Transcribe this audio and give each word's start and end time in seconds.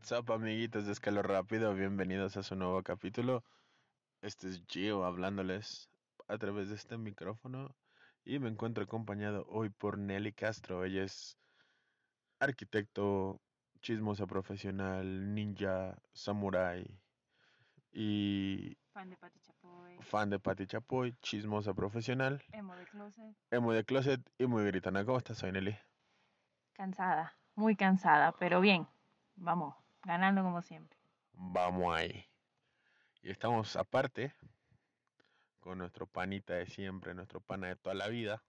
What's 0.00 0.12
up, 0.12 0.32
amiguitos 0.32 0.86
de 0.86 0.92
Escalo 0.92 1.22
Rápido? 1.22 1.74
Bienvenidos 1.74 2.36
a 2.38 2.42
su 2.42 2.56
nuevo 2.56 2.82
capítulo. 2.82 3.44
Este 4.22 4.48
es 4.48 4.64
Gio 4.66 5.04
hablándoles 5.04 5.90
a 6.26 6.38
través 6.38 6.70
de 6.70 6.76
este 6.76 6.96
micrófono 6.96 7.76
y 8.24 8.38
me 8.38 8.48
encuentro 8.48 8.82
acompañado 8.82 9.44
hoy 9.48 9.68
por 9.68 9.98
Nelly 9.98 10.32
Castro. 10.32 10.84
Ella 10.86 11.04
es 11.04 11.36
arquitecto, 12.38 13.42
chismosa 13.82 14.26
profesional, 14.26 15.34
ninja, 15.34 15.96
samurai 16.14 16.98
y 17.92 18.78
Fan 18.94 19.10
de 19.10 19.16
Pati 19.18 19.38
Chapoy. 19.40 19.98
fan 20.00 20.30
de 20.30 20.38
Pati 20.38 20.66
Chapoy, 20.66 21.14
chismosa 21.20 21.74
profesional, 21.74 22.42
Emo 22.52 22.74
de 22.74 22.86
closet. 22.86 23.36
emo 23.50 23.72
de 23.72 23.84
closet 23.84 24.20
y 24.38 24.46
muy 24.46 24.64
gritona. 24.64 25.04
¿Cómo 25.04 25.18
estás 25.18 25.42
hoy, 25.42 25.52
Nelly? 25.52 25.76
Cansada, 26.72 27.36
muy 27.54 27.76
cansada, 27.76 28.32
pero 28.38 28.62
bien. 28.62 28.88
Vamos, 29.36 29.74
ganando 30.04 30.42
como 30.42 30.62
siempre. 30.62 30.98
Vamos 31.32 31.96
ahí. 31.96 32.26
Y 33.22 33.30
estamos 33.30 33.76
aparte 33.76 34.34
con 35.60 35.78
nuestro 35.78 36.06
panita 36.06 36.54
de 36.54 36.66
siempre, 36.66 37.14
nuestro 37.14 37.40
pana 37.40 37.68
de 37.68 37.76
toda 37.76 37.94
la 37.94 38.08
vida. 38.08 38.42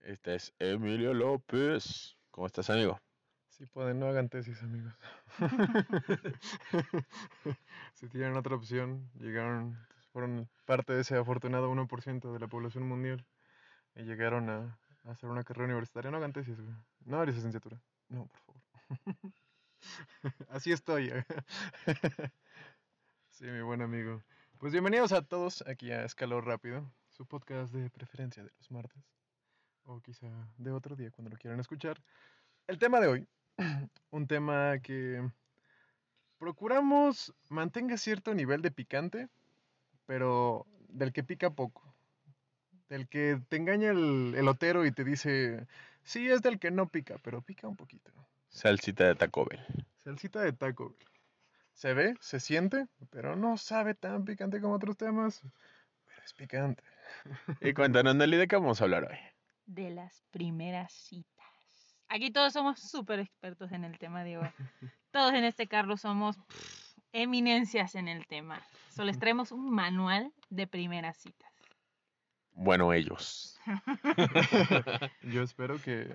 Este 0.00 0.34
es 0.34 0.54
Emilio 0.58 1.14
López. 1.14 2.16
¿Cómo 2.30 2.46
estás, 2.46 2.70
amigo? 2.70 3.00
Si 3.48 3.66
pueden, 3.66 4.00
no 4.00 4.08
hagan 4.08 4.28
tesis, 4.28 4.62
amigos. 4.62 4.92
si 7.94 8.08
tienen 8.08 8.36
otra 8.36 8.56
opción, 8.56 9.08
llegaron, 9.14 9.78
fueron 10.12 10.48
parte 10.64 10.92
de 10.92 11.02
ese 11.02 11.16
afortunado 11.16 11.70
1% 11.70 12.32
de 12.32 12.38
la 12.38 12.48
población 12.48 12.88
mundial 12.88 13.24
y 13.94 14.02
llegaron 14.02 14.50
a, 14.50 14.78
a 15.04 15.12
hacer 15.12 15.30
una 15.30 15.44
carrera 15.44 15.66
universitaria, 15.66 16.10
no 16.10 16.16
hagan 16.16 16.32
tesis, 16.32 16.60
güey. 16.60 16.74
No 17.04 17.16
hagan 17.16 17.34
licenciatura. 17.34 17.80
No, 18.08 18.26
por 18.26 18.40
favor. 18.40 18.62
Así 20.48 20.72
estoy. 20.72 21.10
sí, 23.30 23.44
mi 23.46 23.62
buen 23.62 23.82
amigo. 23.82 24.22
Pues 24.58 24.72
bienvenidos 24.72 25.12
a 25.12 25.22
todos 25.22 25.64
aquí 25.66 25.90
a 25.90 26.04
Escalor 26.04 26.46
Rápido, 26.46 26.90
su 27.08 27.26
podcast 27.26 27.72
de 27.72 27.90
preferencia 27.90 28.42
de 28.42 28.50
los 28.56 28.70
martes. 28.70 29.02
O 29.84 30.00
quizá 30.00 30.28
de 30.56 30.70
otro 30.70 30.96
día 30.96 31.10
cuando 31.10 31.30
lo 31.30 31.36
quieran 31.36 31.60
escuchar. 31.60 32.02
El 32.66 32.78
tema 32.78 33.00
de 33.00 33.08
hoy, 33.08 33.28
un 34.10 34.26
tema 34.26 34.78
que 34.78 35.28
procuramos 36.38 37.34
mantenga 37.48 37.98
cierto 37.98 38.34
nivel 38.34 38.62
de 38.62 38.70
picante, 38.70 39.28
pero 40.06 40.66
del 40.88 41.12
que 41.12 41.24
pica 41.24 41.50
poco. 41.50 41.94
Del 42.88 43.08
que 43.08 43.40
te 43.48 43.56
engaña 43.56 43.90
el 43.90 44.34
elotero 44.36 44.86
y 44.86 44.92
te 44.92 45.04
dice, 45.04 45.66
sí, 46.02 46.28
es 46.30 46.42
del 46.42 46.58
que 46.58 46.70
no 46.70 46.88
pica, 46.88 47.18
pero 47.18 47.42
pica 47.42 47.68
un 47.68 47.76
poquito. 47.76 48.12
Salsita 48.54 49.04
de 49.04 49.16
Taco 49.16 49.44
Bell. 49.46 49.60
Salsita 49.96 50.40
de 50.40 50.52
taco. 50.52 50.94
Se 51.72 51.92
ve, 51.92 52.14
se 52.20 52.38
siente, 52.38 52.86
pero 53.10 53.34
no 53.34 53.56
sabe 53.56 53.94
tan 53.94 54.24
picante 54.24 54.60
como 54.60 54.74
otros 54.74 54.96
temas. 54.96 55.42
Pero 56.06 56.22
es 56.24 56.32
picante. 56.34 56.84
Y 57.60 57.74
cuéntanos, 57.74 58.14
Nelly, 58.14 58.36
¿de 58.36 58.46
qué 58.46 58.54
vamos 58.54 58.80
a 58.80 58.84
hablar 58.84 59.08
hoy? 59.10 59.18
De 59.66 59.90
las 59.90 60.22
primeras 60.30 60.92
citas. 60.92 61.44
Aquí 62.08 62.30
todos 62.30 62.52
somos 62.52 62.78
súper 62.78 63.18
expertos 63.18 63.72
en 63.72 63.82
el 63.82 63.98
tema 63.98 64.22
de 64.22 64.38
hoy. 64.38 64.48
Todos 65.10 65.34
en 65.34 65.44
este 65.44 65.66
carro 65.66 65.96
somos 65.96 66.36
pff, 66.36 66.98
eminencias 67.12 67.96
en 67.96 68.06
el 68.06 68.24
tema. 68.26 68.62
Solo 68.90 69.06
les 69.06 69.18
traemos 69.18 69.50
un 69.50 69.68
manual 69.68 70.32
de 70.48 70.68
primeras 70.68 71.16
citas. 71.16 71.53
Bueno, 72.54 72.92
ellos. 72.92 73.58
Yo 75.22 75.42
espero 75.42 75.80
que 75.80 76.08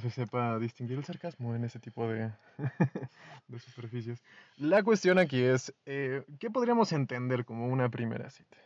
se 0.00 0.10
sepa 0.10 0.58
distinguir 0.58 0.98
el 0.98 1.04
sarcasmo 1.04 1.54
en 1.54 1.64
ese 1.64 1.78
tipo 1.78 2.06
de, 2.08 2.30
de 3.48 3.58
superficies. 3.58 4.22
La 4.56 4.82
cuestión 4.82 5.18
aquí 5.18 5.42
es, 5.42 5.74
eh, 5.86 6.24
¿qué 6.38 6.50
podríamos 6.50 6.92
entender 6.92 7.44
como 7.44 7.68
una 7.68 7.88
primera 7.88 8.30
cita? 8.30 8.56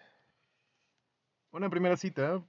Una 1.52 1.68
primera 1.70 1.96
cita 1.96 2.42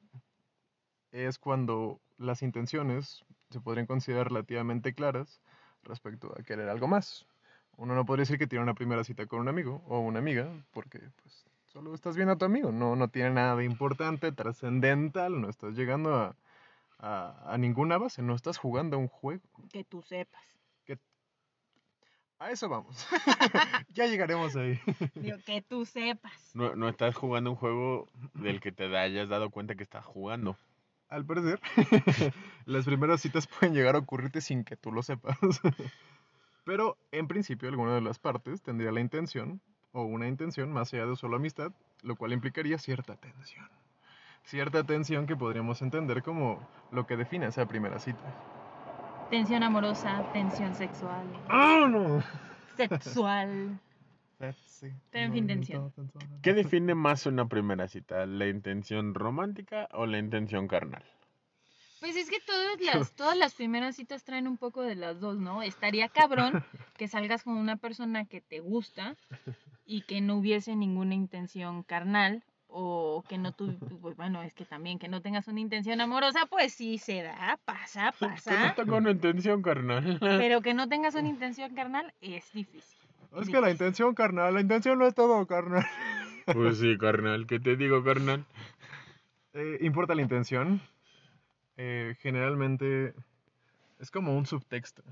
es 1.12 1.38
cuando 1.38 2.02
las 2.18 2.42
intenciones 2.42 3.24
se 3.50 3.62
podrían 3.62 3.86
considerar 3.86 4.30
relativamente 4.30 4.94
claras 4.94 5.42
respecto 5.84 6.34
a 6.38 6.44
querer 6.44 6.70
algo 6.70 6.88
más. 6.88 7.28
Uno 7.76 7.96
no 7.96 8.06
podría 8.06 8.22
decir 8.22 8.40
que 8.40 8.48
tiene 8.48 8.64
una 8.64 8.74
primera 8.76 9.04
cita 9.04 9.26
con 9.26 9.40
un 9.40 9.50
amigo 9.50 9.84
o 9.88 10.00
una 10.00 10.20
amiga, 10.20 10.50
porque 10.72 11.00
pues 11.22 11.46
solo 11.74 11.96
estás 11.96 12.16
viendo 12.16 12.34
a 12.34 12.38
tu 12.38 12.46
amigo, 12.46 12.72
no, 12.72 12.96
no 12.96 13.08
tiene 13.08 13.32
nada 13.32 13.56
de 13.56 13.66
importante, 13.66 14.32
trascendental, 14.32 15.42
no 15.42 15.50
estás 15.50 15.76
llegando 15.76 16.16
a, 16.16 16.36
a, 17.00 17.52
a 17.52 17.58
ninguna 17.58 17.98
base, 17.98 18.22
no 18.22 18.36
estás 18.36 18.58
jugando 18.58 18.96
a 18.96 19.00
un 19.00 19.08
juego. 19.08 19.42
Que 19.72 19.84
tú 19.84 20.04
sepas. 20.04 20.44
Que... 20.86 21.00
A 22.38 22.52
eso 22.52 22.70
vamos. 22.70 23.08
ya 23.90 24.06
llegaremos 24.06 24.56
ahí. 24.56 24.80
Digo, 25.16 25.38
que 25.44 25.64
tú 25.64 25.84
sepas. 25.86 26.52
No, 26.54 26.76
no 26.76 26.88
estás 26.88 27.16
jugando 27.16 27.50
un 27.50 27.56
juego 27.56 28.08
del 28.36 28.62
que 28.62 28.72
te 28.72 28.96
hayas 28.96 29.28
dado 29.28 29.50
cuenta 29.50 29.74
que 29.74 29.84
estás 29.84 30.06
jugando. 30.06 30.56
Al 31.10 31.26
parecer, 31.26 31.60
las 32.66 32.86
primeras 32.86 33.22
citas 33.22 33.48
pueden 33.48 33.74
llegar 33.74 33.96
a 33.96 34.00
ocurrirte 34.00 34.42
sin 34.42 34.64
que 34.64 34.78
tú 34.78 34.92
lo 34.92 35.02
sepas. 35.02 35.38
Pero 36.66 36.98
en 37.12 37.28
principio 37.28 37.68
alguna 37.68 37.96
de 37.96 38.02
las 38.02 38.20
partes 38.20 38.62
tendría 38.62 38.92
la 38.92 39.02
intención 39.02 39.60
o 39.94 40.04
una 40.04 40.28
intención 40.28 40.72
más 40.72 40.94
allá 40.94 41.06
de 41.06 41.16
solo 41.16 41.38
amistad, 41.38 41.72
lo 42.02 42.16
cual 42.16 42.34
implicaría 42.34 42.78
cierta 42.78 43.16
tensión. 43.16 43.70
Cierta 44.44 44.84
tensión 44.84 45.26
que 45.26 45.38
podríamos 45.38 45.82
entender 45.82 46.22
como 46.22 46.68
lo 46.92 47.08
que 47.08 47.16
define 47.16 47.48
esa 47.48 47.66
primera 47.66 48.00
cita. 48.00 48.20
Tensión 49.30 49.64
amorosa, 49.64 50.22
tensión 50.34 50.76
sexual, 50.76 51.26
¡Ah, 51.48 51.88
no! 51.90 52.22
sexual. 52.76 53.80
Pero 55.12 55.26
en 55.26 55.32
fin, 55.32 55.48
tensión. 55.48 55.94
¿Qué 56.42 56.54
define 56.54 56.94
más 56.96 57.26
una 57.26 57.48
primera 57.48 57.88
cita? 57.88 58.26
¿La 58.26 58.48
intención 58.48 59.14
romántica 59.14 59.88
o 59.94 60.06
la 60.06 60.18
intención 60.18 60.68
carnal? 60.68 61.04
Pues 62.02 62.18
es 62.18 62.30
que 62.30 62.42
todas 62.42 62.82
las, 62.82 63.14
todas 63.14 63.38
las 63.38 63.54
primeras 63.54 63.96
citas 63.96 64.26
traen 64.26 64.48
un 64.48 64.58
poco 64.58 64.82
de 64.82 64.96
las 64.96 65.22
dos, 65.22 65.38
¿no? 65.38 65.62
Estaría 65.62 66.10
cabrón 66.10 66.52
que 66.98 67.08
salgas 67.08 67.44
con 67.44 67.56
una 67.56 67.78
persona 67.78 68.26
que 68.26 68.42
te 68.42 68.60
gusta 68.60 69.16
y 69.86 70.02
que 70.02 70.22
no 70.22 70.38
hubiese 70.38 70.76
ninguna 70.76 71.16
intención 71.16 71.84
carnal 71.84 72.44
o 72.68 73.24
que 73.30 73.38
no 73.38 73.52
tu, 73.52 73.78
pues, 74.02 74.16
bueno, 74.16 74.42
es 74.42 74.54
que 74.54 74.66
también 74.66 74.98
que 74.98 75.08
no 75.08 75.22
tengas 75.22 75.48
una 75.48 75.60
intención 75.60 76.02
amorosa, 76.02 76.48
pues 76.50 76.74
sí 76.74 76.98
se 76.98 77.22
da, 77.22 77.60
pasa, 77.66 78.14
Que 78.20 78.26
no 78.26 78.32
pasa. 78.34 78.74
tengo 78.76 78.98
una 78.98 79.12
intención 79.12 79.62
carnal. 79.62 80.18
Pero 80.20 80.62
que 80.62 80.74
no 80.74 80.90
tengas 80.90 81.14
una 81.16 81.30
intención 81.30 81.76
carnal 81.76 82.14
es 82.22 82.52
difícil. 82.52 82.98
Es 83.40 83.50
que 83.50 83.62
la 83.62 83.72
intención, 83.72 84.14
carnal, 84.16 84.54
la 84.54 84.62
intención 84.62 84.98
no 85.00 85.08
es 85.08 85.14
todo, 85.16 85.46
carnal. 85.48 85.86
Pues 86.46 86.80
sí, 86.80 86.98
carnal, 86.98 87.48
¿qué 87.48 87.60
te 87.60 87.76
digo, 87.76 88.04
carnal? 88.04 88.46
Eh, 89.54 89.78
importa 89.82 90.14
la 90.16 90.22
intención. 90.24 90.82
Eh, 91.78 92.16
generalmente 92.22 93.14
es 94.00 94.12
como 94.12 94.36
un 94.38 94.46
subtexto. 94.46 95.04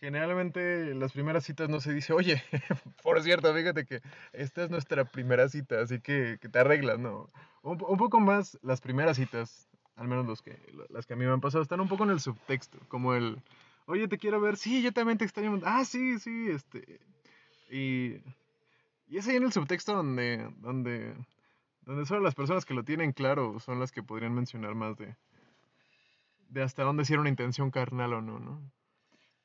Generalmente 0.00 0.94
las 0.94 1.12
primeras 1.12 1.44
citas 1.44 1.68
no 1.68 1.80
se 1.80 1.92
dice, 1.92 2.12
oye, 2.12 2.40
por 3.02 3.20
cierto, 3.22 3.52
fíjate 3.52 3.84
que 3.84 4.00
esta 4.32 4.62
es 4.62 4.70
nuestra 4.70 5.04
primera 5.04 5.48
cita, 5.48 5.80
así 5.80 6.00
que, 6.00 6.38
que 6.40 6.48
te 6.48 6.58
arreglas, 6.60 7.00
¿no? 7.00 7.30
Un, 7.62 7.82
un 7.86 7.96
poco 7.96 8.20
más 8.20 8.58
las 8.62 8.80
primeras 8.80 9.16
citas, 9.16 9.68
al 9.96 10.06
menos 10.06 10.24
los 10.24 10.40
que, 10.40 10.56
las 10.90 11.04
que 11.04 11.14
a 11.14 11.16
mí 11.16 11.24
me 11.24 11.32
han 11.32 11.40
pasado, 11.40 11.62
están 11.62 11.80
un 11.80 11.88
poco 11.88 12.04
en 12.04 12.10
el 12.10 12.20
subtexto, 12.20 12.78
como 12.86 13.14
el, 13.14 13.42
oye, 13.86 14.06
te 14.06 14.18
quiero 14.18 14.40
ver, 14.40 14.56
sí, 14.56 14.82
yo 14.82 14.92
también 14.92 15.18
te 15.18 15.24
extraño, 15.24 15.60
ah, 15.64 15.84
sí, 15.84 16.20
sí, 16.20 16.48
este, 16.48 17.00
y, 17.68 18.22
y 19.08 19.18
es 19.18 19.26
ahí 19.26 19.34
en 19.34 19.44
el 19.44 19.52
subtexto 19.52 19.94
donde, 19.94 20.48
donde, 20.58 21.12
donde 21.82 22.06
solo 22.06 22.20
las 22.20 22.36
personas 22.36 22.64
que 22.64 22.74
lo 22.74 22.84
tienen 22.84 23.12
claro 23.12 23.58
son 23.58 23.80
las 23.80 23.90
que 23.90 24.04
podrían 24.04 24.32
mencionar 24.32 24.76
más 24.76 24.96
de, 24.96 25.16
de 26.50 26.62
hasta 26.62 26.84
dónde 26.84 27.04
si 27.04 27.14
era 27.14 27.20
una 27.20 27.30
intención 27.30 27.72
carnal 27.72 28.12
o 28.12 28.22
no, 28.22 28.38
¿no? 28.38 28.77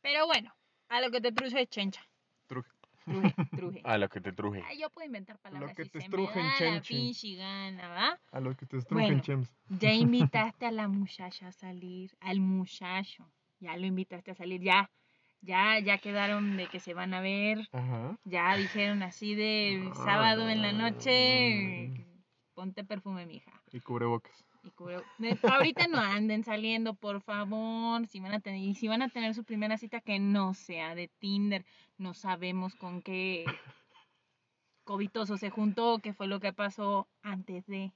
Pero 0.04 0.28
bueno, 0.28 0.54
a 0.90 1.02
lo 1.02 1.10
que 1.10 1.22
te 1.22 1.32
truje 1.32 1.66
chencha. 1.66 2.06
Truje. 2.46 2.70
Truje, 3.06 3.34
truje. 3.56 3.82
A 3.86 3.98
lo 3.98 4.10
que 4.10 4.20
te 4.22 4.32
truje. 4.34 4.62
Ay, 4.68 4.80
yo 4.80 4.90
puedo 4.90 5.06
inventar 5.08 5.40
palabras 5.40 5.74
que 5.74 5.86
si 5.86 5.90
te 5.90 6.00
estrujen, 6.00 6.46
chenchi. 6.58 7.38
¿va? 7.38 8.20
A 8.32 8.40
lo 8.42 8.56
que 8.56 8.66
te 8.66 8.78
estrujen, 8.78 9.08
Bueno. 9.08 9.24
chems. 9.24 9.50
Ya 9.70 9.94
invitaste 9.94 10.66
a 10.66 10.72
la 10.72 10.88
muchacha 10.90 11.48
a 11.48 11.52
salir, 11.54 12.12
al 12.20 12.40
muchacho. 12.42 13.26
Ya 13.60 13.78
lo 13.78 13.86
invitaste 13.86 14.32
a 14.32 14.36
salir, 14.36 14.62
ya. 14.62 14.92
Ya, 15.42 15.80
ya 15.80 15.98
quedaron 15.98 16.56
de 16.58 16.68
que 16.68 16.80
se 16.80 16.94
van 16.94 17.14
a 17.14 17.22
ver. 17.22 17.68
Ajá. 17.72 18.18
Ya 18.26 18.56
dijeron 18.58 19.04
así 19.04 19.36
de 19.36 19.90
Ah, 19.92 19.96
sábado 19.96 20.50
en 20.50 20.62
la 20.62 20.72
noche. 20.74 22.06
Ponte 22.54 22.84
perfume, 22.84 23.26
mija. 23.26 23.52
Y 23.72 23.80
cubrebocas. 23.80 24.46
Y 25.20 25.48
Ahorita 25.48 25.88
no 25.88 25.98
anden 26.00 26.44
saliendo, 26.44 26.94
por 26.94 27.22
favor. 27.22 28.08
Si 28.08 28.20
van 28.20 28.34
a 28.34 28.40
tener, 28.40 28.62
y 28.62 28.76
si 28.76 28.88
van 28.88 29.02
a 29.02 29.10
tener 29.10 29.34
su 29.36 29.44
primera 29.44 29.78
cita, 29.78 30.00
que 30.02 30.20
no 30.20 30.54
sea 30.54 30.96
de 30.96 31.10
Tinder. 31.20 31.66
No 31.98 32.14
sabemos 32.14 32.76
con 32.76 33.02
qué 33.02 33.46
covitoso 34.84 35.38
se 35.38 35.50
juntó, 35.50 36.00
qué 36.00 36.14
fue 36.14 36.28
lo 36.28 36.40
que 36.40 36.54
pasó 36.54 37.08
antes 37.22 37.66
de. 37.68 37.92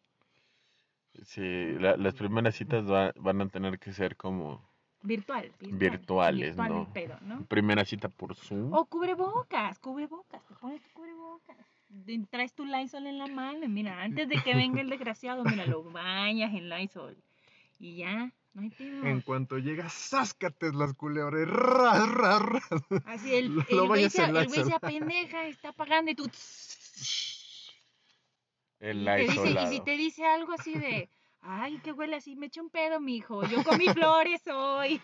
Sí, 1.23 1.73
la- 1.79 1.97
las 1.97 2.13
primeras 2.13 2.55
citas 2.55 2.89
va- 2.89 3.13
van 3.15 3.41
a 3.41 3.49
tener 3.49 3.79
que 3.79 3.91
ser 3.91 4.15
como 4.17 4.66
Virtual. 5.01 5.43
virtual 5.59 5.79
Virtuales, 5.79 6.47
virtual 6.55 6.69
¿no? 6.69 6.81
el 6.81 6.87
pedo, 6.87 7.17
¿no? 7.21 7.45
Primera 7.45 7.85
cita 7.85 8.09
por 8.09 8.35
Zoom. 8.35 8.73
O 8.73 8.85
cubrebocas, 8.85 9.79
cubrebocas, 9.79 10.43
te 10.45 10.55
pones 10.55 10.81
tu 10.81 10.89
cubrebocas. 10.93 11.57
Traes 12.29 12.53
tu 12.53 12.65
Lysol 12.65 13.07
en 13.07 13.17
la 13.17 13.27
mano, 13.27 13.63
y 13.63 13.69
mira, 13.69 14.01
antes 14.01 14.27
de 14.27 14.35
que 14.43 14.53
venga 14.55 14.81
el 14.81 14.89
desgraciado, 14.89 15.43
mira, 15.45 15.65
lo 15.65 15.83
bañas 15.83 16.53
en 16.53 16.69
Lysol. 16.69 17.15
Y 17.79 17.97
ya, 17.97 18.31
no 18.53 18.61
hay 18.63 18.69
pedo. 18.71 19.05
En 19.05 19.21
cuanto 19.21 19.57
llegas, 19.59 19.93
sáscate 19.93 20.73
las 20.73 20.93
culebras. 20.95 21.47
Ra, 21.47 22.05
ra, 22.05 22.39
ra. 22.39 22.61
Así 23.05 23.33
el, 23.35 23.53
lo 23.55 23.61
el 23.61 23.77
güey 23.87 23.87
bañas 23.87 24.13
se, 24.13 24.23
en 24.23 24.35
el 24.35 24.47
güey 24.47 24.47
Lysol. 24.47 24.65
se 24.65 24.73
apendeja, 24.75 25.45
está 25.45 25.71
pagando 25.73 26.11
y 26.11 26.15
tú... 26.15 26.29
El 28.79 29.05
dice- 29.05 29.49
y 29.63 29.67
si 29.67 29.79
te 29.79 29.97
dice 29.97 30.25
algo 30.25 30.53
así 30.53 30.73
de, 30.77 31.09
ay, 31.47 31.77
que 31.79 31.91
huele 31.91 32.15
así, 32.17 32.35
me 32.35 32.47
eché 32.47 32.61
un 32.61 32.69
pedo, 32.69 32.99
mijo, 32.99 33.43
yo 33.45 33.63
comí 33.63 33.85
flores 33.87 34.41
hoy. 34.47 35.01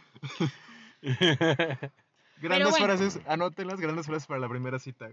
Grandes 2.37 2.71
bueno. 2.71 2.85
frases, 2.85 3.19
anótenlas, 3.27 3.79
grandes 3.79 4.05
frases 4.05 4.27
para 4.27 4.39
la 4.39 4.49
primera 4.49 4.79
cita. 4.79 5.11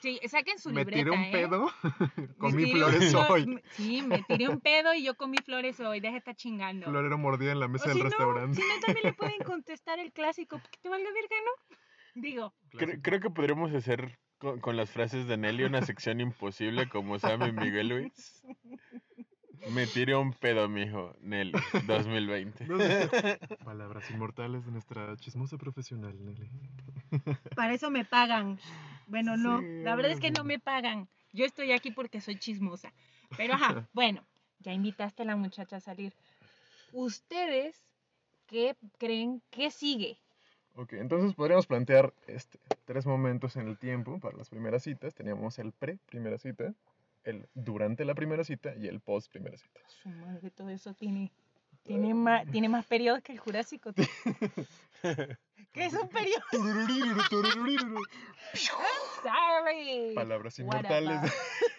Sí, 0.00 0.20
saquen 0.28 0.58
su 0.58 0.70
Me 0.70 0.80
libreta, 0.80 0.98
tiré 0.98 1.10
un 1.10 1.22
¿eh? 1.24 1.30
pedo, 1.32 1.70
Me 2.16 2.26
comí 2.38 2.70
flores 2.72 3.14
un 3.14 3.20
hoy. 3.30 3.46
me- 3.46 3.62
Sí, 3.70 4.02
me 4.02 4.22
tiré 4.22 4.48
un 4.48 4.60
pedo 4.60 4.92
y 4.94 5.02
yo 5.04 5.16
comí 5.16 5.38
flores 5.38 5.80
hoy, 5.80 6.00
deja 6.00 6.12
de 6.12 6.18
estar 6.18 6.36
chingando. 6.36 6.86
Florero 6.86 7.16
mordida 7.18 7.52
en 7.52 7.60
la 7.60 7.66
O 7.66 7.68
mesa 7.70 7.84
si 7.84 7.90
del 7.90 7.98
no, 7.98 8.04
restaurante. 8.04 8.60
si 8.60 8.68
no, 8.68 8.80
también 8.84 9.06
le 9.06 9.12
pueden 9.14 9.38
contestar 9.44 9.98
el 9.98 10.12
clásico, 10.12 10.60
que 10.70 10.78
te 10.82 10.88
valga 10.88 11.08
verga, 11.12 11.36
¿no? 11.44 11.76
Digo, 12.20 12.54
Cre- 12.72 13.00
creo 13.02 13.20
que 13.20 13.30
podríamos 13.30 13.72
hacer 13.74 14.18
con, 14.38 14.60
con 14.60 14.76
las 14.76 14.90
frases 14.90 15.26
de 15.26 15.36
Nelly 15.36 15.64
una 15.64 15.82
sección 15.82 16.20
imposible 16.20 16.88
como 16.88 17.18
Sam 17.18 17.42
y 17.46 17.52
Miguel 17.52 17.88
Luis. 17.88 18.42
Me 19.70 19.86
tiré 19.86 20.16
un 20.16 20.32
pedo, 20.32 20.68
mijo. 20.68 21.14
Nelly, 21.20 21.52
2020. 21.86 22.66
Palabras 23.64 24.10
inmortales 24.10 24.64
de 24.64 24.72
nuestra 24.72 25.16
chismosa 25.16 25.58
profesional, 25.58 26.14
Nelly. 26.24 26.48
para 27.56 27.74
eso 27.74 27.90
me 27.90 28.04
pagan. 28.04 28.58
Bueno, 29.06 29.36
no, 29.36 29.60
la 29.60 29.94
verdad 29.94 30.12
es 30.12 30.20
que 30.20 30.30
no 30.30 30.44
me 30.44 30.58
pagan. 30.58 31.08
Yo 31.32 31.44
estoy 31.44 31.72
aquí 31.72 31.90
porque 31.90 32.20
soy 32.20 32.38
chismosa. 32.38 32.92
Pero 33.36 33.54
ajá, 33.54 33.86
bueno, 33.92 34.24
ya 34.60 34.72
invitaste 34.72 35.22
a 35.22 35.26
la 35.26 35.36
muchacha 35.36 35.76
a 35.76 35.80
salir. 35.80 36.14
¿Ustedes 36.92 37.76
qué 38.46 38.76
creen 38.98 39.42
que 39.50 39.70
sigue? 39.70 40.18
Ok, 40.76 40.92
entonces 40.94 41.34
podríamos 41.34 41.66
plantear 41.66 42.14
este, 42.26 42.58
tres 42.84 43.04
momentos 43.04 43.56
en 43.56 43.66
el 43.66 43.78
tiempo 43.78 44.20
para 44.20 44.36
las 44.36 44.48
primeras 44.48 44.84
citas. 44.84 45.14
Teníamos 45.14 45.58
el 45.58 45.72
pre-primera 45.72 46.38
cita, 46.38 46.72
el 47.28 47.48
durante 47.54 48.04
la 48.04 48.14
primera 48.14 48.44
cita 48.44 48.74
y 48.76 48.86
el 48.86 49.00
post-primera 49.00 49.56
cita. 49.56 49.80
Su 49.86 50.08
madre, 50.08 50.50
todo 50.50 50.68
eso 50.70 50.94
tiene, 50.94 51.32
tiene, 51.82 52.14
más, 52.14 52.46
tiene 52.50 52.68
más 52.68 52.86
periodos 52.86 53.22
que 53.22 53.32
el 53.32 53.38
Jurásico. 53.38 53.92
¿Qué 55.72 55.84
es 55.84 55.94
un 55.94 56.08
periodo? 56.08 56.42
Sorry. 59.22 60.14
Palabras 60.14 60.58
inmortales 60.58 61.20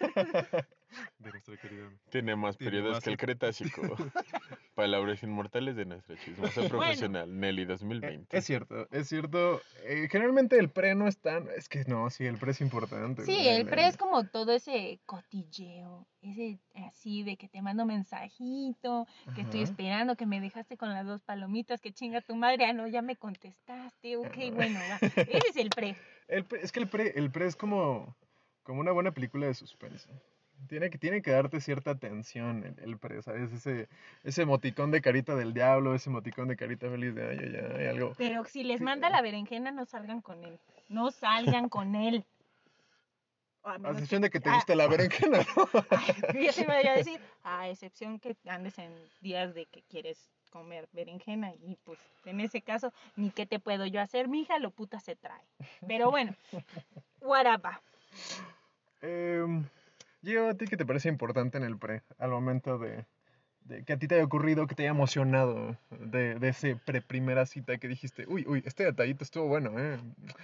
de 1.18 1.30
nuestra 1.30 1.56
querida. 1.56 1.90
Tiene 2.10 2.36
más 2.36 2.56
Tiene 2.56 2.70
periodos 2.72 2.96
más 2.96 3.04
que 3.04 3.10
el 3.10 3.16
Cretácico. 3.16 3.82
Palabras 4.74 5.22
inmortales 5.22 5.76
de 5.76 5.84
nuestra 5.84 6.16
chismosa 6.16 6.62
profesional. 6.68 7.38
Nelly, 7.38 7.62
Eh, 7.62 7.66
2020. 7.66 8.36
Es 8.36 8.44
cierto, 8.44 8.88
es 8.90 9.08
cierto. 9.08 9.60
Eh, 9.84 10.08
generalmente 10.10 10.58
el 10.58 10.70
pre 10.70 10.94
no 10.94 11.06
es 11.06 11.18
tan. 11.18 11.48
Es 11.56 11.68
que 11.68 11.84
no, 11.84 12.08
sí, 12.10 12.24
el 12.26 12.38
pre 12.38 12.52
es 12.52 12.60
importante. 12.60 13.24
Sí, 13.24 13.46
el 13.48 13.66
pre 13.66 13.86
es 13.86 13.96
como 13.96 14.24
todo 14.24 14.52
ese 14.52 15.00
cotilleo, 15.06 16.06
ese 16.22 16.58
así 16.86 17.22
de 17.22 17.36
que 17.36 17.48
te 17.48 17.62
mando 17.62 17.84
mensajito, 17.84 19.06
que 19.34 19.42
estoy 19.42 19.62
esperando, 19.62 20.16
que 20.16 20.26
me 20.26 20.40
dejaste 20.40 20.76
con 20.76 20.90
las 20.90 21.06
dos 21.06 21.20
palomitas, 21.22 21.80
que 21.80 21.92
chinga 21.92 22.20
tu 22.22 22.34
madre, 22.36 22.64
ah, 22.64 22.72
no, 22.72 22.86
ya 22.88 23.02
me 23.02 23.16
contestaste, 23.16 24.16
ok, 24.16 24.26
Ajá. 24.26 24.54
bueno, 24.54 24.80
va. 24.80 24.96
Ese 25.16 25.48
es 25.50 25.56
el 25.56 25.70
pre. 25.70 25.96
El 26.30 26.44
pre- 26.44 26.62
es 26.62 26.72
que 26.72 26.80
el 26.80 26.88
pre, 26.88 27.12
el 27.16 27.30
pre 27.30 27.46
es 27.46 27.56
como, 27.56 28.16
como 28.62 28.80
una 28.80 28.92
buena 28.92 29.12
película 29.12 29.46
de 29.46 29.54
suspense. 29.54 30.08
Tiene 30.68 30.90
que, 30.90 30.98
tiene 30.98 31.22
que 31.22 31.30
darte 31.30 31.60
cierta 31.60 31.90
atención 31.90 32.64
el, 32.64 32.84
el 32.90 32.98
pre, 32.98 33.22
¿sabes? 33.22 33.50
Ese, 33.52 33.88
ese 34.24 34.42
emoticón 34.42 34.90
de 34.90 35.00
carita 35.00 35.34
del 35.34 35.54
diablo, 35.54 35.94
ese 35.94 36.10
emoticón 36.10 36.48
de 36.48 36.56
carita 36.56 36.88
feliz 36.90 37.14
de 37.14 37.28
ay, 37.30 37.38
ay, 37.38 37.72
ay, 37.78 37.86
algo. 37.86 38.14
Pero 38.18 38.44
si 38.44 38.62
les 38.62 38.78
Sí. 38.78 38.84
manda 38.84 39.08
la 39.10 39.22
berenjena, 39.22 39.72
no 39.72 39.86
salgan 39.86 40.20
con 40.20 40.44
él. 40.44 40.58
No 40.88 41.10
salgan 41.10 41.68
con 41.68 41.94
él. 41.94 42.24
A 43.62 43.72
A 43.74 43.78
menos 43.78 43.92
excepción 43.96 44.22
de 44.22 44.30
que 44.30 44.38
te 44.40 44.50
ah, 44.50 44.54
guste 44.54 44.76
la 44.76 44.86
berenjena, 44.86 45.38
¿no? 45.38 45.68
Ay, 45.90 46.44
yo 46.46 46.52
te 46.52 46.62
iba 46.62 46.74
a 46.74 46.96
decir, 46.96 47.20
a 47.42 47.68
excepción 47.70 48.18
que 48.20 48.36
andes 48.46 48.78
en 48.78 48.92
días 49.20 49.54
de 49.54 49.66
que 49.66 49.82
quieres 49.82 50.30
comer 50.50 50.88
berenjena 50.92 51.52
y 51.54 51.76
pues 51.84 51.98
en 52.24 52.40
ese 52.40 52.60
caso 52.60 52.92
ni 53.16 53.30
qué 53.30 53.46
te 53.46 53.58
puedo 53.58 53.86
yo 53.86 54.00
hacer, 54.00 54.28
mija, 54.28 54.58
lo 54.58 54.70
puta 54.70 55.00
se 55.00 55.16
trae. 55.16 55.44
Pero 55.86 56.10
bueno, 56.10 56.34
whatever. 57.20 57.72
Em, 59.00 59.64
Gio, 60.22 60.48
¿a 60.48 60.54
ti 60.54 60.66
qué 60.66 60.76
te 60.76 60.84
parece 60.84 61.08
importante 61.08 61.56
en 61.58 61.64
el 61.64 61.78
pre? 61.78 62.02
Al 62.18 62.30
momento 62.30 62.78
de, 62.78 63.06
de 63.64 63.84
que 63.84 63.94
a 63.94 63.98
ti 63.98 64.06
te 64.08 64.16
haya 64.16 64.24
ocurrido, 64.24 64.66
que 64.66 64.74
te 64.74 64.82
haya 64.82 64.90
emocionado 64.90 65.76
de, 65.90 66.34
de 66.38 66.48
ese 66.48 66.76
pre 66.76 67.00
primera 67.00 67.46
cita 67.46 67.78
que 67.78 67.88
dijiste, 67.88 68.26
uy, 68.28 68.44
uy, 68.46 68.62
este 68.66 68.84
detallito 68.84 69.24
estuvo 69.24 69.46
bueno, 69.46 69.78
¿eh? 69.78 69.98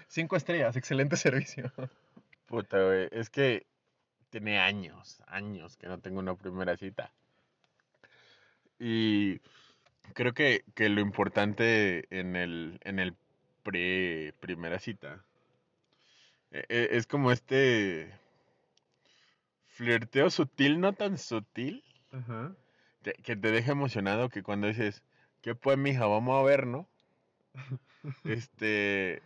Cinco 0.08 0.36
estrellas, 0.36 0.76
excelente 0.76 1.16
servicio. 1.16 1.70
Puta, 2.46 2.82
güey. 2.82 3.08
Es 3.10 3.28
que 3.28 3.66
tiene 4.30 4.58
años, 4.58 5.22
años 5.26 5.76
que 5.76 5.88
no 5.88 5.98
tengo 5.98 6.20
una 6.20 6.34
primera 6.34 6.76
cita. 6.76 7.10
Y 8.78 9.40
creo 10.14 10.32
que, 10.34 10.64
que 10.74 10.88
lo 10.88 11.00
importante 11.00 12.06
en 12.16 12.36
el, 12.36 12.78
en 12.84 12.98
el 12.98 13.14
pre 13.62 14.32
primera 14.40 14.78
cita 14.78 15.24
e- 16.50 16.64
e- 16.68 16.88
es 16.92 17.06
como 17.06 17.32
este 17.32 18.12
flirteo 19.66 20.30
sutil, 20.30 20.80
no 20.80 20.92
tan 20.94 21.18
sutil, 21.18 21.84
Ajá. 22.12 22.54
que, 23.02 23.12
que 23.14 23.36
te 23.36 23.50
deja 23.50 23.72
emocionado 23.72 24.28
que 24.28 24.42
cuando 24.42 24.68
dices, 24.68 25.02
¿qué 25.42 25.54
pues, 25.54 25.76
mija? 25.76 26.06
Vamos 26.06 26.40
a 26.40 26.44
ver, 26.46 26.66
¿no? 26.66 26.88
Este. 28.24 29.22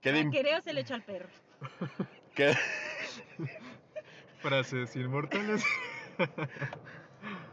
Queda, 0.00 0.18
im- 0.20 0.30
Quereo 0.30 0.60
se 0.62 0.72
le 0.72 0.80
echó 0.80 0.94
al 0.94 1.02
perro. 1.02 1.28
queda- 2.34 2.58
Frases 4.40 4.96
inmortales. 4.96 5.62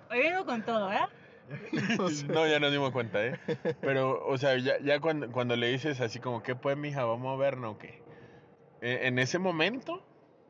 Hoy 0.10 0.20
vengo 0.20 0.46
con 0.46 0.64
todo, 0.64 0.92
¿eh? 0.94 1.00
O 2.00 2.10
sea, 2.10 2.28
No, 2.28 2.48
ya 2.48 2.60
nos 2.60 2.72
dimos 2.72 2.92
cuenta, 2.92 3.26
¿eh? 3.26 3.40
Pero, 3.82 4.26
o 4.26 4.38
sea, 4.38 4.58
ya, 4.58 4.80
ya 4.80 5.00
cuando, 5.00 5.32
cuando 5.32 5.56
le 5.56 5.70
dices 5.72 6.02
así 6.02 6.20
como, 6.20 6.44
¿qué 6.44 6.56
pues, 6.56 6.78
mija? 6.78 7.06
Vamos 7.06 7.34
a 7.34 7.42
ver, 7.42 7.58
¿no? 7.58 7.78
¿Qué? 7.78 8.02
E- 8.82 9.08
En 9.08 9.20
ese 9.20 9.40
momento, 9.40 10.04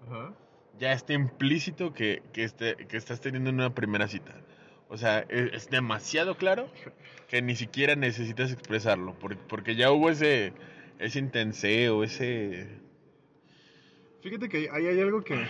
Ajá. 0.05 0.33
ya 0.79 0.91
está 0.93 1.13
implícito 1.13 1.93
que, 1.93 2.23
que, 2.33 2.43
este, 2.43 2.75
que 2.75 2.97
estás 2.97 3.21
teniendo 3.21 3.49
una 3.49 3.73
primera 3.73 4.07
cita. 4.07 4.33
O 4.89 4.97
sea, 4.97 5.25
e- 5.29 5.51
es, 5.53 5.69
demasiado 5.69 6.37
claro 6.37 6.69
que 7.27 7.41
ni 7.41 7.55
siquiera 7.55 7.95
necesitas 7.95 8.51
expresarlo, 8.51 9.13
por- 9.19 9.37
porque 9.37 9.75
ya 9.75 9.91
hubo 9.91 10.09
ese, 10.09 10.53
ese 10.99 11.19
intenseo, 11.19 12.03
ese... 12.03 12.67
Fíjate 14.21 14.49
que 14.49 14.69
ahí 14.71 14.87
hay 14.87 14.99
algo 14.99 15.21
que, 15.23 15.45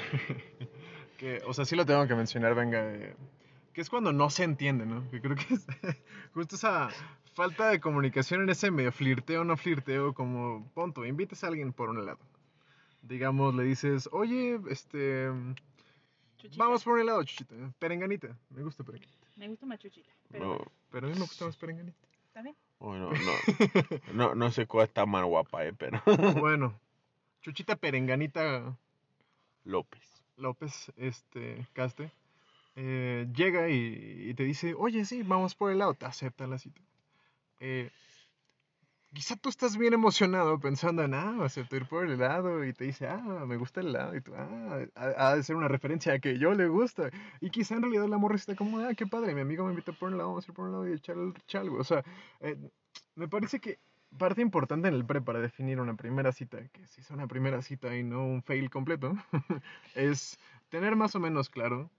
que, 1.18 1.42
o 1.46 1.54
sea, 1.54 1.66
sí 1.66 1.75
lo 1.75 1.86
tengo 1.86 2.06
que 2.08 2.16
mencionar, 2.16 2.54
venga, 2.54 2.94
eh, 2.94 3.16
que 3.78 3.82
es 3.82 3.92
cuando 3.92 4.12
no 4.12 4.32
se 4.32 4.44
entiende, 4.44 4.88
¿no? 4.88 5.08
Que 5.12 5.22
creo 5.22 5.36
que 5.36 5.54
es 5.54 5.68
justo 6.34 6.56
esa 6.56 6.90
falta 7.36 7.70
de 7.70 7.80
comunicación 7.80 8.42
en 8.42 8.50
ese 8.50 8.72
medio 8.72 8.92
flirteo, 8.92 9.44
no 9.44 9.56
flirteo, 9.56 10.16
como, 10.16 10.68
punto, 10.74 11.06
invitas 11.06 11.44
a 11.44 11.50
alguien 11.50 11.72
por 11.74 11.92
un 11.92 12.04
lado. 12.04 12.18
Digamos, 13.04 13.54
le 13.54 13.62
dices, 13.62 14.10
oye, 14.12 14.60
este, 14.72 15.30
Chuchita. 16.38 16.64
vamos 16.64 16.84
por 16.84 16.94
un 16.94 17.02
helado, 17.02 17.24
chuchita, 17.24 17.54
perenganita, 17.78 18.36
me 18.50 18.64
gusta 18.64 18.84
perenganita, 18.84 19.28
Me 19.36 19.48
gusta 19.48 19.68
más 19.68 19.78
chuchita. 19.78 20.10
Pero 20.32 20.44
No, 20.44 20.50
bueno, 20.56 20.72
pero 20.90 21.06
a 21.06 21.10
mí 21.12 21.14
me 21.16 21.22
gusta 21.22 21.46
más 21.46 21.58
perenganita. 21.58 22.00
¿está 22.30 22.42
bien? 22.42 22.56
bueno, 22.80 23.12
no, 23.12 23.14
no, 24.14 24.34
no 24.34 24.50
sé 24.50 24.66
cuál 24.66 24.88
está 24.88 25.06
más 25.06 25.24
guapa, 25.24 25.64
¿eh? 25.68 25.74
Pero 25.78 26.02
Bueno, 26.42 26.80
chuchita 27.42 27.76
perenganita 27.76 28.76
López. 29.66 30.02
López, 30.36 30.92
este, 30.98 31.68
Caste, 31.74 32.12
eh, 32.80 33.28
llega 33.36 33.70
y, 33.70 34.34
te 34.36 34.44
dice, 34.44 34.76
oye, 34.78 35.04
sí, 35.04 35.24
vamos 35.24 35.56
por 35.56 35.72
el 35.72 35.78
helado, 35.78 35.96
te 35.96 36.06
acepta 36.06 36.46
la 36.46 36.60
cita. 36.60 36.80
Eh, 37.60 37.90
quizá 39.14 39.36
tú 39.36 39.50
estás 39.50 39.78
bien 39.78 39.96
emocionado 39.96 40.60
pensando 40.60 41.04
en, 41.04 41.16
ah, 41.16 41.44
acepto 41.44 41.76
ir 41.76 41.88
por 41.88 42.06
el 42.06 42.12
helado, 42.12 42.64
y 42.64 42.74
te 42.74 42.84
dice, 42.84 43.08
ah, 43.08 43.46
me 43.48 43.58
gusta 43.58 43.82
el 43.82 43.88
helado, 43.88 44.16
y 44.16 44.22
tú, 44.22 44.32
ah, 44.36 44.80
ha, 44.94 45.30
ha 45.30 45.36
de 45.36 45.42
ser 45.42 45.56
una 45.56 45.68
referencia 45.68 46.14
a 46.14 46.20
que 46.20 46.38
yo 46.38 46.54
le 46.54 46.68
gusta. 46.68 47.10
Y 47.42 47.50
quizá 47.50 47.76
en 47.76 47.82
realidad 47.82 48.08
la 48.08 48.20
morra 48.20 48.36
está 48.36 48.56
como, 48.56 48.78
ah, 48.80 48.94
qué 48.96 49.08
padre, 49.08 49.34
mi 49.34 49.42
amigo 49.42 49.66
me 49.66 49.72
invita 49.72 49.92
por 49.94 50.10
un 50.10 50.14
helado, 50.14 50.30
vamos 50.30 50.48
a 50.48 50.52
ir 50.52 50.56
por 50.56 50.66
un 50.66 50.72
helado 50.72 50.88
y 50.88 50.94
echar 50.94 51.18
el 51.18 51.34
chalgo. 51.48 51.80
O 51.80 51.84
sea, 51.84 52.04
eh, 52.42 52.58
me 53.16 53.28
parece 53.28 53.60
que 53.60 53.80
parte 54.20 54.42
importante 54.44 54.88
en 54.88 54.94
el 54.94 55.06
pre 55.06 55.22
para 55.22 55.40
definir 55.40 55.80
una 55.80 55.96
primera 55.96 56.32
cita, 56.32 56.60
que 56.70 56.86
si 56.86 57.02
es 57.02 57.10
una 57.10 57.28
primera 57.28 57.64
cita 57.64 57.98
y 57.98 58.04
no 58.04 58.24
un 58.24 58.44
fail 58.44 58.70
completo, 58.70 59.16
es 59.96 60.38
tener 60.70 60.96
más 60.96 61.16
o 61.16 61.20
menos 61.20 61.50
claro 61.50 61.90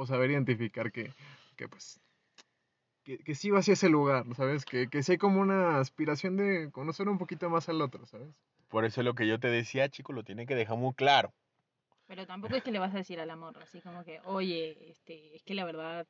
o 0.00 0.06
saber 0.06 0.30
identificar 0.30 0.90
que, 0.90 1.12
que 1.56 1.68
pues 1.68 2.00
que, 3.04 3.18
que 3.18 3.34
sí 3.34 3.50
va 3.50 3.60
hacia 3.60 3.74
ese 3.74 3.88
lugar, 3.88 4.24
¿sabes? 4.34 4.64
Que, 4.64 4.88
que 4.88 5.02
sí 5.02 5.12
hay 5.12 5.18
como 5.18 5.40
una 5.40 5.78
aspiración 5.78 6.36
de 6.36 6.70
conocer 6.70 7.08
un 7.08 7.18
poquito 7.18 7.50
más 7.50 7.68
al 7.68 7.82
otro, 7.82 8.06
¿sabes? 8.06 8.34
Por 8.68 8.84
eso 8.84 9.02
lo 9.02 9.14
que 9.14 9.26
yo 9.26 9.38
te 9.38 9.48
decía, 9.48 9.88
chico, 9.88 10.12
lo 10.12 10.22
tiene 10.22 10.46
que 10.46 10.54
dejar 10.54 10.76
muy 10.76 10.94
claro. 10.94 11.32
Pero 12.06 12.26
tampoco 12.26 12.56
es 12.56 12.62
que 12.62 12.72
le 12.72 12.78
vas 12.78 12.94
a 12.94 12.98
decir 12.98 13.20
al 13.20 13.30
amor, 13.30 13.58
así 13.62 13.80
como 13.80 14.04
que, 14.04 14.20
oye, 14.24 14.90
este, 14.90 15.34
es 15.34 15.42
que 15.42 15.54
la 15.54 15.64
verdad, 15.64 16.06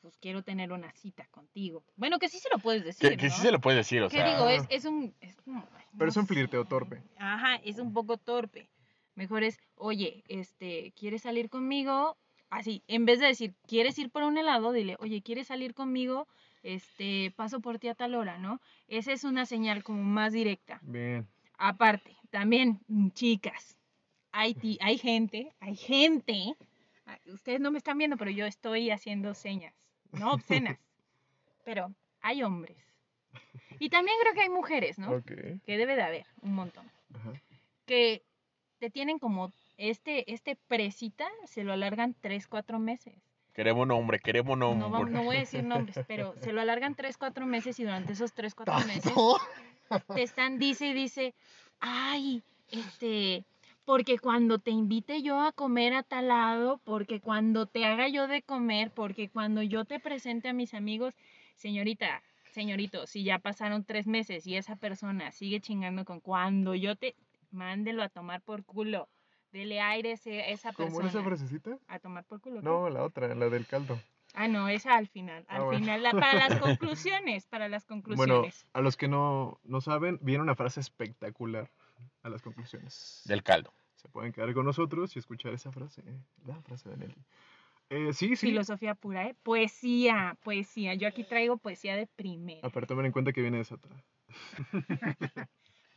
pues 0.00 0.16
quiero 0.18 0.42
tener 0.42 0.72
una 0.72 0.92
cita 0.92 1.26
contigo. 1.30 1.84
Bueno, 1.96 2.18
que 2.18 2.28
sí 2.28 2.38
se 2.38 2.48
lo 2.50 2.58
puedes 2.58 2.84
decir. 2.84 3.10
Que, 3.10 3.16
que 3.16 3.28
¿no? 3.28 3.34
sí 3.34 3.40
se 3.42 3.52
lo 3.52 3.60
puedes 3.60 3.78
decir, 3.78 4.02
o 4.02 4.08
¿Qué 4.08 4.18
sea. 4.18 4.34
digo? 4.34 4.48
Es, 4.48 4.64
es 4.68 4.84
un. 4.84 5.14
Es 5.20 5.36
como, 5.36 5.66
Pero 5.92 6.06
no 6.06 6.08
es 6.08 6.16
un 6.16 6.26
flirteo 6.26 6.64
torpe. 6.64 7.02
Ajá, 7.18 7.56
es 7.56 7.78
un 7.78 7.92
poco 7.92 8.18
torpe. 8.18 8.68
Mejor 9.14 9.42
es, 9.42 9.58
oye, 9.74 10.24
este, 10.28 10.92
¿quieres 10.96 11.22
salir 11.22 11.50
conmigo? 11.50 12.16
Así, 12.50 12.82
en 12.88 13.06
vez 13.06 13.20
de 13.20 13.26
decir, 13.26 13.54
¿quieres 13.66 13.96
ir 13.98 14.10
por 14.10 14.24
un 14.24 14.36
helado? 14.36 14.72
Dile, 14.72 14.96
oye, 14.98 15.22
¿quieres 15.22 15.46
salir 15.46 15.72
conmigo? 15.72 16.26
Este, 16.62 17.32
paso 17.36 17.60
por 17.60 17.78
ti 17.78 17.88
a 17.88 17.94
tal 17.94 18.14
hora, 18.16 18.38
¿no? 18.38 18.60
Esa 18.88 19.12
es 19.12 19.24
una 19.24 19.46
señal 19.46 19.84
como 19.84 20.02
más 20.02 20.32
directa. 20.32 20.80
Bien. 20.82 21.26
Aparte, 21.56 22.16
también, 22.30 22.80
chicas, 23.14 23.78
hay, 24.32 24.56
hay 24.80 24.98
gente, 24.98 25.52
hay 25.60 25.76
gente, 25.76 26.56
ah, 27.06 27.18
ustedes 27.26 27.60
no 27.60 27.70
me 27.70 27.78
están 27.78 27.98
viendo, 27.98 28.16
pero 28.16 28.30
yo 28.30 28.46
estoy 28.46 28.90
haciendo 28.90 29.32
señas, 29.34 29.74
no 30.12 30.32
obscenas, 30.32 30.78
pero 31.64 31.94
hay 32.20 32.42
hombres. 32.42 32.76
Y 33.78 33.90
también 33.90 34.16
creo 34.20 34.34
que 34.34 34.42
hay 34.42 34.50
mujeres, 34.50 34.98
¿no? 34.98 35.22
Que 35.24 35.78
debe 35.78 35.96
de 35.96 36.02
haber 36.02 36.26
un 36.42 36.54
montón. 36.54 36.90
Ajá. 37.14 37.32
Que 37.86 38.22
te 38.78 38.90
tienen 38.90 39.18
como 39.18 39.52
este, 39.80 40.32
este 40.32 40.56
presita, 40.68 41.26
se 41.46 41.64
lo 41.64 41.72
alargan 41.72 42.14
tres, 42.20 42.46
cuatro 42.46 42.78
meses. 42.78 43.14
Queremos 43.54 43.86
nombre, 43.86 44.18
queremos 44.18 44.56
No, 44.58 44.74
nombre. 44.74 44.90
vamos- 44.90 45.10
no 45.10 45.24
voy 45.24 45.36
a 45.36 45.40
decir 45.40 45.64
nombres, 45.64 45.96
pero 46.06 46.34
se 46.36 46.52
lo 46.52 46.60
alargan 46.60 46.94
tres, 46.94 47.16
cuatro 47.16 47.46
meses 47.46 47.80
y 47.80 47.84
durante 47.84 48.12
esos 48.12 48.32
tres, 48.32 48.54
cuatro 48.54 48.78
meses 48.86 49.02
¿Tanto? 49.02 49.40
te 50.14 50.22
están, 50.22 50.58
dice 50.58 50.88
y 50.88 50.92
dice, 50.92 51.34
ay, 51.80 52.42
este, 52.68 53.44
porque 53.84 54.18
cuando 54.18 54.58
te 54.58 54.70
invite 54.70 55.22
yo 55.22 55.40
a 55.40 55.52
comer 55.52 55.94
a 55.94 56.02
tal 56.02 56.28
lado, 56.28 56.78
porque 56.84 57.20
cuando 57.20 57.66
te 57.66 57.86
haga 57.86 58.08
yo 58.08 58.28
de 58.28 58.42
comer, 58.42 58.92
porque 58.92 59.30
cuando 59.30 59.62
yo 59.62 59.84
te 59.86 59.98
presente 59.98 60.48
a 60.48 60.52
mis 60.52 60.74
amigos, 60.74 61.14
señorita, 61.56 62.22
señorito, 62.52 63.06
si 63.06 63.24
ya 63.24 63.38
pasaron 63.38 63.84
tres 63.84 64.06
meses 64.06 64.46
y 64.46 64.56
esa 64.56 64.76
persona 64.76 65.32
sigue 65.32 65.60
chingando 65.60 66.04
con 66.04 66.20
cuando 66.20 66.74
yo 66.74 66.96
te, 66.96 67.16
mándelo 67.50 68.02
a 68.02 68.08
tomar 68.08 68.42
por 68.42 68.64
culo, 68.64 69.08
dele 69.52 69.80
aire 69.80 70.10
a 70.10 70.14
ese- 70.14 70.50
esa 70.52 70.72
¿Cómo 70.72 70.88
persona. 70.88 71.10
era 71.10 71.18
esa 71.20 71.28
frasecita? 71.28 71.78
A 71.88 71.98
tomar 71.98 72.24
por 72.24 72.40
culo. 72.40 72.60
¿qué? 72.60 72.64
No, 72.64 72.88
la 72.90 73.02
otra, 73.02 73.34
la 73.34 73.48
del 73.48 73.66
caldo. 73.66 73.98
Ah, 74.34 74.46
no, 74.46 74.68
esa 74.68 74.96
al 74.96 75.08
final. 75.08 75.44
Ah, 75.48 75.56
Al 75.56 75.62
bueno. 75.64 75.78
final, 75.80 76.02
la- 76.02 76.12
para 76.12 76.34
las 76.34 76.58
conclusiones, 76.78 77.46
para 77.46 77.68
las 77.68 77.86
Bueno, 77.88 78.02
conclusiones. 78.02 78.66
a 78.72 78.80
los 78.80 78.96
que 78.96 79.08
no, 79.08 79.58
no 79.64 79.80
saben, 79.80 80.18
viene 80.22 80.42
una 80.42 80.54
frase 80.54 80.80
espectacular 80.80 81.70
a 82.22 82.28
las 82.28 82.40
conclusiones. 82.42 83.22
Del 83.24 83.42
caldo. 83.42 83.72
Se 83.96 84.08
pueden 84.08 84.32
quedar 84.32 84.54
con 84.54 84.64
nosotros 84.64 85.14
y 85.16 85.18
escuchar 85.18 85.52
esa 85.52 85.72
frase, 85.72 86.02
la 86.46 86.60
frase 86.62 86.88
de 86.88 86.96
Nelly. 86.96 87.24
Eh, 87.90 88.12
sí, 88.12 88.36
sí. 88.36 88.46
Filosofía 88.46 88.94
pura, 88.94 89.26
¿eh? 89.26 89.34
Poesía, 89.42 90.38
poesía. 90.44 90.94
Yo 90.94 91.08
aquí 91.08 91.24
traigo 91.24 91.56
poesía 91.58 91.96
de 91.96 92.06
primera. 92.06 92.66
Aparte, 92.66 92.86
tomen 92.86 93.06
en 93.06 93.12
cuenta 93.12 93.32
que 93.32 93.42
viene 93.42 93.56
de 93.56 93.62
esa 93.64 93.74
otra. 93.74 93.96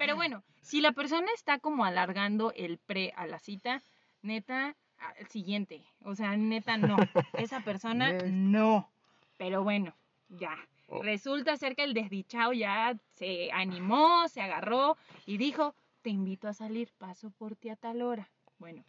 Pero 0.04 0.18
bueno, 0.18 0.44
si 0.62 0.82
la 0.82 0.92
persona 0.92 1.28
está 1.34 1.60
como 1.60 1.86
alargando 1.86 2.52
el 2.58 2.78
pre 2.78 3.14
a 3.16 3.26
la 3.26 3.40
cita, 3.40 3.82
neta, 4.22 4.76
al 4.98 5.28
siguiente. 5.30 5.86
O 6.04 6.14
sea, 6.14 6.36
neta, 6.36 6.76
no. 6.76 6.98
Esa 7.38 7.62
persona, 7.62 8.12
no. 8.30 8.90
Pero 9.38 9.64
bueno, 9.64 9.96
ya. 10.28 10.58
Oh. 10.90 11.02
Resulta 11.02 11.56
ser 11.56 11.78
que 11.78 11.86
el 11.86 11.94
desdichado 11.94 12.52
ya 12.52 13.00
se 13.16 13.50
animó, 13.54 14.28
se 14.28 14.42
agarró 14.42 14.98
y 15.26 15.38
dijo, 15.38 15.74
te 16.02 16.10
invito 16.10 16.50
a 16.50 16.54
salir, 16.54 16.92
paso 16.98 17.32
por 17.32 17.56
ti 17.56 17.70
a 17.70 17.78
tal 17.78 18.02
hora. 18.02 18.30
Bueno, 18.60 18.84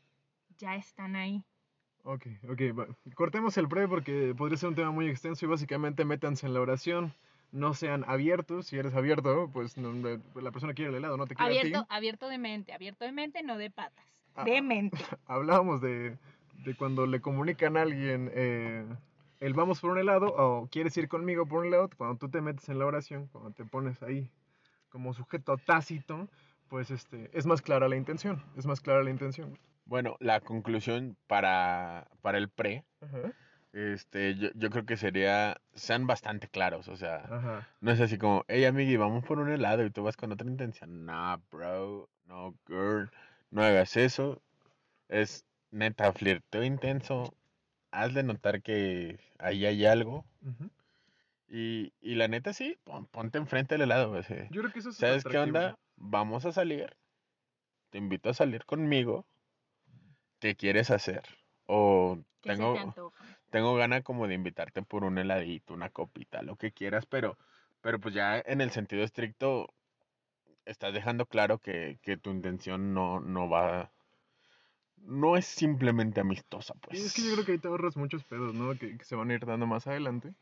ya 0.59 0.75
están 0.75 1.15
ahí. 1.15 1.45
Ok, 2.03 2.27
ok, 2.51 2.61
va. 2.77 2.89
cortemos 3.15 3.57
el 3.57 3.69
pre 3.69 3.87
porque 3.87 4.35
podría 4.37 4.59
ser 4.59 4.71
un 4.71 4.75
tema 4.75 4.91
muy 4.91 5.09
extenso 5.09 5.47
y 5.47 5.49
básicamente 5.49 6.05
métanse 6.05 6.47
en 6.47 6.55
la 6.55 6.61
oración. 6.61 7.15
No 7.55 7.73
sean 7.73 8.05
abiertos. 8.09 8.67
Si 8.67 8.77
eres 8.77 8.95
abierto, 8.95 9.49
pues 9.53 9.77
no- 9.79 9.93
la 10.35 10.51
persona 10.51 10.75
quiere 10.75 10.91
el 10.91 10.97
helado, 10.97 11.17
no 11.17 11.27
te 11.27 11.37
quiere 11.37 11.51
a 11.51 11.63
ti. 11.63 11.69
Abierto, 11.69 11.87
abierto 11.89 12.29
de 12.29 12.39
mente, 12.39 12.73
abierto 12.73 13.05
de 13.05 13.13
mente, 13.13 13.43
no 13.45 13.57
de 13.57 13.71
patas. 13.71 14.05
Ah. 14.35 14.43
De 14.43 14.61
mente. 14.61 14.99
Hablábamos 15.27 15.81
de, 15.81 16.19
de 16.65 16.75
cuando 16.75 17.07
le 17.07 17.21
comunican 17.21 17.77
a 17.77 17.83
alguien 17.83 18.29
eh, 18.35 18.85
el 19.39 19.55
vamos 19.55 19.81
por 19.81 19.93
un 19.93 19.99
helado 19.99 20.27
o 20.37 20.67
quieres 20.67 20.97
ir 20.97 21.07
conmigo 21.09 21.47
por 21.47 21.61
un 21.61 21.67
helado, 21.67 21.91
cuando 21.97 22.17
tú 22.17 22.29
te 22.29 22.41
metes 22.41 22.69
en 22.69 22.81
la 22.81 22.87
oración, 22.87 23.29
cuando 23.31 23.53
te 23.53 23.65
pones 23.65 24.03
ahí 24.03 24.29
como 24.89 25.15
sujeto 25.15 25.57
tácito, 25.57 26.29
pues 26.69 26.91
este, 26.91 27.31
es 27.33 27.47
más 27.47 27.63
clara 27.63 27.89
la 27.89 27.97
intención, 27.97 28.43
es 28.57 28.67
más 28.67 28.81
clara 28.81 29.05
la 29.05 29.11
intención. 29.11 29.57
Bueno, 29.87 30.17
la 30.19 30.41
conclusión 30.41 31.17
para, 31.29 32.09
para 32.21 32.39
el 32.39 32.49
pre, 32.49 32.85
Ajá, 33.01 33.33
este, 33.75 34.37
yo, 34.37 34.51
yo 34.55 34.71
creo 34.71 34.87
que 34.87 34.97
sería, 34.97 35.61
sean 35.75 36.07
bastante 36.07 36.49
claros, 36.49 36.87
o 36.89 36.97
sea, 36.97 37.17
ajá. 37.25 37.69
no 37.81 37.91
es 37.91 38.01
así 38.01 38.19
como, 38.19 38.45
hey 38.47 38.65
amigui, 38.65 38.97
vamos 38.97 39.25
por 39.25 39.41
un 39.41 39.51
helado 39.51 39.85
y 39.85 39.91
tú 39.91 40.05
vas 40.05 40.17
con 40.17 40.31
otra 40.31 40.47
intención. 40.47 41.05
Nah, 41.05 41.39
bro, 41.51 42.09
no, 42.27 42.55
girl, 42.69 43.11
no 43.51 43.63
hagas 43.65 43.97
eso. 43.97 44.41
Es 45.09 45.45
neta 45.73 46.13
flirteo 46.13 46.63
intenso, 46.63 47.35
hazle 47.91 48.23
notar 48.23 48.63
que 48.63 49.19
ahí 49.39 49.67
hay 49.67 49.85
algo. 49.87 50.25
Y, 51.49 51.93
y 52.01 52.15
la 52.15 52.29
neta 52.29 52.53
sí, 52.53 52.79
pon- 52.85 53.07
ponte 53.07 53.39
enfrente 53.39 53.75
del 53.75 53.83
helado. 53.83 54.15
así. 54.17 54.35
Yo 54.51 54.61
creo 54.63 54.73
que 54.73 54.79
eso 54.79 54.91
es 54.91 54.97
¿Sabes 54.97 55.25
qué 55.25 55.39
onda? 55.39 55.79
Vamos 55.97 56.47
a 56.47 56.53
salir. 56.53 56.97
Te 57.91 57.99
invito 57.99 58.31
a 58.31 58.35
salir 58.35 58.65
conmigo. 58.65 59.27
¿Qué 60.39 60.57
quieres 60.57 60.91
hacer? 60.91 61.23
O 61.67 62.19
¿Qué 62.43 62.57
se 62.57 62.63
te 62.63 62.73
tengo? 62.73 63.13
Tengo 63.55 63.77
ganas 63.77 64.03
como 64.03 64.27
de 64.27 64.35
invitarte 64.35 64.83
por 64.83 65.05
un 65.05 65.17
heladito, 65.17 65.75
una 65.75 65.89
copita, 65.89 66.43
lo 66.43 66.57
que 66.57 66.73
quieras, 66.73 67.07
pero, 67.07 67.39
pero 67.83 68.01
pues 68.01 68.13
ya 68.13 68.43
en 68.45 68.61
el 68.61 68.73
sentido 68.73 69.05
estricto 69.05 69.73
estás 70.65 70.93
dejando 70.93 71.27
claro 71.27 71.61
que, 71.61 72.01
que 72.03 72.17
tu 72.17 72.31
intención 72.31 72.93
no, 72.93 73.21
no 73.21 73.49
va, 73.49 73.93
no 74.97 75.37
es 75.37 75.45
simplemente 75.47 76.21
amistosa, 76.21 76.75
Y 76.75 76.79
pues. 76.81 77.07
es 77.07 77.15
que 77.15 77.23
yo 77.23 77.33
creo 77.35 77.45
que 77.45 77.53
ahí 77.53 77.59
te 77.59 77.69
ahorras 77.69 77.97
muchos 77.97 78.25
pedos, 78.25 78.57
¿no? 78.57 78.77
Que, 78.77 78.99
que 78.99 79.05
se 79.05 79.15
van 79.15 79.31
a 79.31 79.35
ir 79.35 79.47
dando 79.47 79.69
más 79.69 79.87
adelante. 79.87 80.35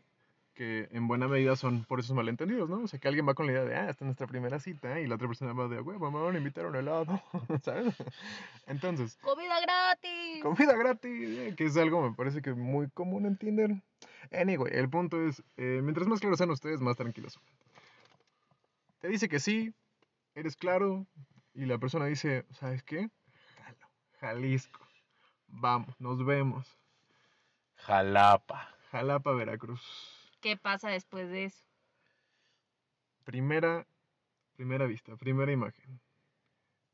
Que 0.62 0.86
en 0.92 1.08
buena 1.08 1.26
medida 1.26 1.56
son 1.56 1.84
por 1.86 1.98
esos 1.98 2.14
malentendidos, 2.14 2.70
¿no? 2.70 2.84
O 2.84 2.86
sea, 2.86 3.00
que 3.00 3.08
alguien 3.08 3.28
va 3.28 3.34
con 3.34 3.46
la 3.46 3.52
idea 3.52 3.64
de, 3.64 3.74
ah, 3.74 3.90
esta 3.90 4.04
es 4.04 4.06
nuestra 4.06 4.28
primera 4.28 4.60
cita, 4.60 5.00
y 5.00 5.08
la 5.08 5.16
otra 5.16 5.26
persona 5.26 5.52
va 5.54 5.66
de, 5.66 5.80
huevo, 5.80 6.08
me 6.12 6.20
van 6.20 6.36
a 6.36 6.38
invitar 6.38 6.66
a 6.66 6.68
un 6.68 6.76
helado, 6.76 7.20
¿sabes? 7.64 7.92
Entonces, 8.68 9.18
¡Comida 9.22 9.60
gratis! 9.60 10.40
comida 10.40 10.76
gratis, 10.76 11.36
eh, 11.36 11.54
que 11.56 11.64
es 11.64 11.76
algo, 11.76 12.08
me 12.08 12.14
parece 12.14 12.42
que 12.42 12.52
muy 12.54 12.88
común 12.90 13.26
en 13.26 13.36
Tinder. 13.36 13.82
Anyway, 14.30 14.72
el 14.72 14.88
punto 14.88 15.20
es, 15.26 15.42
eh, 15.56 15.80
mientras 15.82 16.06
más 16.06 16.20
claros 16.20 16.38
sean 16.38 16.50
ustedes, 16.52 16.80
más 16.80 16.96
tranquilos. 16.96 17.32
son. 17.32 17.42
Te 19.00 19.08
dice 19.08 19.28
que 19.28 19.40
sí, 19.40 19.74
eres 20.36 20.54
claro, 20.54 21.08
y 21.54 21.66
la 21.66 21.78
persona 21.78 22.06
dice, 22.06 22.46
¿sabes 22.52 22.84
qué? 22.84 23.10
Jalo, 23.56 23.88
Jalisco, 24.20 24.86
vamos, 25.48 26.00
nos 26.00 26.24
vemos. 26.24 26.78
Jalapa. 27.78 28.68
Jalapa, 28.92 29.32
Veracruz. 29.32 30.21
¿Qué 30.42 30.56
pasa 30.56 30.90
después 30.90 31.30
de 31.30 31.44
eso? 31.44 31.62
Primera, 33.24 33.86
primera 34.56 34.86
vista, 34.86 35.16
primera 35.16 35.52
imagen. 35.52 36.00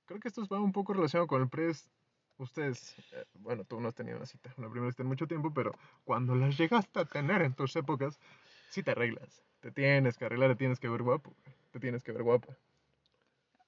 Creo 0.05 0.21
que 0.21 0.29
esto 0.29 0.47
va 0.47 0.61
un 0.61 0.73
poco 0.73 0.93
relacionado 0.93 1.27
con 1.27 1.41
el 1.41 1.49
pres. 1.49 1.91
Ustedes, 2.37 2.95
eh, 3.13 3.25
bueno, 3.41 3.65
tú 3.65 3.81
no 3.81 3.89
has 3.89 3.95
tenido 3.95 4.19
una 4.19 4.27
cita, 4.27 4.53
una 4.59 4.69
primera 4.69 4.93
cita 4.93 5.03
en 5.03 5.09
mucho 5.09 5.27
tiempo, 5.27 5.53
pero 5.53 5.75
cuando 6.05 6.35
las 6.35 6.59
llegaste 6.59 7.01
a 7.01 7.07
tener 7.07 7.41
en 7.41 7.55
tus 7.55 7.75
épocas, 7.75 8.21
sí 8.69 8.83
te 8.83 8.91
arreglas. 8.91 9.43
Te 9.61 9.73
tienes 9.73 10.19
que 10.19 10.27
arreglar, 10.27 10.51
te 10.51 10.57
tienes 10.57 10.79
que 10.79 10.89
ver 10.91 11.03
guapo, 11.03 11.35
te 11.73 11.81
tienes 11.81 12.05
que 12.05 12.13
ver 12.13 12.23
guapa. 12.23 12.55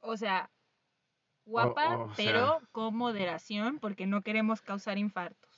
O 0.03 0.17
sea, 0.17 0.51
guapa, 1.47 1.97
o 1.97 2.11
pero 2.17 2.61
con 2.71 2.95
moderación, 2.95 3.79
porque 3.79 4.07
no 4.07 4.21
queremos 4.21 4.61
causar 4.61 4.99
infartos. 4.99 5.50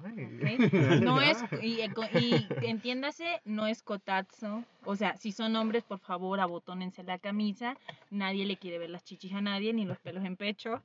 No 1.02 1.20
es, 1.20 1.38
y, 1.62 1.80
y 1.80 2.66
entiéndase, 2.66 3.40
no 3.44 3.66
es 3.66 3.82
cotazo. 3.82 4.64
O 4.84 4.96
sea, 4.96 5.16
si 5.16 5.32
son 5.32 5.54
hombres, 5.56 5.84
por 5.84 5.98
favor, 5.98 6.40
abotónense 6.40 7.02
la 7.02 7.18
camisa. 7.18 7.76
Nadie 8.10 8.46
le 8.46 8.56
quiere 8.56 8.78
ver 8.78 8.90
las 8.90 9.04
chichis 9.04 9.32
a 9.34 9.40
nadie, 9.40 9.72
ni 9.72 9.84
los 9.84 9.98
pelos 9.98 10.24
en 10.24 10.36
pecho. 10.36 10.82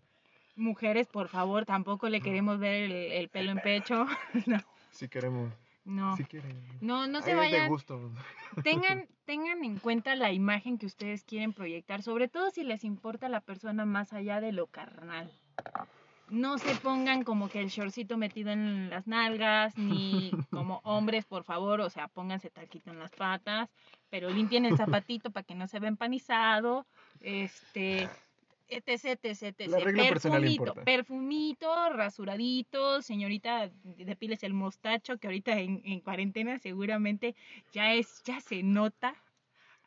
Mujeres, 0.56 1.08
por 1.08 1.30
favor, 1.30 1.66
tampoco 1.66 2.10
le 2.10 2.20
queremos 2.20 2.60
ver 2.60 2.84
el, 2.84 2.92
el 2.92 3.30
pelo 3.30 3.52
en 3.52 3.60
pecho. 3.60 4.06
No, 4.48 4.58
Si 4.92 5.08
queremos, 5.08 5.54
no. 5.86 6.16
si 6.18 6.24
quieren. 6.26 6.58
No, 6.82 7.08
no 7.08 7.22
se 7.22 7.36
vayan. 7.36 7.70
gusto. 7.70 8.12
tengan, 8.64 9.08
tengan 9.26 9.64
en 9.64 9.78
cuenta 9.78 10.16
la 10.16 10.32
imagen 10.32 10.78
que 10.78 10.86
ustedes 10.88 11.24
quieren 11.24 11.54
proyectar, 11.54 12.02
sobre 12.02 12.28
todo 12.28 12.50
si 12.50 12.64
les 12.64 12.84
importa 12.84 13.30
la 13.30 13.42
persona 13.42 13.86
más 13.86 14.14
allá 14.14 14.42
de 14.42 14.52
lo 14.52 14.68
carnal. 14.68 15.32
No 16.30 16.58
se 16.58 16.76
pongan 16.76 17.24
como 17.24 17.50
que 17.50 17.62
el 17.62 17.70
shortcito 17.70 18.18
metido 18.18 18.52
en 18.52 18.90
las 18.90 19.08
nalgas, 19.08 19.78
ni 19.78 20.32
como 20.52 20.82
hombres, 20.84 21.26
por 21.26 21.44
favor, 21.44 21.82
o 21.82 21.90
sea, 21.90 22.08
pónganse 22.08 22.50
taquito 22.50 22.92
en 22.92 23.00
las 23.00 23.12
patas, 23.12 23.70
pero 24.10 24.30
limpien 24.30 24.66
el 24.66 24.78
zapatito 24.78 25.32
para 25.32 25.44
que 25.44 25.56
no 25.56 25.68
se 25.68 25.80
vea 25.80 25.90
empanizado, 25.90 26.86
este, 27.22 28.10
etc, 28.68 29.20
etc, 29.24 29.56
etc. 29.58 29.84
Perfumito, 29.84 30.74
perfumito, 30.74 31.90
rasuradito, 31.90 33.02
señorita, 33.02 33.70
depiles 33.84 34.44
el 34.44 34.54
mostacho, 34.54 35.18
que 35.18 35.28
ahorita 35.28 35.58
en, 35.60 35.82
en 35.86 36.02
cuarentena 36.02 36.58
seguramente 36.60 37.36
ya 37.72 37.94
es, 37.94 38.22
ya 38.24 38.40
se 38.42 38.64
nota 38.64 39.16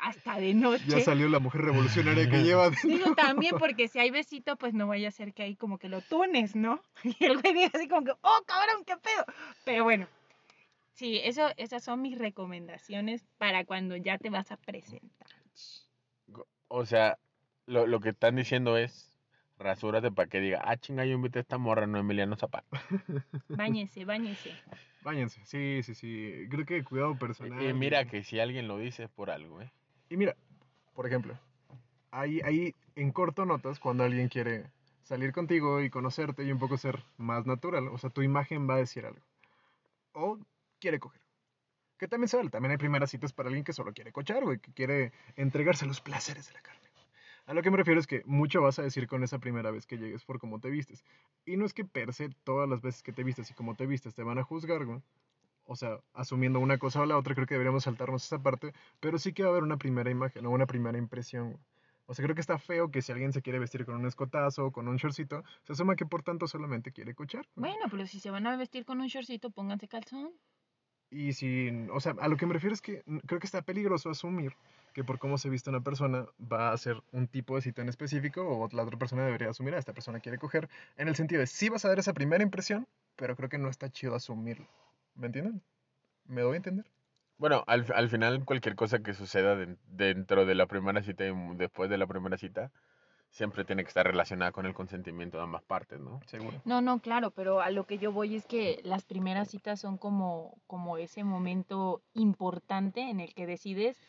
hasta 0.01 0.41
de 0.41 0.55
noche. 0.55 0.85
Ya 0.87 1.01
salió 1.01 1.29
la 1.29 1.39
mujer 1.39 1.63
revolucionaria 1.63 2.29
que 2.29 2.43
lleva. 2.43 2.71
Digo 2.83 3.15
también 3.15 3.57
porque 3.59 3.89
si 3.89 3.99
hay 3.99 4.11
besito, 4.11 4.57
pues 4.57 4.75
no 4.75 4.87
vaya 4.87 5.09
a 5.09 5.13
ser 5.13 5.33
que 5.35 5.43
ahí 5.43 5.57
como 5.57 5.79
que 5.79 5.89
lo 5.89 6.01
tunes, 6.01 6.57
¿no? 6.57 6.83
Y 7.05 7.25
el 7.25 7.41
güey 7.41 7.55
diga 7.55 7.71
así 7.75 7.89
como 7.89 8.05
que, 8.05 8.13
oh, 8.13 8.43
cabrón, 8.47 8.85
qué 8.87 8.97
pedo. 8.97 9.25
Pero 9.65 9.85
bueno, 9.85 10.07
sí, 10.93 11.21
eso, 11.23 11.51
esas 11.57 11.85
son 11.85 12.03
mis 12.03 12.19
recomendaciones 12.19 13.27
para 13.39 13.65
cuando 13.65 13.97
ya 13.97 14.19
te 14.19 14.31
vas 14.31 14.51
a 14.51 14.57
presentar. 14.57 15.29
O 16.69 16.87
sea, 16.87 17.19
lo, 17.67 17.87
lo 17.87 18.01
que 18.01 18.11
están 18.11 18.37
diciendo 18.37 18.77
es, 18.77 19.13
rasúrate 19.59 20.11
para 20.11 20.29
que 20.29 20.41
diga, 20.41 20.63
ah, 20.65 20.77
chinga, 20.77 21.05
yo 21.05 21.13
invité 21.13 21.41
a 21.41 21.43
esta 21.43 21.59
morra, 21.59 21.87
no 21.87 21.99
Emiliano 21.99 22.37
Zapata. 22.37 22.67
Báñese, 23.49 24.05
báñese. 24.05 24.53
Báñense, 25.03 25.41
sí, 25.45 25.83
sí, 25.83 25.95
sí. 25.95 26.47
Creo 26.51 26.65
que 26.65 26.85
cuidado 26.85 27.19
personal. 27.19 27.63
Y, 27.63 27.69
y 27.69 27.73
mira 27.75 28.05
que 28.05 28.23
si 28.23 28.39
alguien 28.39 28.69
lo 28.69 28.79
dice 28.79 29.05
es 29.05 29.11
por 29.11 29.31
algo, 29.31 29.61
¿eh? 29.63 29.71
Y 30.11 30.17
mira, 30.17 30.37
por 30.95 31.07
ejemplo, 31.07 31.39
ahí, 32.11 32.41
ahí 32.43 32.75
en 32.97 33.13
corto 33.13 33.47
notas 33.47 33.79
cuando 33.79 34.05
alguien 34.05 34.29
quiere 34.29 34.71
salir 35.05 35.33
contigo 35.33 35.81
y 35.81 35.89
conocerte 35.89 36.45
y 36.45 36.53
un 36.53 36.59
poco 36.59 36.77
ser 36.77 37.05
más 37.17 37.47
natural. 37.47 37.89
O 37.89 37.97
sea, 37.97 38.11
tu 38.11 38.21
imagen 38.21 38.69
va 38.69 38.75
a 38.75 38.79
decir 38.79 39.07
algo. 39.07 39.21
O 40.13 40.39
quiere 40.81 40.99
coger. 40.99 41.23
Que 41.97 42.09
también 42.09 42.29
se 42.29 42.37
vale. 42.37 42.51
También 42.51 42.73
hay 42.73 42.79
primeras 42.79 43.11
citas 43.11 43.33
para 43.33 43.49
alguien 43.49 43.65
que 43.65 43.73
solo 43.73 43.93
quiere 43.93 44.13
cochar, 44.13 44.43
güey, 44.43 44.59
que 44.59 44.73
quiere 44.73 45.13
entregarse 45.37 45.85
a 45.85 45.89
los 45.89 46.01
placeres 46.01 46.49
de 46.49 46.55
la 46.55 46.61
carne. 46.61 46.81
A 47.47 47.55
lo 47.55 47.63
que 47.63 47.71
me 47.71 47.77
refiero 47.77 47.99
es 47.99 48.07
que 48.07 48.23
mucho 48.27 48.63
vas 48.63 48.79
a 48.79 48.83
decir 48.83 49.09
con 49.09 49.25
esa 49.25 49.39
primera 49.39 49.71
vez 49.71 49.87
que 49.87 49.99
llegues 49.99 50.25
por 50.25 50.39
cómo 50.39 50.61
te 50.61 50.71
vistes. 50.71 51.05
Y 51.45 51.57
no 51.57 51.67
es 51.67 51.75
que 51.75 51.85
per 51.85 52.13
se 52.13 52.31
todas 52.45 52.69
las 52.69 52.81
veces 52.81 53.03
que 53.03 53.13
te 53.13 53.25
vistes 53.25 53.51
y 53.51 53.55
cómo 53.55 53.75
te 53.77 53.87
vistes 53.87 54.15
te 54.15 54.23
van 54.23 54.39
a 54.39 54.45
juzgar, 54.45 54.85
güey. 54.85 55.03
O 55.65 55.77
sea, 55.77 56.01
asumiendo 56.15 56.59
una 56.59 56.79
cosa 56.79 57.01
o 57.01 57.07
la 57.07 57.17
otra, 57.17 57.35
creo 57.35 57.47
que 57.47 57.55
deberíamos 57.55 57.85
saltarnos 57.85 58.25
esa 58.25 58.43
parte, 58.43 58.73
pero 58.99 59.19
sí 59.19 59.33
que 59.33 59.43
va 59.43 59.49
a 59.49 59.53
haber 59.53 59.63
una 59.63 59.77
primera 59.77 60.11
imagen 60.11 60.45
o 60.47 60.51
una 60.51 60.67
primera 60.67 60.99
impresión. 60.99 61.59
O 62.07 62.15
sea, 62.15 62.25
creo 62.25 62.35
que 62.35 62.41
está 62.41 62.59
feo 62.59 62.91
que 62.91 63.03
si 63.03 63.13
alguien 63.13 63.33
se 63.33 63.41
quiere 63.41 63.61
vestir 63.61 63.85
con 63.85 63.95
un 63.95 64.07
escotazo 64.07 64.67
o 64.67 64.73
con 64.73 64.89
un 64.89 64.97
shortcito, 64.97 65.45
se 65.63 65.75
asuma 65.75 65.95
que 65.95 66.07
por 66.07 66.25
tanto 66.25 66.49
solamente 66.49 66.91
quiere 66.91 67.15
cochar. 67.15 67.47
Bueno, 67.55 67.87
pero 67.89 68.05
si 68.07 68.19
se 68.19 68.31
van 68.31 68.49
a 68.49 68.57
vestir 68.57 68.85
con 68.85 69.01
un 69.01 69.07
shortcito, 69.07 69.51
pónganse 69.51 69.87
calzón. 69.87 70.33
Y 71.09 71.33
si, 71.35 71.69
o 71.93 72.01
sea, 72.01 72.17
a 72.21 72.29
lo 72.29 72.37
que 72.37 72.47
me 72.47 72.55
refiero 72.55 72.75
es 72.75 72.81
que 72.81 73.05
creo 73.27 73.41
que 73.41 73.47
está 73.47 73.63
peligroso 73.63 74.11
asumir 74.11 74.57
que 74.93 75.05
por 75.05 75.19
cómo 75.19 75.39
se 75.39 75.49
viste 75.49 75.71
una 75.71 75.83
persona 75.83 76.27
va 76.41 76.73
a 76.73 76.79
ser 76.79 77.03
un 77.13 77.29
tipo 77.29 77.55
de 77.57 77.63
cita 77.63 77.83
en 77.83 77.89
específico 77.89 78.43
o 78.43 78.69
la 78.73 78.83
otra 78.83 78.99
persona 78.99 79.25
debería 79.25 79.51
asumir, 79.51 79.75
a 79.75 79.79
esta 79.79 79.93
persona 79.93 80.21
quiere 80.21 80.39
coger, 80.39 80.69
en 80.97 81.09
el 81.09 81.17
sentido 81.17 81.41
de 81.41 81.47
sí 81.47 81.69
vas 81.69 81.85
a 81.85 81.89
dar 81.89 81.99
esa 81.99 82.13
primera 82.13 82.43
impresión, 82.43 82.87
pero 83.17 83.37
creo 83.37 83.49
que 83.49 83.59
no 83.59 83.69
está 83.69 83.91
chido 83.91 84.15
asumirlo. 84.15 84.67
¿Me 85.21 85.27
entienden? 85.27 85.63
¿Me 86.25 86.41
doy 86.41 86.55
a 86.55 86.57
entender? 86.57 86.87
Bueno, 87.37 87.63
al, 87.67 87.85
al 87.95 88.09
final 88.09 88.43
cualquier 88.47 88.75
cosa 88.75 89.01
que 89.01 89.13
suceda 89.13 89.55
den- 89.55 89.79
dentro 89.87 90.47
de 90.47 90.55
la 90.55 90.67
primera 90.67 91.03
cita 91.03 91.27
y 91.27 91.33
después 91.57 91.91
de 91.91 91.99
la 91.99 92.07
primera 92.07 92.39
cita, 92.39 92.71
siempre 93.29 93.67
tiene 93.67 93.83
que 93.85 93.89
estar 93.89 94.07
relacionada 94.07 94.51
con 94.51 94.65
el 94.65 94.73
consentimiento 94.73 95.37
de 95.37 95.43
ambas 95.45 95.63
partes, 95.63 96.01
¿no? 96.01 96.21
Seguro. 96.25 96.63
No, 96.65 96.81
no, 96.81 97.01
claro, 97.01 97.33
pero 97.33 97.61
a 97.61 97.71
lo 97.71 97.85
que 97.85 97.99
yo 97.99 98.13
voy 98.13 98.35
es 98.35 98.47
que 98.47 98.81
las 98.83 99.05
primeras 99.05 99.49
citas 99.51 99.79
son 99.79 99.99
como, 99.99 100.59
como 100.67 100.97
ese 100.97 101.23
momento 101.23 102.03
importante 102.15 103.03
en 103.11 103.21
el 103.21 103.35
que 103.35 103.47
decides, 103.47 104.01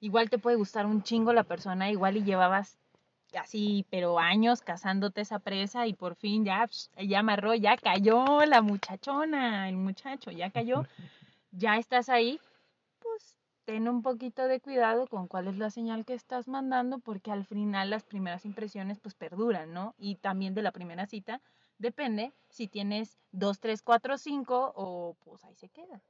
igual 0.00 0.30
te 0.30 0.38
puede 0.38 0.56
gustar 0.56 0.84
un 0.86 1.02
chingo 1.04 1.32
la 1.32 1.44
persona, 1.44 1.90
igual 1.92 2.16
y 2.16 2.24
llevabas 2.24 2.76
así, 3.34 3.86
pero 3.90 4.18
años 4.18 4.62
cazándote 4.62 5.20
esa 5.20 5.38
presa 5.38 5.86
y 5.86 5.94
por 5.94 6.16
fin 6.16 6.44
ya, 6.44 6.68
ya 6.96 7.20
amarró, 7.20 7.54
ya 7.54 7.76
cayó 7.76 8.44
la 8.46 8.62
muchachona, 8.62 9.68
el 9.68 9.76
muchacho, 9.76 10.30
ya 10.30 10.50
cayó, 10.50 10.84
ya 11.50 11.76
estás 11.76 12.08
ahí, 12.08 12.40
pues 13.00 13.36
ten 13.64 13.88
un 13.88 14.02
poquito 14.02 14.46
de 14.46 14.60
cuidado 14.60 15.06
con 15.08 15.26
cuál 15.26 15.48
es 15.48 15.58
la 15.58 15.70
señal 15.70 16.04
que 16.04 16.14
estás 16.14 16.48
mandando, 16.48 16.98
porque 16.98 17.32
al 17.32 17.44
final 17.44 17.90
las 17.90 18.04
primeras 18.04 18.44
impresiones 18.44 19.00
pues 19.00 19.14
perduran, 19.14 19.72
¿no? 19.72 19.94
Y 19.98 20.16
también 20.16 20.54
de 20.54 20.62
la 20.62 20.72
primera 20.72 21.06
cita 21.06 21.40
depende 21.78 22.32
si 22.48 22.68
tienes 22.68 23.18
dos, 23.32 23.60
tres, 23.60 23.82
cuatro, 23.82 24.18
cinco 24.18 24.72
o 24.76 25.16
pues 25.24 25.44
ahí 25.44 25.56
se 25.56 25.68
queda. 25.68 26.00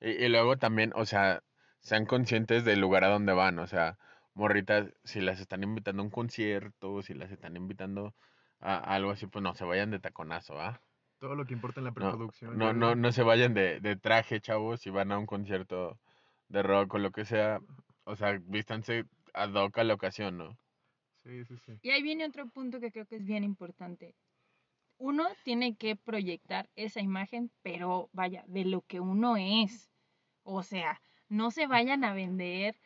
Y, 0.00 0.10
y 0.10 0.28
luego 0.28 0.56
también, 0.56 0.92
o 0.94 1.06
sea, 1.06 1.42
sean 1.80 2.06
conscientes 2.06 2.64
del 2.64 2.80
lugar 2.80 3.04
a 3.04 3.08
donde 3.08 3.32
van, 3.32 3.58
o 3.58 3.66
sea, 3.66 3.98
morritas, 4.40 4.92
si 5.04 5.20
las 5.20 5.40
están 5.40 5.62
invitando 5.62 6.02
a 6.02 6.06
un 6.06 6.10
concierto, 6.10 7.02
si 7.02 7.14
las 7.14 7.30
están 7.30 7.56
invitando 7.56 8.14
a, 8.60 8.78
algo 8.94 9.10
así, 9.10 9.26
pues 9.26 9.42
no 9.42 9.54
se 9.54 9.64
vayan 9.64 9.90
de 9.90 10.00
taconazo, 10.00 10.60
¿ah? 10.60 10.82
Todo 11.18 11.34
lo 11.36 11.44
que 11.46 11.54
importa 11.54 11.80
en 11.80 11.84
la 11.84 11.90
No, 11.90 11.94
preproducción. 11.94 12.58
no, 12.58 12.72
no, 12.72 12.86
creo. 12.86 12.96
no 12.96 13.12
se 13.12 13.22
vayan 13.22 13.54
de, 13.54 13.80
de 13.80 13.96
traje, 13.96 14.40
chavos, 14.40 14.80
si 14.80 14.90
van 14.90 15.12
a 15.12 15.18
un 15.18 15.26
concierto 15.26 16.00
de 16.48 16.62
rock 16.62 16.94
o 16.94 16.98
lo 16.98 17.12
que 17.12 17.24
sea, 17.24 17.60
o 18.04 18.16
sea, 18.16 18.38
vístanse 18.42 19.04
ad 19.34 19.52
hoc 19.54 19.78
a 19.78 19.84
la 19.84 19.94
ocasión, 19.94 20.38
¿no? 20.38 20.58
Sí, 21.22 21.44
sí, 21.44 21.56
sí. 21.58 21.78
Y 21.82 21.90
ahí 21.90 22.02
viene 22.02 22.24
otro 22.24 22.48
punto 22.48 22.80
que 22.80 22.90
creo 22.90 23.06
que 23.06 23.16
es 23.16 23.24
bien 23.24 23.44
importante. 23.44 24.16
Uno 24.98 25.26
tiene 25.44 25.76
que 25.76 25.96
proyectar 25.96 26.68
esa 26.76 27.00
imagen, 27.00 27.50
pero 27.62 28.08
vaya, 28.12 28.44
de 28.48 28.64
lo 28.64 28.82
que 28.82 29.00
uno 29.00 29.36
es. 29.36 29.90
O 30.42 30.62
sea, 30.62 31.00
no 31.28 31.50
se 31.50 31.66
vayan 31.66 32.04
a 32.04 32.14
vender 32.14 32.76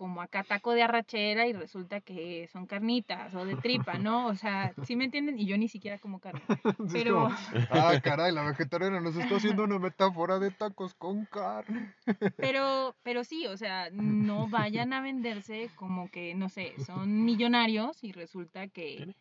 como 0.00 0.22
acá 0.22 0.44
taco 0.44 0.72
de 0.72 0.82
arrachera 0.82 1.46
y 1.46 1.52
resulta 1.52 2.00
que 2.00 2.48
son 2.50 2.64
carnitas 2.64 3.34
o 3.34 3.44
de 3.44 3.54
tripa, 3.56 3.98
¿no? 3.98 4.28
O 4.28 4.34
sea, 4.34 4.72
¿sí 4.84 4.96
me 4.96 5.04
entienden? 5.04 5.38
Y 5.38 5.44
yo 5.44 5.58
ni 5.58 5.68
siquiera 5.68 5.98
como 5.98 6.20
carne. 6.20 6.40
Pero, 6.90 7.24
como, 7.24 7.36
ah, 7.68 8.00
caray, 8.02 8.32
la 8.32 8.42
vegetariana 8.44 8.98
nos 9.00 9.14
está 9.14 9.36
haciendo 9.36 9.64
una 9.64 9.78
metáfora 9.78 10.38
de 10.38 10.52
tacos 10.52 10.94
con 10.94 11.26
carne. 11.26 11.92
pero, 12.38 12.96
pero 13.02 13.24
sí, 13.24 13.46
o 13.46 13.58
sea, 13.58 13.90
no 13.92 14.48
vayan 14.48 14.94
a 14.94 15.02
venderse 15.02 15.68
como 15.76 16.10
que, 16.10 16.34
no 16.34 16.48
sé, 16.48 16.72
son 16.86 17.22
millonarios 17.26 18.02
y 18.02 18.12
resulta 18.12 18.68
que, 18.68 19.14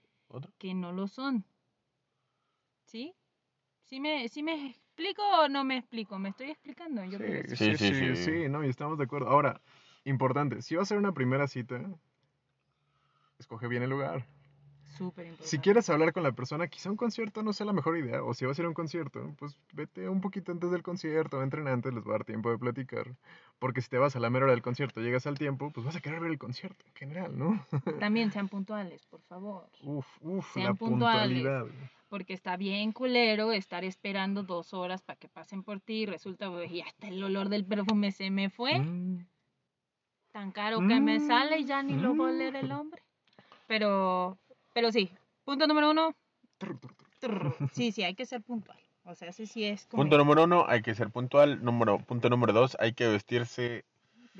que 0.58 0.74
no 0.74 0.94
lo 0.94 1.10
son. 1.10 1.44
¿Sí? 2.86 3.14
¿Sí 3.84 4.00
me, 4.00 4.30
¿Sí 4.30 4.44
me 4.44 4.68
explico 4.68 5.24
o 5.24 5.50
no 5.50 5.66
me 5.66 5.78
explico? 5.80 6.18
¿Me 6.18 6.30
estoy 6.30 6.52
explicando? 6.52 7.04
Yo 7.04 7.18
creo 7.18 7.44
que 7.44 7.50
sí. 7.50 7.56
Sí, 7.58 7.78
sí, 7.78 7.78
Sí, 7.78 7.94
sí, 7.94 8.00
sí, 8.00 8.16
sí. 8.16 8.32
sí, 8.44 8.50
no, 8.50 8.64
y 8.64 8.70
estamos 8.70 8.98
de 8.98 9.04
acuerdo. 9.04 9.28
Ahora, 9.28 9.60
importante, 10.10 10.62
si 10.62 10.76
va 10.76 10.82
a 10.82 10.86
ser 10.86 10.98
una 10.98 11.14
primera 11.14 11.48
cita, 11.48 11.82
escoge 13.38 13.68
bien 13.68 13.84
el 13.84 13.90
lugar. 13.90 14.26
Súper 14.98 15.28
importante. 15.28 15.48
Si 15.50 15.60
quieres 15.60 15.90
hablar 15.90 16.12
con 16.12 16.24
la 16.24 16.34
persona, 16.34 16.68
quizá 16.68 16.90
un 16.90 16.98
concierto 16.98 17.42
no 17.42 17.54
sea 17.54 17.66
la 17.66 17.72
mejor 17.74 17.98
idea, 17.98 18.22
o 18.22 18.34
si 18.34 18.46
vas 18.46 18.58
a 18.58 18.62
ir 18.62 18.66
a 18.66 18.70
un 18.70 18.74
concierto, 18.74 19.34
pues 19.38 19.58
vete 19.72 20.10
un 20.10 20.20
poquito 20.20 20.52
antes 20.52 20.72
del 20.72 20.84
concierto, 20.84 21.42
entren 21.42 21.68
antes, 21.70 21.94
les 21.94 22.04
va 22.04 22.10
a 22.10 22.12
dar 22.14 22.26
tiempo 22.26 22.50
de 22.52 22.58
platicar. 22.58 23.16
Porque 23.60 23.82
si 23.82 23.88
te 23.90 23.98
vas 23.98 24.16
a 24.16 24.20
la 24.20 24.30
mera 24.30 24.46
hora 24.46 24.54
del 24.54 24.62
concierto, 24.62 25.00
llegas 25.00 25.26
al 25.26 25.38
tiempo, 25.38 25.72
pues 25.72 25.86
vas 25.86 25.96
a 25.96 26.02
querer 26.02 26.20
ver 26.20 26.32
el 26.32 26.38
concierto 26.38 26.84
en 26.86 26.94
general, 26.96 27.38
¿no? 27.38 27.66
También 28.00 28.32
sean 28.32 28.50
puntuales, 28.50 29.06
por 29.06 29.22
favor. 29.22 29.70
Uf, 29.84 30.08
uf, 30.22 30.54
Sean 30.54 30.66
la 30.66 30.74
puntuales. 30.74 31.44
puntualidad. 31.44 31.66
Porque 32.10 32.34
está 32.34 32.58
bien 32.58 32.92
culero 32.92 33.52
estar 33.54 33.86
esperando 33.86 34.44
dos 34.44 34.74
horas 34.74 35.02
para 35.04 35.18
que 35.20 35.30
pasen 35.30 35.64
por 35.64 35.80
ti 35.80 36.02
y 36.02 36.06
resulta, 36.08 36.48
güey, 36.48 36.78
y 36.78 36.82
hasta 36.82 37.08
el 37.08 37.24
olor 37.24 37.48
del 37.50 37.64
perfume 37.64 38.12
se 38.12 38.32
me 38.32 38.50
fue. 38.50 38.80
Mm, 38.80 39.28
Tan 40.32 40.52
caro 40.52 40.80
que 40.80 41.00
me 41.00 41.20
Mm, 41.20 41.28
sale 41.28 41.60
y 41.60 41.66
ya 41.66 41.82
ni 41.84 41.96
lo 41.98 42.16
va 42.16 42.28
a 42.28 42.30
oler 42.30 42.56
el 42.56 42.68
mm. 42.68 42.72
hombre. 42.72 43.02
Pero, 43.68 44.38
pero 44.74 44.92
sí, 44.92 45.12
punto 45.46 45.68
número 45.68 45.92
uno. 45.92 46.14
Sí, 47.74 47.92
sí, 47.92 48.04
hay 48.04 48.16
que 48.16 48.26
ser 48.26 48.42
puntual. 48.42 48.78
O 49.06 49.16
sea, 49.16 49.30
ese 49.30 49.46
sí 49.48 49.64
es 49.64 49.86
como 49.88 50.04
Punto 50.04 50.18
número 50.18 50.44
uno, 50.44 50.66
hay 50.68 50.82
que 50.82 50.94
ser 50.94 51.10
puntual. 51.10 51.64
Número, 51.64 51.98
punto 52.00 52.30
número 52.30 52.54
dos, 52.54 52.78
hay 52.80 52.94
que 52.94 53.08
vestirse 53.08 53.62
de- 53.62 53.86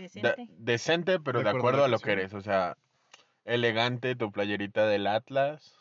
decente. 0.04 0.48
decente, 0.58 1.20
pero 1.20 1.40
De 1.40 1.46
de, 1.46 1.50
acuerdo 1.50 1.58
a 1.58 1.60
acuerdo 1.60 1.80
la 1.80 1.86
a 1.86 1.88
lo 1.90 2.00
que 2.00 2.12
eres. 2.12 2.34
O 2.34 2.42
sea, 2.42 2.78
elegante, 3.46 4.16
tu 4.16 4.32
playerita 4.32 4.86
del 4.86 5.08
Atlas. 5.08 5.76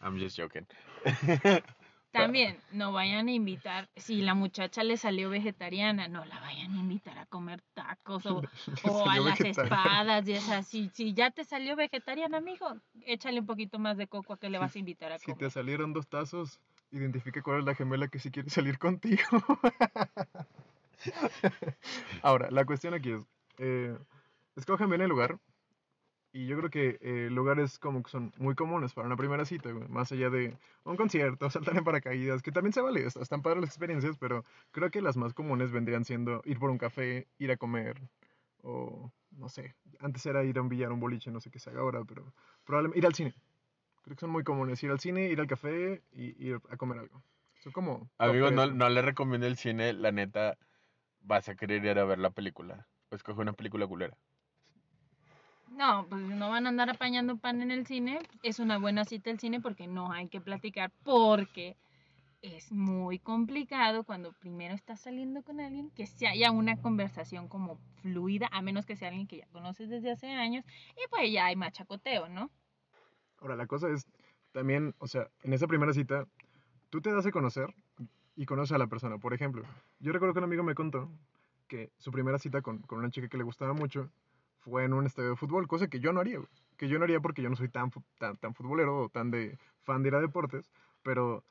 I'm 0.00 0.18
just 0.18 0.38
joking. 0.38 0.66
También, 2.14 2.56
no 2.72 2.92
vayan 2.92 3.28
a 3.28 3.32
invitar, 3.32 3.88
si 3.96 4.22
la 4.22 4.34
muchacha 4.34 4.84
le 4.84 4.96
salió 4.96 5.30
vegetariana, 5.30 6.06
no 6.06 6.24
la 6.24 6.38
vayan 6.40 6.72
a 6.72 6.78
invitar 6.78 7.18
a 7.18 7.26
comer 7.26 7.60
tacos 7.74 8.24
o, 8.26 8.40
o 8.84 9.08
a 9.08 9.18
las 9.18 9.40
espadas 9.40 10.26
y 10.28 10.32
esas. 10.32 10.68
Si, 10.68 10.88
si 10.94 11.12
ya 11.12 11.32
te 11.32 11.44
salió 11.44 11.74
vegetariana, 11.74 12.38
amigo, 12.38 12.76
échale 13.04 13.40
un 13.40 13.46
poquito 13.46 13.80
más 13.80 13.96
de 13.96 14.06
coco 14.06 14.34
a 14.34 14.38
que 14.38 14.48
le 14.48 14.58
vas 14.58 14.76
a 14.76 14.78
invitar 14.78 15.10
a 15.12 15.18
Si 15.18 15.26
te 15.26 15.32
comer. 15.32 15.50
salieron 15.50 15.92
dos 15.92 16.08
tazos, 16.08 16.60
identifica 16.92 17.42
cuál 17.42 17.60
es 17.60 17.64
la 17.64 17.74
gemela 17.74 18.06
que 18.06 18.20
sí 18.20 18.30
quiere 18.30 18.48
salir 18.48 18.78
contigo. 18.78 19.22
Ahora, 22.22 22.50
la 22.50 22.64
cuestión 22.64 22.94
aquí 22.94 23.10
es, 23.10 23.22
eh, 23.58 23.96
escojan 24.56 24.88
bien 24.88 25.02
el 25.02 25.08
lugar. 25.08 25.38
Y 26.36 26.46
yo 26.48 26.56
creo 26.58 26.68
que 26.68 26.98
eh, 27.00 27.28
lugares 27.30 27.78
como 27.78 28.02
que 28.02 28.10
son 28.10 28.32
muy 28.38 28.56
comunes 28.56 28.92
para 28.92 29.06
una 29.06 29.16
primera 29.16 29.44
cita, 29.44 29.70
güey, 29.70 29.86
más 29.88 30.10
allá 30.10 30.30
de 30.30 30.56
un 30.82 30.96
concierto, 30.96 31.48
saltar 31.50 31.76
en 31.76 31.84
paracaídas, 31.84 32.42
que 32.42 32.50
también 32.50 32.72
se 32.72 32.80
vale, 32.80 33.06
est- 33.06 33.16
están 33.18 33.40
padres 33.40 33.60
las 33.60 33.70
experiencias, 33.70 34.16
pero 34.18 34.44
creo 34.72 34.90
que 34.90 35.00
las 35.00 35.16
más 35.16 35.32
comunes 35.32 35.70
vendrían 35.70 36.04
siendo 36.04 36.42
ir 36.44 36.58
por 36.58 36.70
un 36.70 36.78
café, 36.78 37.28
ir 37.38 37.52
a 37.52 37.56
comer, 37.56 38.00
o 38.62 39.12
no 39.30 39.48
sé, 39.48 39.76
antes 40.00 40.26
era 40.26 40.42
ir 40.42 40.58
a 40.58 40.62
un 40.62 40.68
billar, 40.68 40.90
un 40.90 40.98
boliche, 40.98 41.30
no 41.30 41.40
sé 41.40 41.50
qué 41.52 41.60
se 41.60 41.70
haga 41.70 41.82
ahora, 41.82 42.02
pero 42.04 42.32
probablemente 42.64 42.98
ir 42.98 43.06
al 43.06 43.14
cine. 43.14 43.32
Creo 44.02 44.16
que 44.16 44.20
son 44.20 44.30
muy 44.30 44.42
comunes, 44.42 44.82
ir 44.82 44.90
al 44.90 44.98
cine, 45.00 45.28
ir 45.28 45.38
al 45.40 45.46
café 45.46 46.02
y 46.12 46.34
ir 46.48 46.60
a 46.68 46.76
comer 46.76 46.98
algo. 46.98 47.22
Son 47.62 47.72
como... 47.72 48.10
Amigo, 48.18 48.50
no, 48.50 48.66
no 48.66 48.88
le 48.88 49.02
recomiendo 49.02 49.46
el 49.46 49.56
cine, 49.56 49.92
la 49.92 50.10
neta, 50.10 50.58
vas 51.20 51.48
a 51.48 51.54
querer 51.54 51.84
ir 51.84 51.98
a 51.98 52.04
ver 52.04 52.18
la 52.18 52.30
película. 52.30 52.88
Escoge 53.12 53.40
una 53.40 53.52
película 53.52 53.86
culera. 53.86 54.16
No, 55.76 56.06
pues 56.08 56.22
no 56.22 56.50
van 56.50 56.66
a 56.66 56.68
andar 56.68 56.88
apañando 56.88 57.36
pan 57.36 57.60
en 57.60 57.72
el 57.72 57.86
cine. 57.86 58.20
Es 58.42 58.60
una 58.60 58.78
buena 58.78 59.04
cita 59.04 59.30
el 59.30 59.40
cine 59.40 59.60
porque 59.60 59.88
no 59.88 60.12
hay 60.12 60.28
que 60.28 60.40
platicar 60.40 60.92
porque 61.02 61.76
es 62.42 62.70
muy 62.70 63.18
complicado 63.18 64.04
cuando 64.04 64.32
primero 64.32 64.74
estás 64.74 65.00
saliendo 65.00 65.42
con 65.42 65.60
alguien 65.60 65.90
que 65.90 66.06
se 66.06 66.28
haya 66.28 66.52
una 66.52 66.76
conversación 66.76 67.48
como 67.48 67.78
fluida, 68.02 68.48
a 68.52 68.62
menos 68.62 68.86
que 68.86 68.96
sea 68.96 69.08
alguien 69.08 69.26
que 69.26 69.38
ya 69.38 69.46
conoces 69.48 69.88
desde 69.88 70.12
hace 70.12 70.30
años 70.30 70.64
y 70.92 71.08
pues 71.08 71.32
ya 71.32 71.46
hay 71.46 71.56
machacoteo, 71.56 72.28
¿no? 72.28 72.50
Ahora, 73.40 73.56
la 73.56 73.66
cosa 73.66 73.88
es 73.88 74.06
también, 74.52 74.94
o 74.98 75.08
sea, 75.08 75.28
en 75.42 75.54
esa 75.54 75.66
primera 75.66 75.92
cita, 75.92 76.26
tú 76.90 77.00
te 77.00 77.12
das 77.12 77.26
a 77.26 77.32
conocer 77.32 77.74
y 78.36 78.46
conoces 78.46 78.72
a 78.72 78.78
la 78.78 78.86
persona. 78.86 79.18
Por 79.18 79.34
ejemplo, 79.34 79.64
yo 79.98 80.12
recuerdo 80.12 80.34
que 80.34 80.38
un 80.38 80.44
amigo 80.44 80.62
me 80.62 80.74
contó 80.74 81.10
que 81.66 81.90
su 81.98 82.12
primera 82.12 82.38
cita 82.38 82.62
con, 82.62 82.78
con 82.82 82.98
una 82.98 83.10
chica 83.10 83.28
que 83.28 83.38
le 83.38 83.44
gustaba 83.44 83.72
mucho 83.72 84.10
fue 84.64 84.84
en 84.84 84.92
un 84.92 85.06
estadio 85.06 85.30
de 85.30 85.36
fútbol, 85.36 85.68
cosa 85.68 85.88
que 85.88 86.00
yo 86.00 86.12
no 86.12 86.20
haría, 86.20 86.38
güey. 86.38 86.48
Que 86.76 86.88
yo 86.88 86.98
no 86.98 87.04
haría 87.04 87.20
porque 87.20 87.42
yo 87.42 87.50
no 87.50 87.56
soy 87.56 87.68
tan, 87.68 87.90
tan, 88.18 88.36
tan 88.36 88.54
futbolero 88.54 89.04
o 89.04 89.08
tan 89.08 89.30
de 89.30 89.58
fan 89.82 90.02
de 90.02 90.08
ir 90.08 90.14
a 90.14 90.20
deportes, 90.20 90.70
pero 91.02 91.44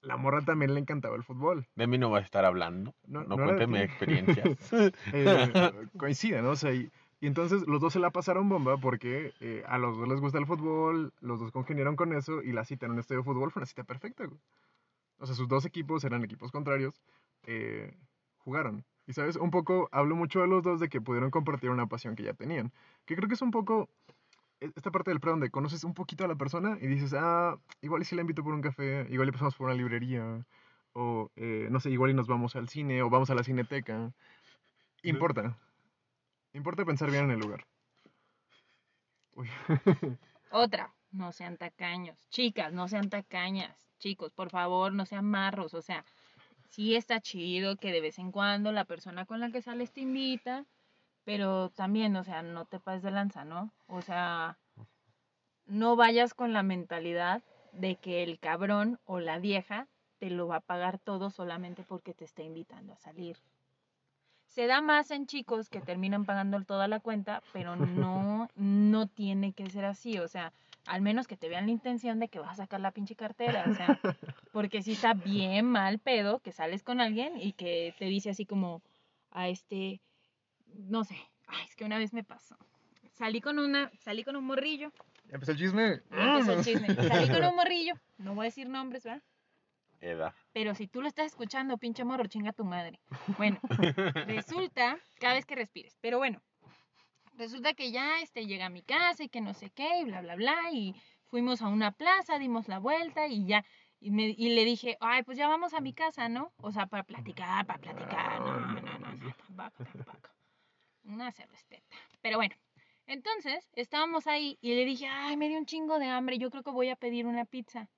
la 0.00 0.16
morra 0.16 0.42
también 0.44 0.74
le 0.74 0.80
encantaba 0.80 1.16
el 1.16 1.22
fútbol. 1.22 1.66
De 1.74 1.86
mí 1.86 1.98
no 1.98 2.10
vas 2.10 2.22
a 2.22 2.24
estar 2.24 2.44
hablando. 2.44 2.94
No- 3.06 3.22
No, 3.24 3.36
no 3.36 3.42
era 3.44 3.54
de 3.54 3.66
cuente 3.66 3.66
mi 3.66 3.78
ti. 3.78 3.84
experiencia. 3.84 4.44
eh, 5.12 5.88
coincide, 5.96 6.42
¿no? 6.42 6.50
O 6.50 6.56
sea, 6.56 6.72
y, 6.72 6.90
y 7.20 7.26
entonces 7.26 7.66
los 7.66 7.80
dos 7.80 7.92
se 7.92 7.98
la 7.98 8.10
pasaron 8.10 8.48
bomba 8.48 8.76
porque 8.76 9.32
eh, 9.40 9.62
a 9.66 9.78
los 9.78 9.96
dos 9.96 10.08
les 10.08 10.20
gusta 10.20 10.38
el 10.38 10.46
fútbol, 10.46 11.12
los 11.20 11.40
dos 11.40 11.52
congeniaron 11.52 11.96
con 11.96 12.12
eso 12.12 12.42
y 12.42 12.52
la 12.52 12.64
cita 12.64 12.86
en 12.86 12.92
un 12.92 12.98
estadio 12.98 13.20
de 13.20 13.24
fútbol 13.24 13.50
fue 13.50 13.60
una 13.60 13.66
cita 13.66 13.84
perfecta, 13.84 14.24
güey. 14.26 14.38
O 15.18 15.26
sea, 15.26 15.34
sus 15.34 15.48
dos 15.48 15.64
equipos 15.64 16.04
eran 16.04 16.22
equipos 16.24 16.52
contrarios, 16.52 17.00
eh, 17.44 17.96
jugaron. 18.46 18.84
Y, 19.08 19.12
¿sabes? 19.12 19.36
Un 19.36 19.50
poco 19.50 19.88
hablo 19.92 20.14
mucho 20.14 20.40
de 20.40 20.46
los 20.46 20.62
dos 20.62 20.78
de 20.80 20.88
que 20.88 21.00
pudieron 21.00 21.30
compartir 21.30 21.70
una 21.70 21.86
pasión 21.88 22.14
que 22.14 22.22
ya 22.22 22.32
tenían. 22.32 22.72
Que 23.04 23.16
creo 23.16 23.28
que 23.28 23.34
es 23.34 23.42
un 23.42 23.50
poco 23.50 23.90
e- 24.60 24.70
esta 24.76 24.92
parte 24.92 25.10
del 25.10 25.20
pre 25.20 25.32
donde 25.32 25.50
conoces 25.50 25.82
un 25.84 25.94
poquito 25.94 26.24
a 26.24 26.28
la 26.28 26.36
persona 26.36 26.78
y 26.80 26.86
dices, 26.86 27.12
ah, 27.18 27.58
igual 27.82 28.02
y 28.02 28.04
si 28.04 28.14
la 28.14 28.22
invito 28.22 28.44
por 28.44 28.54
un 28.54 28.62
café, 28.62 29.06
igual 29.10 29.28
y 29.28 29.32
pasamos 29.32 29.56
por 29.56 29.66
una 29.66 29.74
librería, 29.74 30.46
o 30.92 31.30
eh, 31.36 31.68
no 31.70 31.80
sé, 31.80 31.90
igual 31.90 32.12
y 32.12 32.14
nos 32.14 32.28
vamos 32.28 32.54
al 32.54 32.68
cine, 32.68 33.02
o 33.02 33.10
vamos 33.10 33.30
a 33.30 33.34
la 33.34 33.42
cineteca. 33.42 34.12
Importa. 35.02 35.58
Importa 36.52 36.84
pensar 36.84 37.10
bien 37.10 37.24
en 37.24 37.32
el 37.32 37.40
lugar. 37.40 37.66
Uy. 39.34 39.48
Otra, 40.52 40.94
no 41.10 41.32
sean 41.32 41.56
tacaños. 41.56 42.16
Chicas, 42.30 42.72
no 42.72 42.86
sean 42.86 43.10
tacañas. 43.10 43.76
Chicos, 43.98 44.32
por 44.32 44.50
favor, 44.50 44.92
no 44.92 45.04
sean 45.04 45.24
marros. 45.24 45.74
O 45.74 45.82
sea, 45.82 46.04
sí 46.76 46.94
está 46.94 47.22
chido 47.22 47.76
que 47.76 47.90
de 47.90 48.02
vez 48.02 48.18
en 48.18 48.30
cuando 48.30 48.70
la 48.70 48.84
persona 48.84 49.24
con 49.24 49.40
la 49.40 49.50
que 49.50 49.62
sales 49.62 49.92
te 49.92 50.02
invita, 50.02 50.66
pero 51.24 51.70
también, 51.70 52.14
o 52.16 52.22
sea, 52.22 52.42
no 52.42 52.66
te 52.66 52.78
pases 52.78 53.02
de 53.02 53.10
lanza, 53.12 53.46
¿no? 53.46 53.72
O 53.86 54.02
sea, 54.02 54.58
no 55.64 55.96
vayas 55.96 56.34
con 56.34 56.52
la 56.52 56.62
mentalidad 56.62 57.42
de 57.72 57.96
que 57.96 58.22
el 58.22 58.38
cabrón 58.38 59.00
o 59.06 59.20
la 59.20 59.38
vieja 59.38 59.88
te 60.18 60.28
lo 60.28 60.48
va 60.48 60.56
a 60.56 60.60
pagar 60.60 60.98
todo 60.98 61.30
solamente 61.30 61.82
porque 61.82 62.12
te 62.12 62.26
está 62.26 62.42
invitando 62.42 62.92
a 62.92 62.98
salir. 62.98 63.38
Se 64.44 64.66
da 64.66 64.82
más 64.82 65.10
en 65.10 65.26
chicos 65.26 65.70
que 65.70 65.80
terminan 65.80 66.26
pagando 66.26 66.62
toda 66.62 66.88
la 66.88 67.00
cuenta, 67.00 67.42
pero 67.54 67.74
no, 67.76 68.50
no 68.54 69.06
tiene 69.06 69.54
que 69.54 69.70
ser 69.70 69.86
así. 69.86 70.18
O 70.18 70.28
sea, 70.28 70.52
al 70.86 71.00
menos 71.02 71.26
que 71.26 71.36
te 71.36 71.48
vean 71.48 71.66
la 71.66 71.72
intención 71.72 72.18
de 72.20 72.28
que 72.28 72.38
vas 72.38 72.52
a 72.52 72.62
sacar 72.62 72.80
la 72.80 72.92
pinche 72.92 73.16
cartera. 73.16 73.64
O 73.68 73.74
sea, 73.74 73.86
porque 74.52 74.82
sí 74.82 74.92
está 74.92 75.14
bien 75.14 75.66
mal 75.66 75.98
pedo 75.98 76.40
que 76.40 76.52
sales 76.52 76.82
con 76.82 77.00
alguien 77.00 77.40
y 77.40 77.52
que 77.52 77.94
te 77.98 78.06
dice 78.06 78.30
así 78.30 78.46
como 78.46 78.82
a 79.30 79.48
este, 79.48 80.00
no 80.74 81.04
sé, 81.04 81.16
ay, 81.46 81.64
es 81.68 81.76
que 81.76 81.84
una 81.84 81.98
vez 81.98 82.12
me 82.12 82.24
pasó. 82.24 82.56
Salí 83.12 83.40
con 83.40 83.58
una, 83.58 83.90
salí 84.00 84.24
con 84.24 84.36
un 84.36 84.44
morrillo, 84.44 84.92
¿Ya 85.28 85.34
empezó 85.34 85.52
el 85.52 85.58
chisme? 85.58 86.02
ya 86.10 86.38
empezó 86.38 86.52
el 86.52 86.64
chisme. 86.64 86.94
Salí 86.94 87.28
con 87.28 87.44
un 87.44 87.56
morrillo, 87.56 87.94
no 88.18 88.34
voy 88.34 88.44
a 88.44 88.48
decir 88.48 88.68
nombres, 88.68 89.04
¿verdad? 89.04 89.22
Eda. 90.00 90.34
Pero 90.52 90.74
si 90.74 90.86
tú 90.86 91.00
lo 91.00 91.08
estás 91.08 91.26
escuchando, 91.26 91.78
pinche 91.78 92.04
morro, 92.04 92.26
chinga 92.26 92.52
tu 92.52 92.64
madre. 92.64 93.00
Bueno, 93.38 93.58
resulta, 94.26 94.98
cada 95.18 95.34
vez 95.34 95.46
que 95.46 95.54
respires, 95.54 95.96
pero 96.00 96.18
bueno, 96.18 96.40
resulta 97.36 97.74
que 97.74 97.90
ya 97.92 98.20
este, 98.20 98.46
llega 98.46 98.66
a 98.66 98.70
mi 98.70 98.82
casa 98.82 99.24
y 99.24 99.28
que 99.28 99.40
no 99.40 99.54
sé 99.54 99.70
qué, 99.70 100.00
y 100.00 100.04
bla, 100.04 100.20
bla, 100.20 100.36
bla, 100.36 100.72
y 100.72 100.94
fuimos 101.26 101.62
a 101.62 101.68
una 101.68 101.92
plaza, 101.92 102.38
dimos 102.38 102.68
la 102.68 102.78
vuelta 102.78 103.26
y 103.26 103.46
ya, 103.46 103.64
y, 104.00 104.10
me, 104.10 104.34
y 104.36 104.50
le 104.54 104.64
dije, 104.64 104.96
ay, 105.00 105.22
pues 105.22 105.38
ya 105.38 105.48
vamos 105.48 105.74
a 105.74 105.80
mi 105.80 105.92
casa, 105.92 106.28
¿no? 106.28 106.52
O 106.58 106.72
sea, 106.72 106.86
para 106.86 107.04
platicar, 107.04 107.66
para 107.66 107.80
platicar, 107.80 108.40
no, 108.40 108.60
no, 108.60 108.80
no, 108.80 109.14
no, 109.14 109.34
tampoco, 109.34 109.84
tampoco. 109.84 110.30
Una 111.04 111.30
se 111.30 111.46
respeta. 111.46 111.96
Pero 112.20 112.36
bueno, 112.36 112.56
entonces 113.06 113.68
estábamos 113.74 114.26
ahí 114.26 114.58
y 114.60 114.74
le 114.74 114.84
dije, 114.84 115.06
ay, 115.06 115.36
me 115.36 115.48
dio 115.48 115.58
un 115.58 115.66
chingo 115.66 115.98
de 115.98 116.06
hambre, 116.06 116.38
yo 116.38 116.50
creo 116.50 116.62
que 116.62 116.70
voy 116.70 116.88
a 116.88 116.96
pedir 116.96 117.26
una 117.26 117.44
pizza. 117.44 117.88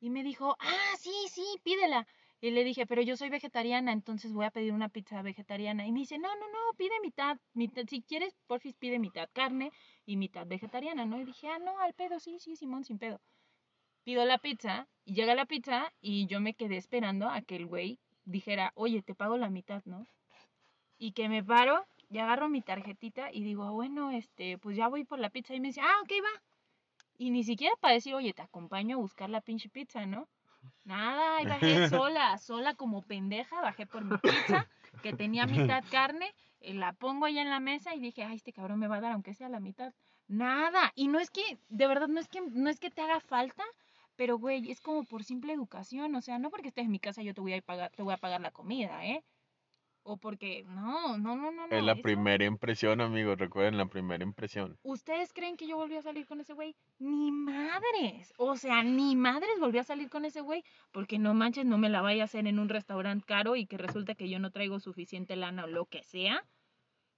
Y 0.00 0.10
me 0.10 0.22
dijo, 0.22 0.56
ah, 0.60 0.94
sí, 0.98 1.14
sí, 1.30 1.44
pídela. 1.62 2.06
Y 2.40 2.50
le 2.50 2.64
dije, 2.64 2.86
pero 2.86 3.02
yo 3.02 3.16
soy 3.16 3.30
vegetariana, 3.30 3.92
entonces 3.92 4.32
voy 4.32 4.44
a 4.44 4.50
pedir 4.50 4.72
una 4.72 4.90
pizza 4.90 5.22
vegetariana. 5.22 5.86
Y 5.86 5.92
me 5.92 6.00
dice, 6.00 6.18
no, 6.18 6.28
no, 6.28 6.46
no, 6.48 6.76
pide 6.76 7.00
mitad, 7.02 7.38
mitad 7.54 7.84
si 7.88 8.02
quieres, 8.02 8.36
porfis, 8.46 8.74
pide 8.74 8.98
mitad 8.98 9.28
carne 9.32 9.72
y 10.04 10.16
mitad 10.16 10.46
vegetariana, 10.46 11.06
¿no? 11.06 11.18
Y 11.20 11.24
dije, 11.24 11.48
ah, 11.48 11.58
no, 11.58 11.78
al 11.80 11.94
pedo, 11.94 12.20
sí, 12.20 12.38
sí, 12.38 12.56
Simón, 12.56 12.84
sin 12.84 12.98
pedo. 12.98 13.20
Pido 14.04 14.24
la 14.24 14.38
pizza 14.38 14.86
y 15.04 15.14
llega 15.14 15.34
la 15.34 15.46
pizza 15.46 15.92
y 16.00 16.26
yo 16.26 16.40
me 16.40 16.54
quedé 16.54 16.76
esperando 16.76 17.28
a 17.28 17.40
que 17.42 17.56
el 17.56 17.66
güey 17.66 17.98
dijera, 18.24 18.72
oye, 18.74 19.02
te 19.02 19.14
pago 19.14 19.36
la 19.38 19.50
mitad, 19.50 19.82
¿no? 19.86 20.06
Y 20.98 21.12
que 21.12 21.28
me 21.28 21.42
paro 21.42 21.86
y 22.10 22.18
agarro 22.18 22.48
mi 22.48 22.62
tarjetita 22.62 23.32
y 23.32 23.42
digo, 23.42 23.72
bueno, 23.72 24.10
este, 24.10 24.58
pues 24.58 24.76
ya 24.76 24.88
voy 24.88 25.04
por 25.04 25.18
la 25.18 25.30
pizza. 25.30 25.54
Y 25.54 25.60
me 25.60 25.68
dice, 25.68 25.80
ah, 25.80 26.00
ok, 26.02 26.12
va. 26.22 26.42
Y 27.18 27.30
ni 27.30 27.44
siquiera 27.44 27.74
para 27.80 27.94
decir, 27.94 28.14
oye, 28.14 28.34
te 28.34 28.42
acompaño 28.42 28.96
a 28.96 29.00
buscar 29.00 29.30
la 29.30 29.40
pinche 29.40 29.68
pizza, 29.70 30.04
¿no? 30.06 30.28
Nada, 30.84 31.38
ahí 31.38 31.46
bajé 31.46 31.88
sola, 31.88 32.38
sola 32.38 32.74
como 32.74 33.02
pendeja, 33.02 33.60
bajé 33.60 33.86
por 33.86 34.04
mi 34.04 34.16
pizza, 34.18 34.68
que 35.02 35.12
tenía 35.12 35.46
mitad 35.46 35.84
carne, 35.90 36.32
eh, 36.60 36.74
la 36.74 36.92
pongo 36.92 37.26
ahí 37.26 37.38
en 37.38 37.50
la 37.50 37.60
mesa 37.60 37.94
y 37.94 38.00
dije, 38.00 38.22
ay, 38.24 38.36
este 38.36 38.52
cabrón 38.52 38.78
me 38.78 38.88
va 38.88 38.96
a 38.96 39.00
dar 39.00 39.12
aunque 39.12 39.34
sea 39.34 39.48
la 39.48 39.60
mitad. 39.60 39.92
Nada, 40.28 40.92
y 40.94 41.08
no 41.08 41.18
es 41.18 41.30
que, 41.30 41.58
de 41.68 41.86
verdad, 41.86 42.08
no 42.08 42.20
es 42.20 42.28
que, 42.28 42.40
no 42.40 42.68
es 42.68 42.80
que 42.80 42.90
te 42.90 43.02
haga 43.02 43.20
falta, 43.20 43.64
pero 44.16 44.38
güey, 44.38 44.70
es 44.70 44.80
como 44.80 45.04
por 45.04 45.24
simple 45.24 45.52
educación, 45.52 46.14
o 46.14 46.20
sea, 46.22 46.38
no 46.38 46.50
porque 46.50 46.68
estés 46.68 46.86
en 46.86 46.90
mi 46.90 46.98
casa 46.98 47.22
yo 47.22 47.34
te 47.34 47.40
voy 47.40 47.54
a 47.54 47.62
pagar, 47.62 47.92
te 47.92 48.02
voy 48.02 48.14
a 48.14 48.18
pagar 48.18 48.40
la 48.40 48.50
comida, 48.50 49.04
¿eh? 49.04 49.22
O 50.08 50.16
porque, 50.18 50.62
no, 50.68 51.18
no, 51.18 51.34
no, 51.34 51.50
no, 51.50 51.66
no. 51.66 51.76
Es 51.76 51.82
la 51.82 51.92
eso- 51.94 52.02
primera 52.02 52.44
impresión, 52.44 53.00
amigos. 53.00 53.38
Recuerden 53.38 53.76
la 53.76 53.86
primera 53.86 54.22
impresión. 54.22 54.78
¿Ustedes 54.84 55.32
creen 55.32 55.56
que 55.56 55.66
yo 55.66 55.76
volví 55.76 55.96
a 55.96 56.02
salir 56.02 56.26
con 56.26 56.40
ese 56.40 56.52
güey? 56.52 56.76
Ni 57.00 57.32
madres. 57.32 58.32
O 58.36 58.56
sea, 58.56 58.84
ni 58.84 59.16
madres 59.16 59.58
volví 59.58 59.78
a 59.78 59.82
salir 59.84 60.08
con 60.08 60.24
ese 60.24 60.42
güey. 60.42 60.62
Porque 60.92 61.18
no 61.18 61.34
manches, 61.34 61.66
no 61.66 61.76
me 61.76 61.88
la 61.88 62.02
vaya 62.02 62.22
a 62.22 62.26
hacer 62.26 62.46
en 62.46 62.60
un 62.60 62.68
restaurante 62.68 63.24
caro 63.26 63.56
y 63.56 63.66
que 63.66 63.78
resulta 63.78 64.14
que 64.14 64.28
yo 64.28 64.38
no 64.38 64.52
traigo 64.52 64.78
suficiente 64.78 65.34
lana 65.34 65.64
o 65.64 65.66
lo 65.66 65.86
que 65.86 66.04
sea. 66.04 66.44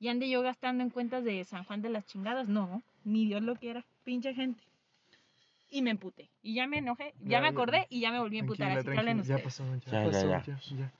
Y 0.00 0.08
ande 0.08 0.30
yo 0.30 0.40
gastando 0.40 0.82
en 0.82 0.88
cuentas 0.88 1.24
de 1.24 1.44
San 1.44 1.64
Juan 1.64 1.82
de 1.82 1.90
las 1.90 2.06
chingadas. 2.06 2.48
No, 2.48 2.82
ni 3.04 3.26
Dios 3.26 3.42
lo 3.42 3.56
quiera. 3.56 3.84
Pinche 4.04 4.32
gente. 4.32 4.64
Y 5.70 5.82
me 5.82 5.90
emputé. 5.90 6.30
Y 6.40 6.54
ya 6.54 6.66
me 6.66 6.78
enojé. 6.78 7.12
Ya, 7.20 7.32
Ya, 7.32 7.40
me 7.42 7.48
ya. 7.48 7.50
acordé 7.52 7.86
y 7.90 8.00
ya 8.00 8.10
me 8.12 8.20
volví 8.20 8.38
a 8.38 8.40
emputar. 8.40 8.70
Así 8.72 8.88
que 8.88 8.96
hablen 8.96 9.20
ustedes. 9.20 9.40
Ya 9.40 9.44
pasó, 9.44 9.64
ya, 9.84 9.92
Ya, 9.92 10.00
ya, 10.04 10.10
pasó, 10.10 10.28
ya. 10.30 10.42
ya, 10.46 10.58
ya. 10.78 10.92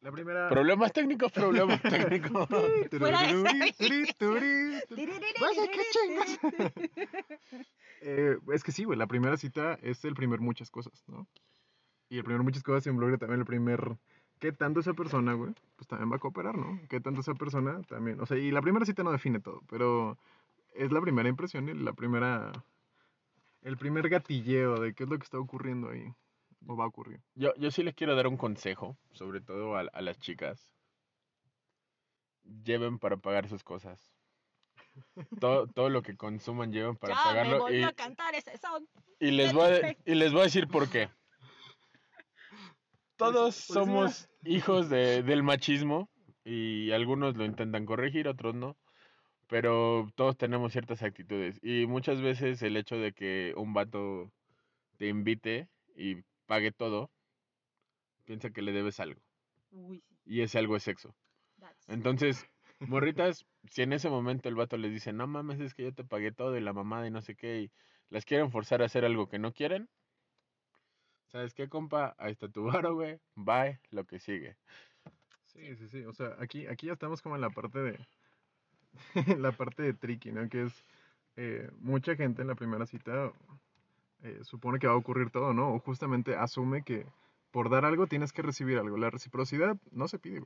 La 0.00 0.12
primera... 0.12 0.48
Problemas 0.48 0.92
técnicos, 0.92 1.32
problemas 1.32 1.82
técnicos. 1.82 2.48
Eh, 8.00 8.38
es 8.52 8.62
que 8.62 8.70
sí, 8.70 8.84
güey, 8.84 8.96
la 8.96 9.08
primera 9.08 9.36
cita 9.36 9.76
es 9.82 10.04
el 10.04 10.14
primer 10.14 10.40
muchas 10.40 10.70
cosas, 10.70 11.02
¿no? 11.08 11.26
Y 12.08 12.18
el 12.18 12.24
primer 12.24 12.42
muchas 12.42 12.62
cosas 12.62 12.86
involucra 12.86 13.18
también 13.18 13.40
el 13.40 13.46
primer... 13.46 13.98
¿Qué 14.38 14.52
tanto 14.52 14.78
esa 14.78 14.94
persona, 14.94 15.32
güey? 15.32 15.52
Pues 15.74 15.88
también 15.88 16.12
va 16.12 16.16
a 16.16 16.20
cooperar, 16.20 16.56
¿no? 16.56 16.80
¿Qué 16.88 17.00
tanto 17.00 17.22
esa 17.22 17.34
persona 17.34 17.82
también? 17.88 18.20
O 18.20 18.26
sea, 18.26 18.38
y 18.38 18.52
la 18.52 18.62
primera 18.62 18.86
cita 18.86 19.02
no 19.02 19.10
define 19.10 19.40
todo, 19.40 19.62
pero 19.68 20.16
es 20.76 20.92
la 20.92 21.00
primera 21.00 21.28
impresión 21.28 21.68
y 21.68 21.74
la 21.74 21.92
primera... 21.92 22.52
El 23.62 23.76
primer 23.76 24.08
gatilleo 24.08 24.78
de 24.78 24.94
qué 24.94 25.02
es 25.02 25.10
lo 25.10 25.18
que 25.18 25.24
está 25.24 25.40
ocurriendo 25.40 25.88
ahí. 25.88 26.14
O 26.66 26.76
va 26.76 26.84
a 26.84 26.88
ocurrir. 26.88 27.20
Yo, 27.34 27.54
yo 27.56 27.70
sí 27.70 27.82
les 27.82 27.94
quiero 27.94 28.14
dar 28.16 28.26
un 28.26 28.36
consejo, 28.36 28.98
sobre 29.12 29.40
todo 29.40 29.76
a, 29.76 29.80
a 29.80 30.02
las 30.02 30.18
chicas. 30.18 30.72
Lleven 32.64 32.98
para 32.98 33.16
pagar 33.18 33.48
sus 33.48 33.62
cosas. 33.62 34.12
todo, 35.40 35.66
todo 35.68 35.88
lo 35.90 36.02
que 36.02 36.16
consuman 36.16 36.72
llevan 36.72 36.96
para 36.96 37.16
ya 37.16 37.24
me 37.24 37.24
pagarlo. 37.24 37.58
volvió 37.58 37.80
Y, 37.80 37.82
a 37.86 37.92
cantar 37.92 38.34
ese 38.34 38.56
son. 38.58 38.88
y 39.20 39.30
les 39.32 39.52
voy 39.52 39.64
a, 39.72 39.96
y 40.04 40.14
les 40.14 40.32
voy 40.32 40.42
a 40.42 40.44
decir 40.44 40.68
por 40.68 40.88
qué. 40.90 41.10
Todos 43.16 43.66
Policía. 43.66 43.74
somos 43.74 44.28
hijos 44.44 44.88
de, 44.88 45.22
del 45.22 45.42
machismo 45.42 46.10
y 46.44 46.90
algunos 46.92 47.36
lo 47.36 47.44
intentan 47.44 47.86
corregir, 47.86 48.28
otros 48.28 48.54
no. 48.54 48.76
Pero 49.48 50.08
todos 50.14 50.36
tenemos 50.36 50.72
ciertas 50.72 51.02
actitudes. 51.02 51.58
Y 51.62 51.86
muchas 51.86 52.20
veces 52.20 52.62
el 52.62 52.76
hecho 52.76 52.96
de 52.96 53.12
que 53.12 53.54
un 53.56 53.72
vato 53.74 54.30
te 54.98 55.08
invite 55.08 55.68
y 55.96 56.16
pague 56.48 56.72
todo, 56.72 57.12
piensa 58.24 58.50
que 58.50 58.62
le 58.62 58.72
debes 58.72 59.00
algo. 59.00 59.20
Uy, 59.70 60.02
Y 60.24 60.40
ese 60.40 60.58
algo 60.58 60.76
es 60.76 60.82
sexo. 60.82 61.14
that's- 61.60 61.88
Entonces, 61.88 62.46
morritas, 62.80 63.46
si 63.70 63.82
en 63.82 63.92
ese 63.92 64.10
momento 64.10 64.48
el 64.48 64.54
vato 64.56 64.76
les 64.76 64.92
dice, 64.92 65.12
no 65.12 65.26
mames, 65.26 65.60
es 65.60 65.74
que 65.74 65.84
yo 65.84 65.94
te 65.94 66.04
pagué 66.04 66.32
todo 66.32 66.56
y 66.56 66.60
la 66.60 66.72
mamada 66.72 67.06
y 67.06 67.10
no 67.10 67.22
sé 67.22 67.36
qué, 67.36 67.60
y 67.60 67.72
las 68.08 68.24
quieren 68.24 68.50
forzar 68.50 68.82
a 68.82 68.86
hacer 68.86 69.04
algo 69.04 69.28
que 69.28 69.38
no 69.38 69.52
quieren, 69.52 69.90
¿sabes 71.26 71.54
qué, 71.54 71.68
compa? 71.68 72.14
Ahí 72.18 72.32
está 72.32 72.48
tu 72.48 72.64
varo, 72.64 72.94
güey. 72.94 73.20
Bye, 73.34 73.80
lo 73.90 74.06
que 74.06 74.18
sigue. 74.18 74.56
Sí, 75.44 75.76
sí, 75.76 75.88
sí. 75.88 76.04
O 76.04 76.12
sea, 76.12 76.36
aquí, 76.40 76.66
aquí 76.66 76.86
ya 76.86 76.94
estamos 76.94 77.22
como 77.22 77.34
en 77.36 77.42
la 77.42 77.50
parte 77.50 77.78
de. 77.80 78.06
la 79.38 79.52
parte 79.52 79.82
de 79.82 79.94
tricky, 79.94 80.32
¿no? 80.32 80.48
Que 80.48 80.64
es. 80.64 80.84
eh, 81.36 81.70
mucha 81.78 82.16
gente 82.16 82.42
en 82.42 82.48
la 82.48 82.54
primera 82.54 82.86
cita 82.86 83.32
eh, 84.22 84.40
supone 84.42 84.78
que 84.78 84.86
va 84.86 84.94
a 84.94 84.96
ocurrir 84.96 85.30
todo, 85.30 85.52
¿no? 85.52 85.74
O 85.74 85.80
justamente 85.80 86.36
asume 86.36 86.82
que 86.82 87.06
por 87.50 87.70
dar 87.70 87.84
algo 87.84 88.06
tienes 88.06 88.32
que 88.32 88.42
recibir 88.42 88.78
algo. 88.78 88.96
La 88.96 89.10
reciprocidad 89.10 89.76
no 89.90 90.08
se 90.08 90.18
pide. 90.18 90.42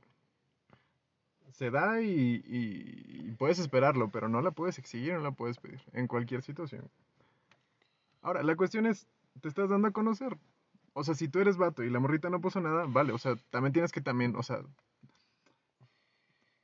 Se 1.51 1.69
da 1.69 2.01
y 2.01 3.35
puedes 3.37 3.59
esperarlo, 3.59 4.09
pero 4.09 4.27
no 4.27 4.41
la 4.41 4.51
puedes 4.51 4.79
exigir, 4.79 5.13
no 5.13 5.19
la 5.19 5.31
puedes 5.31 5.59
pedir. 5.59 5.81
En 5.91 6.07
cualquier 6.07 6.41
situación. 6.41 6.89
Ahora, 8.23 8.41
la 8.41 8.55
cuestión 8.55 8.85
es, 8.85 9.05
te 9.41 9.49
estás 9.49 9.69
dando 9.69 9.89
a 9.89 9.91
conocer. 9.91 10.37
O 10.93 11.03
sea, 11.03 11.13
si 11.13 11.27
tú 11.27 11.39
eres 11.39 11.57
vato 11.57 11.83
y 11.83 11.89
la 11.89 11.99
morrita 11.99 12.29
no 12.29 12.39
puso 12.39 12.61
nada, 12.61 12.85
vale, 12.87 13.11
o 13.11 13.17
sea, 13.17 13.35
también 13.49 13.73
tienes 13.73 13.91
que 13.91 14.01
también, 14.01 14.35
o 14.35 14.43
sea, 14.43 14.61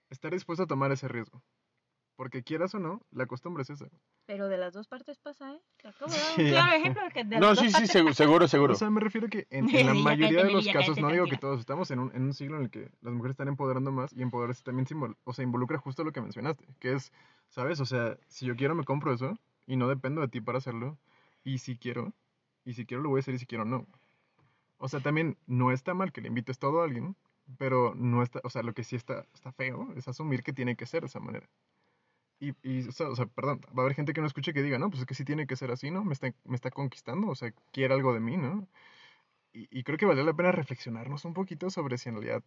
estar 0.09 0.31
dispuesto 0.31 0.63
a 0.63 0.67
tomar 0.67 0.91
ese 0.91 1.07
riesgo. 1.07 1.41
Porque 2.19 2.43
quieras 2.43 2.75
o 2.75 2.79
no, 2.79 3.01
la 3.11 3.27
costumbre 3.27 3.63
es 3.63 3.69
esa. 3.69 3.85
Pero 4.25 4.49
de 4.49 4.57
las 4.57 4.73
dos 4.73 4.89
partes 4.89 5.17
pasa, 5.19 5.53
¿eh? 5.53 5.61
Te 5.81 5.87
acabo 5.87 6.11
de 6.11 6.17
dar 6.17 6.35
Sí, 6.35 6.41
un 6.41 6.47
claro 6.49 6.73
ejemplo 6.73 7.01
que 7.13 7.23
de 7.23 7.39
No, 7.39 7.47
las 7.47 7.59
sí, 7.59 7.63
dos 7.63 7.71
sí, 7.71 7.71
partes 7.71 7.95
segu- 7.95 8.13
seguro, 8.13 8.47
seguro. 8.49 8.73
O 8.75 8.77
sea, 8.77 8.89
me 8.89 8.99
refiero 8.99 9.29
que 9.29 9.47
en, 9.49 9.73
en 9.73 9.85
la 9.85 9.93
mayoría 9.93 10.43
de 10.43 10.51
los 10.51 10.67
casos, 10.67 10.99
no 10.99 11.09
digo 11.13 11.29
que 11.29 11.37
todos, 11.37 11.61
estamos 11.61 11.89
en 11.91 11.99
un, 11.99 12.13
en 12.13 12.23
un 12.23 12.33
siglo 12.33 12.57
en 12.57 12.63
el 12.63 12.69
que 12.71 12.91
las 12.99 13.13
mujeres 13.13 13.35
están 13.35 13.47
empoderando 13.47 13.93
más 13.93 14.11
y 14.11 14.21
empoderarse 14.21 14.63
también 14.65 14.85
simbol- 14.85 15.15
o 15.23 15.31
sea, 15.31 15.43
involucra 15.43 15.77
justo 15.77 16.03
lo 16.03 16.11
que 16.11 16.19
mencionaste, 16.19 16.65
que 16.79 16.91
es, 16.91 17.13
¿sabes? 17.47 17.79
O 17.79 17.85
sea, 17.85 18.17
si 18.27 18.45
yo 18.45 18.57
quiero 18.57 18.75
me 18.75 18.83
compro 18.83 19.13
eso 19.13 19.39
y 19.65 19.77
no 19.77 19.87
dependo 19.87 20.19
de 20.19 20.27
ti 20.27 20.41
para 20.41 20.57
hacerlo 20.57 20.97
y 21.45 21.59
si 21.59 21.77
quiero, 21.77 22.11
y 22.65 22.73
si 22.73 22.85
quiero 22.85 23.01
lo 23.01 23.07
voy 23.11 23.19
a 23.19 23.21
hacer 23.21 23.35
y 23.35 23.39
si 23.39 23.45
quiero 23.45 23.63
no. 23.63 23.87
O 24.77 24.89
sea, 24.89 24.99
también 24.99 25.37
no 25.47 25.71
está 25.71 25.93
mal 25.93 26.11
que 26.11 26.19
le 26.19 26.27
invites 26.27 26.59
todo 26.59 26.81
a 26.81 26.83
alguien, 26.83 27.15
pero 27.57 27.93
no 27.95 28.23
está, 28.23 28.41
o 28.43 28.49
sea, 28.49 28.61
lo 28.61 28.73
que 28.73 28.83
sí 28.83 28.97
está, 28.97 29.25
está 29.33 29.53
feo 29.53 29.93
es 29.95 30.09
asumir 30.09 30.43
que 30.43 30.51
tiene 30.51 30.75
que 30.75 30.85
ser 30.85 30.99
de 31.03 31.07
esa 31.07 31.21
manera. 31.21 31.47
Y, 32.39 32.53
y, 32.63 32.87
o, 32.87 32.91
sea, 32.91 33.09
o 33.09 33.15
sea, 33.15 33.25
perdón, 33.25 33.61
va 33.77 33.81
a 33.81 33.85
haber 33.85 33.95
gente 33.95 34.13
que 34.13 34.21
no 34.21 34.27
escuche 34.27 34.53
que 34.53 34.63
diga, 34.63 34.79
no, 34.79 34.89
pues 34.89 35.01
es 35.01 35.05
que 35.05 35.13
sí 35.13 35.25
tiene 35.25 35.45
que 35.45 35.55
ser 35.57 35.71
así, 35.71 35.91
¿no? 35.91 36.05
Me 36.05 36.13
está, 36.13 36.33
me 36.45 36.55
está 36.55 36.71
conquistando, 36.71 37.27
o 37.27 37.35
sea, 37.35 37.51
quiere 37.71 37.93
algo 37.93 38.13
de 38.13 38.21
mí, 38.21 38.37
¿no? 38.37 38.67
Y, 39.51 39.67
y 39.77 39.83
creo 39.83 39.97
que 39.97 40.05
vale 40.05 40.23
la 40.23 40.33
pena 40.33 40.51
reflexionarnos 40.51 41.25
un 41.25 41.33
poquito 41.33 41.69
sobre 41.69 41.97
si 41.97 42.09
en 42.09 42.15
realidad 42.15 42.43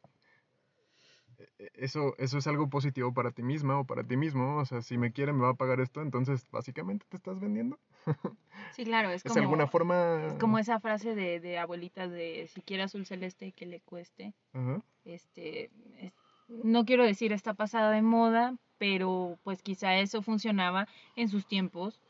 eh, 1.38 1.48
eh, 1.58 1.70
eso, 1.74 2.14
eso 2.18 2.38
es 2.38 2.46
algo 2.46 2.68
positivo 2.70 3.12
para 3.12 3.32
ti 3.32 3.42
misma 3.42 3.78
o 3.80 3.84
para 3.84 4.04
ti 4.04 4.16
mismo. 4.16 4.58
O 4.58 4.64
sea, 4.64 4.82
si 4.82 4.98
me 4.98 5.12
quiere, 5.12 5.32
me 5.32 5.42
va 5.42 5.50
a 5.50 5.54
pagar 5.54 5.80
esto, 5.80 6.00
entonces 6.00 6.46
básicamente 6.50 7.06
te 7.08 7.16
estás 7.16 7.40
vendiendo. 7.40 7.78
Sí, 8.74 8.84
claro, 8.84 9.10
es 9.10 9.16
Es, 9.16 9.22
como, 9.24 9.34
de 9.34 9.40
alguna 9.42 9.66
forma... 9.66 10.26
es 10.28 10.34
como 10.34 10.58
esa 10.58 10.80
frase 10.80 11.14
de, 11.14 11.40
de 11.40 11.58
abuelitas 11.58 12.10
de 12.10 12.48
si 12.54 12.62
quiere 12.62 12.82
azul 12.84 13.04
celeste 13.04 13.52
que 13.52 13.66
le 13.66 13.80
cueste. 13.80 14.32
Ajá. 14.54 14.80
Este, 15.04 15.70
es- 15.98 16.12
no 16.48 16.84
quiero 16.84 17.04
decir 17.04 17.32
está 17.32 17.54
pasada 17.54 17.90
de 17.90 18.02
moda, 18.02 18.56
pero 18.78 19.38
pues 19.44 19.62
quizá 19.62 19.96
eso 19.96 20.22
funcionaba 20.22 20.88
en 21.16 21.28
sus 21.28 21.46
tiempos 21.46 22.00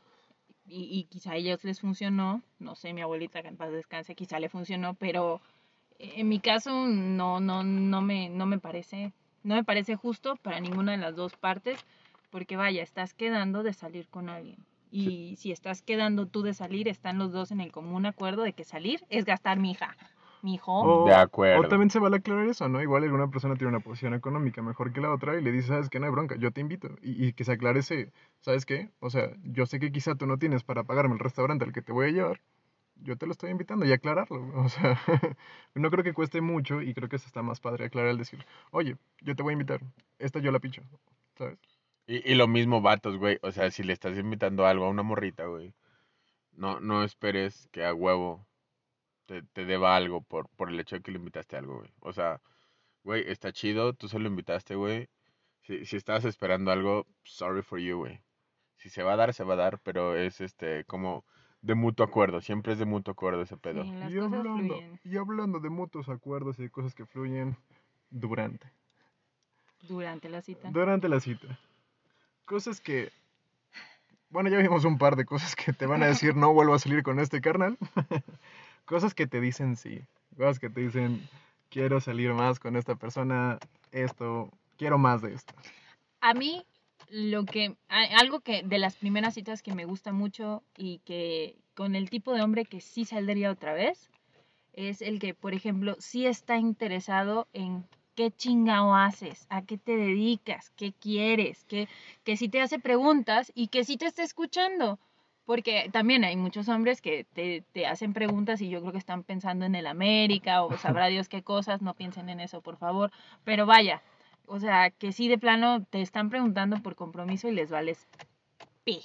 y, 0.67 0.85
y 0.91 1.05
quizá 1.05 1.33
a 1.33 1.37
ellos 1.37 1.63
les 1.65 1.81
funcionó. 1.81 2.43
No 2.59 2.75
sé, 2.75 2.93
mi 2.93 3.03
abuelita 3.03 3.43
que 3.43 3.49
en 3.49 3.57
paz 3.57 3.73
descanse, 3.73 4.15
quizá 4.15 4.39
le 4.41 4.49
funcionó, 4.49 4.95
pero 4.95 5.41
en 5.99 6.29
mi 6.29 6.41
caso 6.41 6.87
no, 6.87 7.41
no, 7.41 7.63
no 7.63 8.03
me, 8.03 8.29
no 8.29 8.47
me 8.47 8.59
parece, 8.59 9.13
no 9.43 9.55
me 9.55 9.65
parece 9.65 9.97
justo 9.97 10.37
para 10.37 10.61
ninguna 10.61 10.93
de 10.93 10.99
las 10.99 11.15
dos 11.15 11.35
partes, 11.35 11.85
porque 12.31 12.57
vaya, 12.57 12.83
estás 12.83 13.15
quedando 13.15 13.63
de 13.63 13.73
salir 13.73 14.09
con 14.09 14.29
alguien. 14.29 14.67
Y 14.91 15.37
si 15.37 15.53
estás 15.53 15.81
quedando 15.83 16.27
tú 16.27 16.43
de 16.43 16.55
salir, 16.55 16.89
están 16.89 17.19
los 17.19 17.33
dos 17.33 17.51
en 17.51 17.61
el 17.61 17.73
común 17.73 18.05
acuerdo 18.05 18.43
de 18.43 18.53
que 18.53 18.65
salir 18.65 19.01
es 19.09 19.25
gastar 19.25 19.59
mi 19.59 19.73
hija. 19.73 19.97
Mi 20.43 20.55
hijo. 20.55 20.73
O, 20.73 21.07
De 21.07 21.15
acuerdo. 21.15 21.61
o 21.61 21.69
también 21.69 21.89
se 21.91 22.01
vale 22.01 22.17
aclarar 22.17 22.47
eso, 22.49 22.69
¿no? 22.69 22.83
Igual 22.83 23.05
alguna 23.05 23.29
persona 23.31 23.55
tiene 23.55 23.69
una 23.69 23.81
posición 23.81 24.13
económica 24.15 24.61
mejor 24.61 24.93
que 24.93 25.01
la 25.01 25.13
otra 25.13 25.39
y 25.39 25.43
le 25.43 25.53
dice, 25.53 25.69
¿sabes 25.69 25.89
qué? 25.89 26.01
No 26.01 26.07
hay 26.07 26.13
bronca, 26.13 26.35
yo 26.37 26.51
te 26.51 26.61
invito. 26.61 26.89
Y, 27.01 27.27
y 27.27 27.33
que 27.33 27.45
se 27.45 27.53
aclare 27.53 27.79
ese, 27.81 28.13
¿sabes 28.41 28.67
qué? 28.67 28.91
O 28.99 29.09
sea, 29.09 29.31
yo 29.45 29.67
sé 29.67 29.79
que 29.79 29.93
quizá 29.93 30.17
tú 30.17 30.27
no 30.27 30.39
tienes 30.39 30.65
para 30.65 30.83
pagarme 30.85 31.15
el 31.15 31.21
restaurante 31.21 31.65
al 31.65 31.73
que 31.73 31.81
te 31.83 31.93
voy 31.93 32.09
a 32.09 32.11
llevar. 32.11 32.41
Yo 32.97 33.17
te 33.17 33.27
lo 33.27 33.33
estoy 33.33 33.51
invitando 33.51 33.87
y 33.87 33.93
aclararlo. 33.93 34.41
O 34.65 34.69
sea, 34.69 35.01
no 35.75 35.91
creo 35.91 36.03
que 36.05 36.13
cueste 36.13 36.41
mucho 36.41 36.83
y 36.83 36.93
creo 36.93 37.09
que 37.09 37.17
eso 37.17 37.27
está 37.27 37.43
más 37.43 37.61
padre 37.61 37.87
aclarar 37.87 38.11
el 38.11 38.19
decir, 38.19 38.45
oye, 38.73 38.97
yo 39.21 39.37
te 39.37 39.43
voy 39.45 39.53
a 39.53 39.55
invitar, 39.55 39.81
esta 40.19 40.41
yo 40.41 40.51
la 40.51 40.59
picho, 40.59 40.83
¿sabes? 41.39 41.59
Y, 42.09 42.29
y 42.31 42.35
lo 42.35 42.49
mismo 42.49 42.81
vatos, 42.83 43.17
güey. 43.17 43.39
O 43.43 43.53
sea, 43.53 43.71
si 43.71 43.85
le 43.85 43.93
estás 43.93 44.19
invitando 44.19 44.67
algo 44.67 44.87
a 44.87 44.91
una 44.91 45.05
morrita, 45.05 45.47
güey, 45.47 45.73
no, 46.53 46.81
no 46.81 47.05
esperes 47.05 47.69
que 47.71 47.85
a 47.85 47.95
huevo 47.95 48.45
te, 49.33 49.43
te 49.43 49.65
deba 49.65 49.97
algo 49.97 50.21
por, 50.21 50.49
por 50.51 50.69
el 50.69 50.79
hecho 50.79 50.97
de 50.97 51.03
que 51.03 51.11
le 51.11 51.19
invitaste 51.19 51.57
algo, 51.57 51.79
güey. 51.79 51.91
O 52.01 52.13
sea, 52.13 52.43
güey, 53.03 53.25
está 53.31 53.51
chido, 53.51 53.95
tú 53.95 54.07
solo 54.07 54.29
invitaste, 54.29 54.75
güey. 54.75 55.09
Si, 55.63 55.87
si 55.87 55.97
estabas 55.97 56.27
esperando 56.27 56.71
algo, 56.71 57.07
sorry 57.25 57.63
for 57.63 57.79
you, 57.79 57.97
güey. 57.97 58.21
Si 58.77 58.91
se 58.91 59.03
va 59.03 59.15
a 59.15 59.17
dar, 59.17 59.33
se 59.33 59.45
va 59.45 59.55
a 59.55 59.57
dar, 59.57 59.79
pero 59.79 60.17
es 60.17 60.43
este 60.43 60.85
como 60.85 61.25
de 61.63 61.75
mutuo 61.75 62.05
acuerdo. 62.05 62.43
Siempre 62.43 62.75
es 62.75 62.79
de 62.79 62.85
mutuo 62.85 63.13
acuerdo 63.13 63.41
ese 63.41 63.57
pedo. 63.57 63.85
Sí, 63.85 63.93
las 63.93 64.13
Y 64.13 64.17
cosas 64.17 64.33
hablando, 64.35 64.81
y 65.03 65.17
hablando 65.17 65.61
de 65.61 65.71
mutuos 65.71 66.09
acuerdos 66.11 66.59
y 66.59 66.65
de 66.65 66.71
cosas 66.71 66.95
que 66.95 67.07
fluyen 67.07 67.57
durante. 68.11 68.71
durante 69.89 70.29
la 70.29 70.43
cita. 70.43 70.71
Durante 70.71 71.09
la 71.09 71.21
cita. 71.21 71.59
Cosas 72.45 72.83
que. 72.83 73.11
Bueno, 74.29 74.51
ya 74.51 74.59
vimos 74.59 74.85
un 74.85 74.99
par 74.99 75.17
de 75.17 75.25
cosas 75.25 75.57
que 75.57 75.73
te 75.73 75.87
van 75.87 76.03
a 76.03 76.07
decir 76.07 76.37
no 76.37 76.53
vuelvo 76.53 76.75
a 76.75 76.79
salir 76.79 77.03
con 77.03 77.19
este 77.19 77.41
carnal. 77.41 77.79
cosas 78.93 79.15
que 79.15 79.27
te 79.27 79.41
dicen 79.41 79.77
sí. 79.77 80.03
Cosas 80.37 80.59
que 80.59 80.69
te 80.69 80.83
dicen 80.83 81.27
quiero 81.71 81.99
salir 82.01 82.35
más 82.35 82.61
con 82.61 82.77
esta 82.77 82.95
persona. 82.95 83.59
Esto. 83.91 84.51
Quiero 84.77 84.99
más 84.99 85.23
de 85.23 85.33
esto. 85.33 85.55
A 86.21 86.35
mí, 86.35 86.67
lo 87.09 87.45
que, 87.45 87.75
algo 87.89 88.41
que 88.41 88.63
de 88.63 88.79
las 88.79 88.97
primeras 88.97 89.35
citas 89.35 89.63
que 89.63 89.75
me 89.75 89.87
gusta 89.87 90.13
mucho 90.13 90.63
y 90.77 90.99
que 91.07 91.57
con 91.75 91.95
el 91.95 92.11
tipo 92.11 92.35
de 92.35 92.43
hombre 92.43 92.67
que 92.67 92.83
sí 92.83 93.07
saldría 93.07 93.51
otra 93.51 93.73
vez, 93.73 94.11
es 94.75 95.01
el 95.01 95.19
que, 95.21 95.33
por 95.33 95.55
ejemplo, 95.55 95.97
sí 95.99 96.27
está 96.27 96.59
interesado 96.59 97.49
en 97.55 97.87
qué 98.15 98.31
chingao 98.31 98.95
haces, 98.95 99.47
a 99.49 99.63
qué 99.63 99.79
te 99.79 99.97
dedicas, 99.97 100.71
qué 100.77 100.93
quieres, 100.93 101.65
que, 101.65 101.89
que 102.25 102.37
sí 102.37 102.49
te 102.49 102.61
hace 102.61 102.79
preguntas 102.79 103.53
y 103.55 103.69
que 103.69 103.85
sí 103.85 103.97
te 103.97 104.07
está 104.07 104.23
escuchando. 104.23 104.99
Porque 105.45 105.89
también 105.93 106.25
hay 106.25 106.37
muchos 106.37 106.69
hombres 106.69 107.01
que 107.01 107.25
te, 107.33 107.65
te 107.73 107.87
hacen 107.87 108.13
preguntas 108.13 108.61
y 108.61 108.69
yo 108.69 108.81
creo 108.81 108.93
que 108.93 108.99
están 108.99 109.25
pensando 109.25 109.65
en 109.65 109.75
el 109.75 109.87
América 109.87 110.63
o 110.63 110.77
sabrá 110.79 111.07
Dios 111.07 111.29
qué 111.29 111.43
cosas, 111.43 111.83
no 111.83 111.95
piensen 111.95 112.29
en 112.29 112.41
eso, 112.41 112.61
por 112.61 112.77
favor. 112.77 113.11
Pero 113.45 113.67
vaya, 113.67 114.03
o 114.47 114.61
sea, 114.61 114.91
que 114.91 115.13
sí 115.13 115.29
de 115.29 115.39
plano 115.39 115.85
te 115.85 116.01
están 116.03 116.31
preguntando 116.31 116.77
por 116.83 116.95
compromiso 116.95 117.49
y 117.49 117.53
les 117.53 117.71
vales 117.71 118.07
pi. 118.85 119.01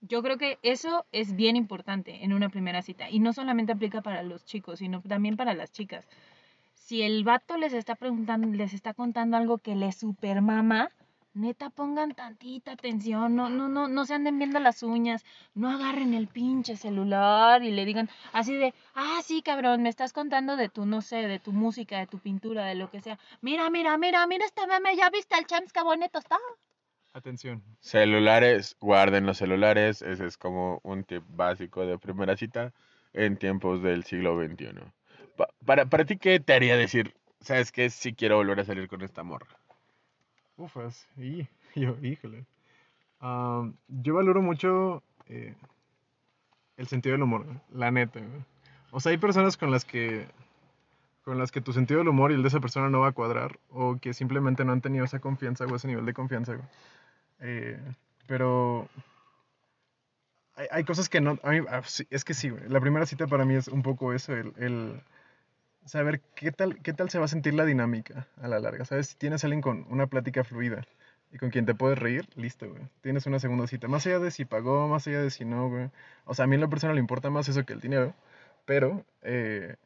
Yo 0.00 0.22
creo 0.22 0.38
que 0.38 0.58
eso 0.62 1.04
es 1.12 1.36
bien 1.36 1.56
importante 1.56 2.24
en 2.24 2.32
una 2.32 2.48
primera 2.48 2.82
cita. 2.82 3.10
Y 3.10 3.18
no 3.18 3.32
solamente 3.32 3.72
aplica 3.72 4.00
para 4.00 4.22
los 4.22 4.44
chicos, 4.44 4.78
sino 4.78 5.02
también 5.02 5.36
para 5.36 5.54
las 5.54 5.72
chicas. 5.72 6.08
Si 6.74 7.02
el 7.02 7.22
vato 7.22 7.56
les 7.56 7.72
está 7.72 7.94
preguntando, 7.94 8.48
les 8.48 8.72
está 8.72 8.94
contando 8.94 9.36
algo 9.36 9.58
que 9.58 9.76
les 9.76 9.96
supermama, 9.96 10.90
neta 11.34 11.70
pongan 11.70 12.14
tantita 12.14 12.72
atención, 12.72 13.34
no, 13.36 13.48
no, 13.48 13.68
no, 13.68 13.88
no 13.88 14.04
se 14.06 14.14
anden 14.14 14.38
viendo 14.38 14.58
las 14.60 14.82
uñas, 14.82 15.24
no 15.54 15.70
agarren 15.70 16.14
el 16.14 16.28
pinche 16.28 16.76
celular 16.76 17.62
y 17.62 17.70
le 17.70 17.84
digan 17.84 18.08
así 18.32 18.54
de, 18.54 18.74
ah, 18.94 19.20
sí, 19.24 19.42
cabrón, 19.42 19.82
me 19.82 19.88
estás 19.88 20.12
contando 20.12 20.56
de 20.56 20.68
tu, 20.68 20.86
no 20.86 21.00
sé, 21.02 21.16
de 21.28 21.38
tu 21.38 21.52
música, 21.52 21.98
de 21.98 22.06
tu 22.06 22.18
pintura, 22.18 22.64
de 22.66 22.74
lo 22.74 22.90
que 22.90 23.00
sea. 23.00 23.18
Mira, 23.40 23.70
mira, 23.70 23.96
mira, 23.98 24.26
mira 24.26 24.44
este 24.44 24.66
meme, 24.66 24.96
¿ya 24.96 25.10
viste 25.10 25.36
el 25.38 25.46
Champs 25.46 25.72
que 25.72 25.82
bonito 25.82 26.18
está? 26.18 26.36
Atención. 27.12 27.62
Celulares, 27.80 28.76
guarden 28.80 29.26
los 29.26 29.38
celulares. 29.38 30.02
Ese 30.02 30.26
es 30.26 30.36
como 30.36 30.80
un 30.82 31.04
tip 31.04 31.22
básico 31.28 31.86
de 31.86 31.98
primera 31.98 32.36
cita 32.36 32.72
en 33.12 33.36
tiempos 33.36 33.82
del 33.82 34.02
siglo 34.04 34.36
XXI. 34.36 34.92
Pa- 35.36 35.48
para, 35.64 35.86
para 35.86 36.04
ti, 36.04 36.16
¿qué 36.18 36.40
te 36.40 36.52
haría 36.52 36.76
decir, 36.76 37.14
sabes 37.40 37.70
qué? 37.72 37.90
Si 37.90 38.14
quiero 38.14 38.36
volver 38.36 38.60
a 38.60 38.64
salir 38.64 38.88
con 38.88 39.02
esta 39.02 39.22
morra. 39.22 39.59
Ufas. 40.60 41.06
Y 41.16 41.48
yo, 41.74 41.96
híjole. 42.02 42.46
Ah, 43.20 43.70
yo 43.88 44.14
valoro 44.14 44.42
mucho 44.42 45.02
eh, 45.28 45.54
el 46.76 46.86
sentido 46.88 47.12
del 47.14 47.22
humor, 47.22 47.46
la 47.72 47.90
neta. 47.90 48.20
O 48.90 49.00
sea, 49.00 49.10
hay 49.12 49.18
personas 49.18 49.56
con 49.56 49.70
las 49.70 49.84
que 49.84 50.26
con 51.24 51.38
las 51.38 51.52
que 51.52 51.60
tu 51.60 51.72
sentido 51.72 51.98
del 52.00 52.08
humor 52.08 52.32
y 52.32 52.34
el 52.34 52.42
de 52.42 52.48
esa 52.48 52.60
persona 52.60 52.88
no 52.90 53.00
va 53.00 53.08
a 53.08 53.12
cuadrar 53.12 53.58
o 53.70 53.98
que 54.00 54.14
simplemente 54.14 54.64
no 54.64 54.72
han 54.72 54.80
tenido 54.80 55.04
esa 55.04 55.20
confianza 55.20 55.66
o 55.66 55.76
ese 55.76 55.88
nivel 55.88 56.06
de 56.06 56.14
confianza. 56.14 56.56
Eh, 57.40 57.78
pero 58.26 58.88
hay, 60.54 60.66
hay 60.70 60.84
cosas 60.84 61.08
que 61.08 61.20
no... 61.20 61.38
a 61.42 61.50
mí- 61.50 61.66
ah, 61.68 61.82
es 62.10 62.24
que 62.24 62.34
sí. 62.34 62.50
La 62.68 62.80
primera 62.80 63.06
cita 63.06 63.26
para 63.26 63.44
mí 63.44 63.54
es 63.54 63.68
un 63.68 63.82
poco 63.82 64.12
eso, 64.12 64.34
el, 64.34 64.52
el 64.56 65.02
saber 65.84 66.20
qué 66.34 66.52
tal, 66.52 66.80
qué 66.82 66.92
tal 66.92 67.10
se 67.10 67.18
va 67.18 67.24
a 67.26 67.28
sentir 67.28 67.54
la 67.54 67.64
dinámica 67.64 68.26
a 68.40 68.48
la 68.48 68.60
larga. 68.60 68.84
¿Sabes? 68.84 69.08
Si 69.08 69.16
tienes 69.16 69.44
a 69.44 69.46
alguien 69.46 69.62
con 69.62 69.86
una 69.90 70.06
plática 70.06 70.44
fluida 70.44 70.86
y 71.32 71.38
con 71.38 71.50
quien 71.50 71.66
te 71.66 71.74
puedes 71.74 71.98
reír, 71.98 72.28
listo, 72.36 72.68
güey. 72.68 72.82
Tienes 73.02 73.26
una 73.26 73.38
segunda 73.38 73.66
cita. 73.66 73.88
Más 73.88 74.06
allá 74.06 74.18
de 74.18 74.30
si 74.30 74.44
pagó, 74.44 74.88
más 74.88 75.06
allá 75.06 75.22
de 75.22 75.30
si 75.30 75.44
no, 75.44 75.68
güey. 75.68 75.90
O 76.24 76.34
sea, 76.34 76.44
a 76.44 76.48
mí 76.48 76.56
en 76.56 76.60
lo 76.60 76.70
personal 76.70 76.96
le 76.96 77.00
importa 77.00 77.30
más 77.30 77.48
eso 77.48 77.64
que 77.64 77.72
el 77.72 77.80
dinero. 77.80 78.14
Pero 78.66 79.04
eh, 79.22 79.76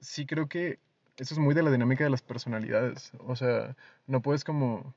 sí 0.00 0.26
creo 0.26 0.48
que 0.48 0.78
eso 1.16 1.34
es 1.34 1.38
muy 1.38 1.54
de 1.54 1.62
la 1.62 1.70
dinámica 1.70 2.04
de 2.04 2.10
las 2.10 2.22
personalidades. 2.22 3.12
O 3.20 3.36
sea, 3.36 3.76
no 4.06 4.22
puedes 4.22 4.44
como... 4.44 4.94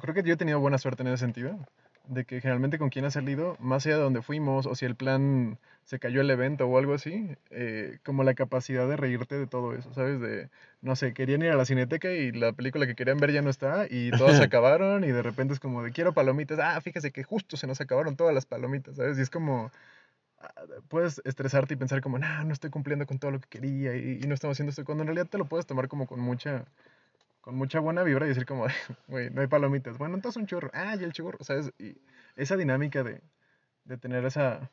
Creo 0.00 0.14
que 0.14 0.22
yo 0.22 0.34
he 0.34 0.36
tenido 0.36 0.60
buena 0.60 0.78
suerte 0.78 1.02
en 1.02 1.08
ese 1.08 1.18
sentido. 1.18 1.58
De 2.08 2.24
que 2.24 2.40
generalmente 2.40 2.78
con 2.78 2.88
quien 2.88 3.04
has 3.04 3.12
salido, 3.14 3.56
más 3.60 3.86
allá 3.86 3.96
de 3.96 4.02
donde 4.02 4.22
fuimos, 4.22 4.66
o 4.66 4.74
si 4.74 4.84
el 4.84 4.96
plan 4.96 5.58
se 5.84 5.98
cayó 5.98 6.20
el 6.20 6.30
evento 6.30 6.66
o 6.66 6.78
algo 6.78 6.94
así, 6.94 7.36
eh, 7.50 7.98
como 8.04 8.22
la 8.22 8.34
capacidad 8.34 8.88
de 8.88 8.96
reírte 8.96 9.36
de 9.36 9.46
todo 9.46 9.74
eso, 9.74 9.92
¿sabes? 9.92 10.20
De, 10.20 10.48
no 10.82 10.94
sé, 10.96 11.12
querían 11.14 11.42
ir 11.42 11.50
a 11.50 11.56
la 11.56 11.64
cineteca 11.64 12.12
y 12.12 12.30
la 12.30 12.52
película 12.52 12.86
que 12.86 12.94
querían 12.94 13.18
ver 13.18 13.32
ya 13.32 13.42
no 13.42 13.50
está 13.50 13.86
y 13.90 14.10
todas 14.12 14.36
se 14.36 14.42
acabaron 14.44 15.02
y 15.02 15.08
de 15.08 15.22
repente 15.22 15.52
es 15.54 15.60
como 15.60 15.82
de 15.82 15.90
quiero 15.90 16.12
palomitas, 16.14 16.60
ah, 16.60 16.80
fíjese 16.80 17.10
que 17.10 17.24
justo 17.24 17.56
se 17.56 17.66
nos 17.66 17.80
acabaron 17.80 18.16
todas 18.16 18.32
las 18.32 18.46
palomitas, 18.46 18.96
¿sabes? 18.96 19.18
Y 19.18 19.22
es 19.22 19.30
como, 19.30 19.72
ah, 20.40 20.52
puedes 20.88 21.20
estresarte 21.24 21.74
y 21.74 21.76
pensar 21.76 22.00
como, 22.00 22.18
no, 22.18 22.44
no 22.44 22.52
estoy 22.52 22.70
cumpliendo 22.70 23.06
con 23.06 23.18
todo 23.18 23.32
lo 23.32 23.40
que 23.40 23.48
quería 23.48 23.96
y, 23.96 24.20
y 24.22 24.26
no 24.28 24.34
estamos 24.34 24.56
haciendo 24.56 24.70
esto, 24.70 24.84
cuando 24.84 25.02
en 25.02 25.08
realidad 25.08 25.28
te 25.28 25.38
lo 25.38 25.46
puedes 25.46 25.66
tomar 25.66 25.88
como 25.88 26.06
con 26.06 26.20
mucha, 26.20 26.66
con 27.50 27.58
mucha 27.58 27.80
buena 27.80 28.04
vibra 28.04 28.26
y 28.26 28.28
decir 28.28 28.46
como, 28.46 28.66
güey, 29.08 29.28
no 29.30 29.40
hay 29.40 29.48
palomitas, 29.48 29.98
bueno, 29.98 30.14
entonces 30.14 30.40
un 30.40 30.46
churro, 30.46 30.70
ah, 30.72 30.94
y 30.94 31.02
el 31.02 31.12
churro, 31.12 31.36
¿sabes? 31.42 31.72
Y 31.80 31.96
esa 32.36 32.56
dinámica 32.56 33.02
de, 33.02 33.20
de 33.84 33.98
tener 33.98 34.24
esa, 34.24 34.70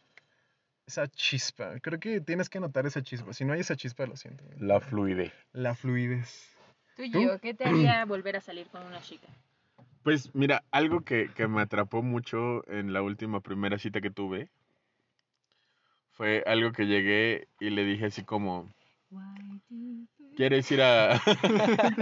esa 0.85 1.07
chispa, 1.07 1.79
creo 1.79 1.99
que 1.99 2.21
tienes 2.21 2.51
que 2.51 2.59
notar 2.59 2.85
esa 2.85 3.01
chispa, 3.01 3.33
si 3.33 3.45
no 3.45 3.53
hay 3.53 3.61
esa 3.61 3.75
chispa, 3.75 4.05
lo 4.05 4.15
siento. 4.15 4.43
La 4.59 4.79
fluidez. 4.79 5.33
La 5.53 5.73
fluidez. 5.73 6.55
Tú, 6.95 7.09
¿Tú? 7.11 7.19
yo, 7.19 7.39
¿qué 7.39 7.55
te 7.55 7.65
haría 7.65 8.05
volver 8.05 8.35
a 8.35 8.41
salir 8.41 8.67
con 8.67 8.85
una 8.85 9.01
chica? 9.01 9.27
Pues 10.03 10.35
mira, 10.35 10.63
algo 10.69 11.01
que, 11.01 11.31
que 11.33 11.47
me 11.47 11.63
atrapó 11.63 12.03
mucho 12.03 12.63
en 12.69 12.93
la 12.93 13.01
última 13.01 13.41
primera 13.41 13.79
cita 13.79 14.01
que 14.01 14.11
tuve 14.11 14.49
fue 16.11 16.43
algo 16.45 16.73
que 16.73 16.85
llegué 16.85 17.47
y 17.59 17.71
le 17.71 17.83
dije 17.85 18.05
así 18.05 18.23
como, 18.23 18.69
¿quieres 20.37 20.71
ir 20.71 20.81
a... 20.81 21.19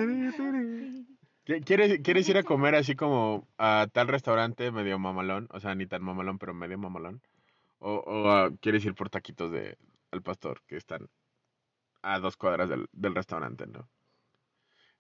¿Qui- 1.46 1.64
¿Quieres, 1.64 2.00
¿Quieres 2.04 2.28
ir 2.30 2.38
a 2.38 2.44
comer 2.44 2.76
así 2.76 2.96
como 2.96 3.48
a 3.58 3.88
tal 3.92 4.08
restaurante 4.08 4.72
medio 4.72 5.00
mamalón? 5.00 5.48
O 5.52 5.60
sea, 5.60 5.76
ni 5.76 5.86
tan 5.86 6.04
mamalón, 6.04 6.38
pero 6.38 6.54
medio 6.54 6.78
mamalón. 6.78 7.22
O, 7.80 7.94
o 7.96 8.30
a- 8.32 8.52
quieres 8.62 8.86
ir 8.86 8.96
por 8.96 9.10
taquitos 9.10 9.52
de 9.52 9.78
al 10.12 10.22
pastor, 10.22 10.62
que 10.68 10.78
están 10.78 11.08
a 12.02 12.20
dos 12.20 12.38
cuadras 12.38 12.70
del, 12.70 12.88
del 12.94 13.16
restaurante, 13.16 13.66
¿no? 13.68 13.88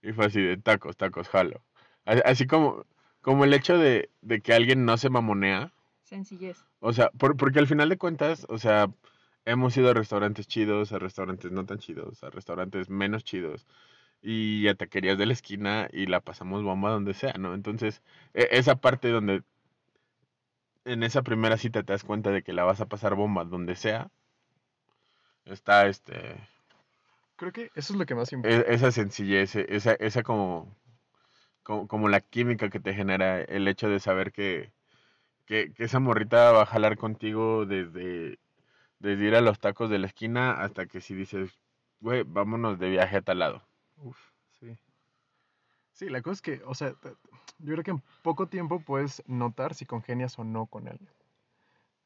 Y 0.01 0.11
fue 0.13 0.25
así 0.25 0.41
de 0.41 0.57
tacos, 0.57 0.97
tacos, 0.97 1.29
jalo. 1.29 1.61
Así 2.05 2.45
como, 2.45 2.85
como 3.21 3.43
el 3.43 3.53
hecho 3.53 3.77
de, 3.77 4.09
de 4.21 4.41
que 4.41 4.53
alguien 4.53 4.85
no 4.85 4.97
se 4.97 5.09
mamonea. 5.09 5.71
Sencillez. 6.03 6.63
O 6.79 6.93
sea, 6.93 7.09
por- 7.11 7.37
porque 7.37 7.59
al 7.59 7.67
final 7.67 7.89
de 7.89 7.97
cuentas, 7.97 8.45
o 8.49 8.59
sea, 8.59 8.87
hemos 9.45 9.75
ido 9.77 9.89
a 9.91 9.93
restaurantes 9.93 10.47
chidos, 10.47 10.91
a 10.91 10.99
restaurantes 10.99 11.51
no 11.51 11.65
tan 11.65 11.79
chidos, 11.79 12.23
a 12.23 12.29
restaurantes 12.29 12.89
menos 12.89 13.23
chidos 13.23 13.67
y 14.21 14.67
a 14.69 14.75
taquerías 14.75 15.17
de 15.19 15.27
la 15.27 15.33
esquina 15.33 15.89
y 15.93 16.07
la 16.07 16.21
pasamos 16.21 16.63
bomba 16.63 16.91
donde 16.91 17.13
sea, 17.15 17.33
¿no? 17.39 17.53
Entonces, 17.55 18.03
e- 18.35 18.49
esa 18.51 18.75
parte 18.77 19.09
donde 19.09 19.43
en 20.85 21.03
esa 21.03 21.21
primera 21.21 21.57
cita 21.57 21.83
te 21.83 21.91
das 21.91 22.05
cuenta 22.05 22.31
de 22.31 22.41
que 22.41 22.53
la 22.53 22.63
vas 22.63 22.79
a 22.79 22.87
pasar 22.87 23.15
bomba 23.15 23.43
donde 23.43 23.75
sea, 23.75 24.09
está 25.45 25.87
este 25.87 26.15
Creo 27.37 27.53
que 27.53 27.71
eso 27.75 27.93
es 27.93 27.99
lo 27.99 28.05
que 28.05 28.13
más 28.15 28.31
importa. 28.33 28.61
e- 28.61 28.65
esa 28.75 28.91
sencillez, 28.91 29.55
e- 29.55 29.65
esa, 29.69 29.93
esa 29.93 30.23
como, 30.23 30.75
como, 31.63 31.87
como 31.87 32.09
la 32.09 32.21
química 32.21 32.69
que 32.69 32.79
te 32.79 32.93
genera 32.93 33.41
el 33.41 33.67
hecho 33.67 33.89
de 33.89 33.99
saber 33.99 34.31
que, 34.33 34.73
que, 35.45 35.73
que 35.73 35.85
esa 35.85 35.99
morrita 36.01 36.51
va 36.53 36.63
a 36.63 36.67
jalar 36.67 36.97
contigo 36.97 37.65
desde, 37.67 38.39
desde 39.05 39.25
ir 39.25 39.35
a 39.35 39.41
los 39.41 39.59
tacos 39.59 39.91
de 39.91 39.99
la 39.99 40.07
esquina 40.07 40.63
hasta 40.63 40.87
que 40.87 40.99
si 40.99 41.13
dices, 41.13 41.59
güey, 41.99 42.23
vámonos 42.23 42.79
de 42.79 42.89
viaje 42.89 43.17
a 43.17 43.21
tal 43.21 43.37
lado. 43.37 43.61
Uf, 43.97 44.17
sí. 44.59 44.75
Sí, 45.91 46.09
la 46.09 46.23
cosa 46.23 46.33
es 46.33 46.41
que, 46.41 46.61
o 46.65 46.73
sea, 46.73 46.95
yo 47.59 47.73
creo 47.73 47.83
que 47.83 47.91
en 47.91 48.01
poco 48.23 48.47
tiempo 48.47 48.79
puedes 48.79 49.23
notar 49.27 49.75
si 49.75 49.85
congenias 49.85 50.39
o 50.39 50.43
no 50.43 50.65
con 50.65 50.87
alguien. 50.87 51.13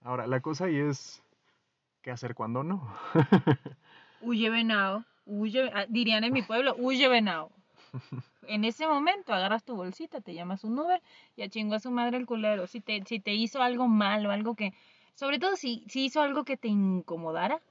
Ahora, 0.02 0.28
la 0.28 0.42
cosa 0.42 0.66
ahí 0.66 0.76
es 0.76 1.24
qué 2.02 2.12
hacer 2.12 2.36
cuando 2.36 2.64
no. 2.64 2.94
Huye 4.22 4.50
venado, 4.50 5.06
huye, 5.26 5.72
ah, 5.74 5.86
dirían 5.88 6.26
en 6.26 6.34
mi 6.34 6.42
pueblo, 6.42 6.76
huye 6.78 7.08
venado. 7.08 7.50
En 8.44 8.66
ese 8.66 8.86
momento 8.88 9.34
agarras 9.34 9.64
tu 9.64 9.74
bolsita, 9.78 10.20
te 10.20 10.34
llamas 10.34 10.66
un 10.66 10.78
Uber 10.78 11.02
y 11.38 11.44
a 11.44 11.50
chingo 11.50 11.76
a 11.76 11.80
su 11.80 11.92
madre 11.92 12.18
el 12.18 12.26
culero. 12.26 12.68
Si 12.68 12.82
te, 12.82 13.02
si 13.06 13.22
te 13.22 13.34
hizo 13.34 13.62
algo 13.62 13.88
malo, 13.88 14.32
algo 14.32 14.56
que, 14.56 14.74
sobre 15.16 15.40
todo 15.40 15.56
si, 15.56 15.84
si 15.88 16.06
hizo 16.06 16.22
algo 16.22 16.44
que 16.44 16.58
te 16.58 16.68
incomodara, 16.68 17.62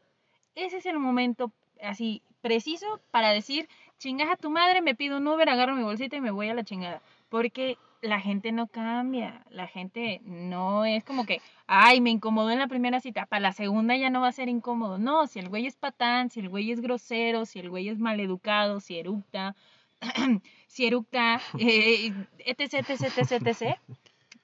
ese 0.55 0.79
es 0.79 0.87
el 0.87 0.99
momento 0.99 1.53
así 1.83 2.23
preciso 2.41 3.01
para 3.11 3.31
decir, 3.31 3.69
chingas 3.99 4.31
a 4.31 4.37
tu 4.37 4.51
madre, 4.51 4.83
me 4.83 4.95
pido 4.95 5.19
un 5.19 5.27
Uber, 5.27 5.49
agarro 5.49 5.75
mi 5.75 5.83
bolsita 5.83 6.17
y 6.17 6.21
me 6.21 6.31
voy 6.31 6.49
a 6.49 6.55
la 6.55 6.65
chingada. 6.65 7.03
Porque 7.29 7.77
la 8.01 8.21
gente 8.21 8.53
no 8.53 8.69
cambia, 8.69 9.45
la 9.51 9.67
gente 9.67 10.21
no 10.25 10.85
es 10.85 11.05
como 11.05 11.27
que, 11.27 11.41
ay, 11.67 12.01
me 12.01 12.11
incomodó 12.11 12.51
en 12.51 12.59
la 12.59 12.69
primera 12.69 13.01
cita, 13.01 13.27
para 13.27 13.41
la 13.41 13.53
segunda 13.53 13.97
ya 13.97 14.11
no 14.11 14.21
va 14.21 14.29
a 14.29 14.33
ser 14.33 14.49
incómodo. 14.49 14.99
No, 14.99 15.27
si 15.27 15.39
el 15.39 15.49
güey 15.49 15.67
es 15.67 15.77
patán, 15.77 16.31
si 16.31 16.41
el 16.41 16.49
güey 16.49 16.71
es 16.71 16.81
grosero, 16.81 17.45
si 17.45 17.59
el 17.59 17.71
güey 17.71 17.89
es 17.89 17.99
maleducado, 17.99 18.81
si 18.81 18.99
eructa, 18.99 19.57
si 20.69 20.87
eructa, 20.87 21.41
eh, 21.59 22.13
etc, 22.39 22.89
etc, 22.89 23.19
etc, 23.19 23.47
etc. 23.47 23.79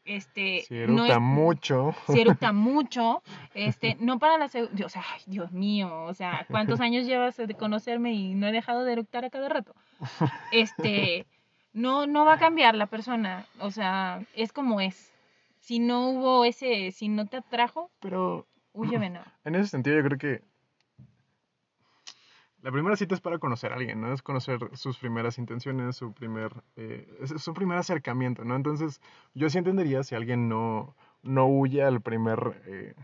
Este, 0.04 0.62
Si 0.68 0.74
no 0.86 1.06
es- 1.06 1.18
mucho. 1.20 1.94
si 2.08 2.20
eructa 2.20 2.52
mucho, 2.52 3.22
este, 3.54 3.96
no 4.00 4.18
para 4.18 4.38
la 4.38 4.48
segunda, 4.48 4.86
o 4.86 4.88
sea, 4.88 5.02
ay, 5.14 5.22
Dios 5.26 5.52
mío, 5.52 6.04
o 6.04 6.14
sea, 6.14 6.46
¿cuántos 6.50 6.80
años 6.80 7.06
llevas 7.06 7.36
de 7.36 7.54
conocerme 7.54 8.12
y 8.12 8.34
no 8.34 8.46
he 8.46 8.52
dejado 8.52 8.84
de 8.84 8.92
eructar 8.92 9.24
a 9.24 9.30
cada 9.30 9.48
rato? 9.48 9.74
Este, 10.52 11.26
no, 11.72 12.06
no 12.06 12.24
va 12.24 12.34
a 12.34 12.38
cambiar 12.38 12.74
la 12.74 12.86
persona, 12.86 13.46
o 13.58 13.70
sea, 13.70 14.22
es 14.34 14.52
como 14.52 14.80
es. 14.80 15.10
Si 15.60 15.78
no 15.78 16.10
hubo 16.10 16.44
ese, 16.44 16.90
si 16.92 17.08
no 17.08 17.26
te 17.26 17.38
atrajo, 17.38 17.90
Pero 18.00 18.46
huye 18.74 18.98
venado. 18.98 19.24
en 19.44 19.54
ese 19.54 19.68
sentido 19.68 19.96
yo 19.96 20.04
creo 20.04 20.18
que 20.18 20.42
la 22.64 22.72
primera 22.72 22.96
cita 22.96 23.14
es 23.14 23.20
para 23.20 23.38
conocer 23.38 23.72
a 23.72 23.76
alguien, 23.76 24.00
¿no? 24.00 24.12
Es 24.12 24.22
conocer 24.22 24.58
sus 24.72 24.96
primeras 24.98 25.36
intenciones, 25.38 25.96
su 25.96 26.12
primer, 26.14 26.50
eh, 26.76 27.06
su 27.36 27.52
primer 27.52 27.76
acercamiento, 27.76 28.42
¿no? 28.44 28.56
Entonces 28.56 29.02
yo 29.34 29.50
sí 29.50 29.58
entendería 29.58 30.02
si 30.02 30.14
alguien 30.14 30.48
no, 30.48 30.94
no 31.22 31.46
huye 31.46 31.82
al 31.82 32.00
primer 32.00 32.62
eh, 32.66 32.94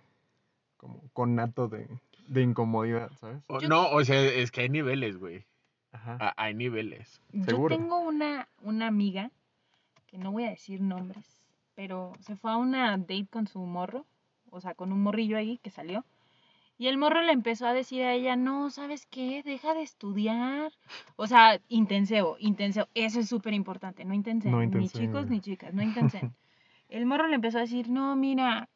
como 0.79 1.03
conato 1.13 1.69
de, 1.69 1.87
de 2.27 2.41
incomodidad, 2.43 3.11
¿sabes? 3.21 3.43
O- 3.49 3.61
Yo- 3.61 3.69
no, 3.69 3.91
o 3.91 4.03
sea, 4.03 4.21
es 4.25 4.51
que 4.51 4.63
hay 4.63 4.71
niveles, 4.71 5.19
güey. 5.19 5.45
Ajá. 5.93 6.33
Hay 6.39 6.55
niveles. 6.55 7.21
Yo 7.33 7.45
Seguro. 7.45 7.77
tengo 7.77 7.99
una, 8.01 8.49
una 8.63 8.87
amiga, 8.87 9.31
que 10.07 10.17
no 10.17 10.33
voy 10.33 10.45
a 10.45 10.51
decir 10.51 10.81
nombres, 10.81 11.43
pero 11.75 12.13
se 12.21 12.35
fue 12.37 12.51
a 12.51 12.57
una 12.57 12.97
date 12.97 13.27
con 13.31 13.47
su 13.47 13.59
morro, 13.61 14.07
o 14.51 14.61
sea, 14.63 14.75
con 14.75 14.91
un 14.93 15.03
morrillo 15.03 15.37
ahí 15.37 15.59
que 15.59 15.69
salió. 15.71 16.05
Y 16.81 16.89
el 16.89 16.97
morro 16.97 17.21
le 17.21 17.33
empezó 17.33 17.67
a 17.67 17.75
decir 17.75 18.03
a 18.05 18.15
ella, 18.15 18.37
no, 18.37 18.71
¿sabes 18.71 19.05
qué? 19.05 19.43
Deja 19.45 19.75
de 19.75 19.83
estudiar. 19.83 20.73
O 21.17 21.27
sea, 21.27 21.61
intenseo, 21.69 22.39
intenseo. 22.39 22.89
Eso 22.95 23.21
es 23.21 23.29
súper 23.29 23.53
importante, 23.53 24.03
no 24.07 24.15
intenseo. 24.15 24.51
No 24.51 24.65
ni 24.65 24.89
chicos 24.89 25.29
ni 25.29 25.43
chicas, 25.43 25.75
no 25.75 25.83
intenseen. 25.83 26.35
el 26.89 27.05
morro 27.05 27.29
le 27.29 27.35
empezó 27.35 27.59
a 27.59 27.61
decir, 27.61 27.91
no, 27.91 28.17
mira, 28.17 28.70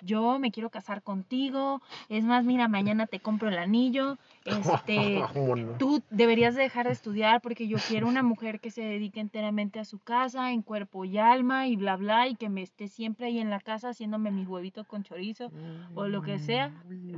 yo 0.00 0.38
me 0.38 0.50
quiero 0.50 0.70
casar 0.70 1.02
contigo. 1.02 1.80
Es 2.08 2.24
más, 2.24 2.44
mira, 2.44 2.68
mañana 2.68 3.06
te 3.06 3.20
compro 3.20 3.48
el 3.48 3.58
anillo. 3.58 4.18
Este, 4.46 5.22
tú 5.78 6.02
deberías 6.10 6.54
de 6.54 6.62
dejar 6.62 6.86
de 6.86 6.92
estudiar 6.92 7.40
porque 7.40 7.66
yo 7.66 7.78
quiero 7.88 8.06
una 8.06 8.22
mujer 8.22 8.60
que 8.60 8.70
se 8.70 8.82
dedique 8.82 9.18
enteramente 9.18 9.80
a 9.80 9.84
su 9.84 9.98
casa, 9.98 10.52
en 10.52 10.62
cuerpo 10.62 11.04
y 11.04 11.18
alma 11.18 11.66
y 11.66 11.74
bla 11.74 11.96
bla 11.96 12.28
y 12.28 12.36
que 12.36 12.48
me 12.48 12.62
esté 12.62 12.86
siempre 12.86 13.26
ahí 13.26 13.40
en 13.40 13.50
la 13.50 13.58
casa 13.58 13.88
haciéndome 13.88 14.30
mis 14.30 14.46
huevitos 14.46 14.86
con 14.86 15.02
chorizo 15.02 15.50
o 15.94 16.06
lo 16.06 16.22
que 16.22 16.38
sea. 16.38 16.72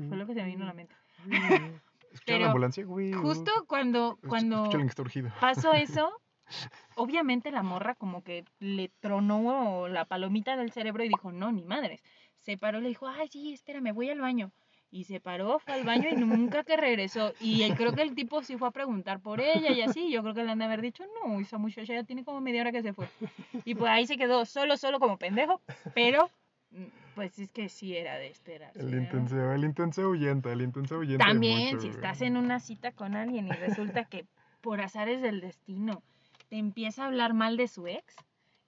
Fue 0.09 0.17
lo 0.17 0.27
que 0.27 0.35
se 0.35 0.43
me 0.43 0.47
vino 0.47 0.65
a 0.65 0.69
la 0.69 0.75
mente. 0.75 0.95
Pero 2.27 2.39
la 2.41 2.47
ambulancia, 2.47 2.85
güey. 2.85 3.13
Justo 3.13 3.51
cuando 3.67 4.19
cuando 4.27 4.69
pasó 5.41 5.73
eso, 5.75 6.11
obviamente 6.97 7.51
la 7.51 7.63
morra 7.63 7.95
como 7.95 8.23
que 8.23 8.45
le 8.59 8.91
tronó 9.01 9.89
la 9.89 10.05
palomita 10.07 10.57
del 10.57 10.73
cerebro 10.73 11.05
y 11.05 11.09
dijo, 11.09 11.33
no, 11.33 11.53
ni 11.53 11.65
madres. 11.65 12.03
Se 12.49 12.57
paró 12.57 12.79
y 12.79 12.81
le 12.81 12.89
dijo, 12.89 13.07
ay, 13.07 13.29
sí, 13.29 13.53
espérame, 13.53 13.93
voy 13.93 14.09
al 14.09 14.23
baño. 14.23 14.53
Y 14.91 15.05
se 15.05 15.21
paró, 15.21 15.59
fue 15.59 15.75
al 15.75 15.85
baño 15.85 16.09
y 16.09 16.17
nunca 16.17 16.65
que 16.65 16.79
regresó. 16.79 17.35
Y 17.41 17.71
creo 17.73 17.93
que 17.93 18.01
el 18.01 18.15
tipo 18.15 18.43
sí 18.43 18.57
fue 18.57 18.69
a 18.69 18.71
preguntar 18.71 19.21
por 19.21 19.43
ella 19.43 19.71
y 19.71 19.83
así. 19.83 20.11
Yo 20.11 20.23
creo 20.23 20.33
que 20.33 20.45
le 20.45 20.53
han 20.53 20.59
de 20.59 20.65
haber 20.65 20.81
dicho, 20.81 21.05
no, 21.23 21.39
esa 21.41 21.59
muchacha 21.59 21.93
ya 21.93 22.05
tiene 22.05 22.25
como 22.25 22.41
media 22.41 22.63
hora 22.63 22.73
que 22.73 22.81
se 22.81 22.95
fue. 22.95 23.07
Y 23.67 23.75
pues 23.75 23.91
ahí 23.91 24.07
se 24.07 24.17
quedó 24.17 24.47
solo, 24.47 24.79
solo 24.79 24.99
como 24.99 25.19
pendejo. 25.19 25.61
Pero, 25.95 26.31
mm, 26.71 26.85
pues 27.15 27.39
es 27.39 27.53
que 27.53 27.69
sí 27.69 27.95
era 27.95 28.17
de 28.17 28.29
esperarse. 28.29 28.81
El 28.81 28.93
¿no? 28.93 28.97
intenso, 28.97 29.53
el 29.53 29.65
intenso 29.65 30.03
ahuyenta, 30.05 30.51
el 30.51 30.63
intenso 30.63 30.95
ahuyenta. 30.95 31.27
de 31.27 31.31
También, 31.31 31.75
mucho, 31.75 31.81
si 31.83 31.89
estás 31.89 32.23
en 32.23 32.39
una 32.39 32.61
cita 32.61 32.93
con 32.93 33.15
alguien 33.15 33.49
y 33.49 33.53
resulta 33.53 34.07
que 34.07 34.25
por 34.63 34.81
azares 34.81 35.21
del 35.21 35.43
destino 35.43 36.03
te 36.49 36.57
empieza 36.57 37.03
a 37.03 37.09
hablar 37.09 37.35
mal 37.35 37.59
de 37.59 37.69
su 37.69 37.87
ex, 37.89 38.17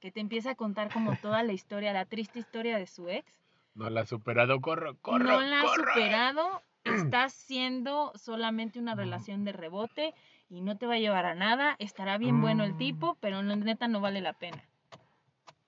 que 0.01 0.12
te 0.12 0.20
empieza 0.20 0.51
a 0.51 0.55
contar 0.55 0.93
como 0.93 1.16
toda 1.16 1.43
la 1.43 1.55
historia, 1.55 1.95
la 1.95 2.05
triste 2.05 2.41
historia 2.41 2.76
de 2.76 2.87
su 2.87 3.09
ex, 3.09 3.41
No 3.75 3.89
la 3.91 4.03
ha 4.03 4.07
superado, 4.07 4.61
corro, 4.61 4.97
corro. 4.99 5.25
no 5.25 5.41
la 5.41 5.61
has 5.62 5.66
corro. 5.71 5.93
superado, 5.95 6.62
estás 6.85 7.33
siendo 7.33 8.12
solamente 8.16 8.79
una 8.79 8.95
relación 8.95 9.45
de 9.45 9.53
rebote 9.53 10.14
y 10.49 10.61
no 10.61 10.77
te 10.77 10.87
va 10.87 10.95
a 10.95 10.99
llevar 10.99 11.27
a 11.27 11.35
nada, 11.35 11.77
estará 11.79 12.18
bien 12.18 12.41
bueno 12.41 12.64
el 12.64 12.75
Mm. 12.75 12.79
tipo, 12.79 13.16
pero 13.21 13.43
la 13.43 13.57
neta 13.57 13.87
no 13.89 14.01
vale 14.01 14.21
la 14.21 14.33
pena. 14.33 14.62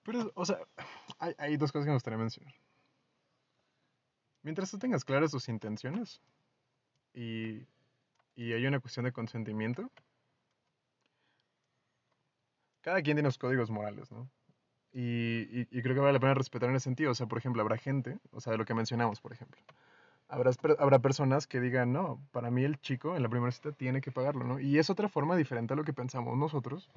Pero, 0.02 0.32
o 0.34 0.44
sea, 0.44 0.58
hay, 1.18 1.34
hay 1.38 1.56
dos 1.56 1.70
cosas 1.70 1.84
que 1.84 1.90
me 1.90 1.96
gustaría 1.96 2.18
mencionar. 2.18 2.52
Mientras 4.42 4.70
tú 4.72 4.78
tengas 4.78 5.04
claras 5.04 5.30
tus 5.30 5.48
intenciones 5.48 6.20
y, 7.14 7.60
y 8.34 8.52
hay 8.52 8.66
una 8.66 8.80
cuestión 8.80 9.04
de 9.04 9.12
consentimiento, 9.12 9.88
cada 12.80 13.00
quien 13.02 13.16
tiene 13.16 13.28
sus 13.30 13.38
códigos 13.38 13.70
morales, 13.70 14.10
¿no? 14.10 14.28
Y, 14.92 15.66
y- 15.70 15.82
creo 15.82 15.94
que 15.94 16.00
vale 16.00 16.12
la 16.14 16.20
pena 16.20 16.34
respetar 16.34 16.68
en 16.68 16.76
ese 16.76 16.84
sentido. 16.84 17.12
O 17.12 17.14
sea, 17.14 17.26
por 17.26 17.38
ejemplo, 17.38 17.62
habrá 17.62 17.78
gente, 17.78 18.18
o 18.32 18.40
sea, 18.40 18.52
de 18.52 18.58
lo 18.58 18.64
que 18.64 18.74
mencionamos, 18.74 19.20
por 19.20 19.32
ejemplo. 19.32 19.60
Habrá, 20.28 20.50
habrá 20.78 20.98
personas 21.00 21.46
que 21.46 21.60
digan, 21.60 21.92
no, 21.92 22.20
para 22.32 22.50
mí 22.50 22.64
el 22.64 22.80
chico 22.80 23.16
en 23.16 23.22
la 23.22 23.28
primera 23.28 23.52
cita 23.52 23.72
tiene 23.72 24.00
que 24.00 24.10
pagarlo, 24.12 24.44
¿no? 24.44 24.60
Y 24.60 24.78
es 24.78 24.90
otra 24.90 25.08
forma 25.08 25.36
diferente 25.36 25.74
a 25.74 25.76
lo 25.76 25.84
que 25.84 25.92
pensamos 25.92 26.36
nosotros, 26.38 26.90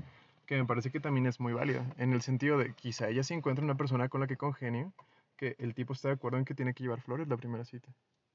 que 0.45 0.57
me 0.57 0.65
parece 0.65 0.91
que 0.91 0.99
también 1.01 1.25
es 1.27 1.39
muy 1.39 1.53
válida, 1.53 1.85
en 1.97 2.13
el 2.13 2.21
sentido 2.21 2.57
de 2.57 2.73
quizá 2.73 3.09
ella 3.09 3.23
se 3.23 3.33
encuentra 3.33 3.65
una 3.65 3.75
persona 3.75 4.09
con 4.09 4.21
la 4.21 4.27
que 4.27 4.37
congenio, 4.37 4.93
que 5.37 5.55
el 5.59 5.73
tipo 5.75 5.93
está 5.93 6.09
de 6.09 6.15
acuerdo 6.15 6.37
en 6.39 6.45
que 6.45 6.55
tiene 6.55 6.73
que 6.73 6.83
llevar 6.83 7.01
flores 7.01 7.27
la 7.27 7.37
primera 7.37 7.65
cita, 7.65 7.89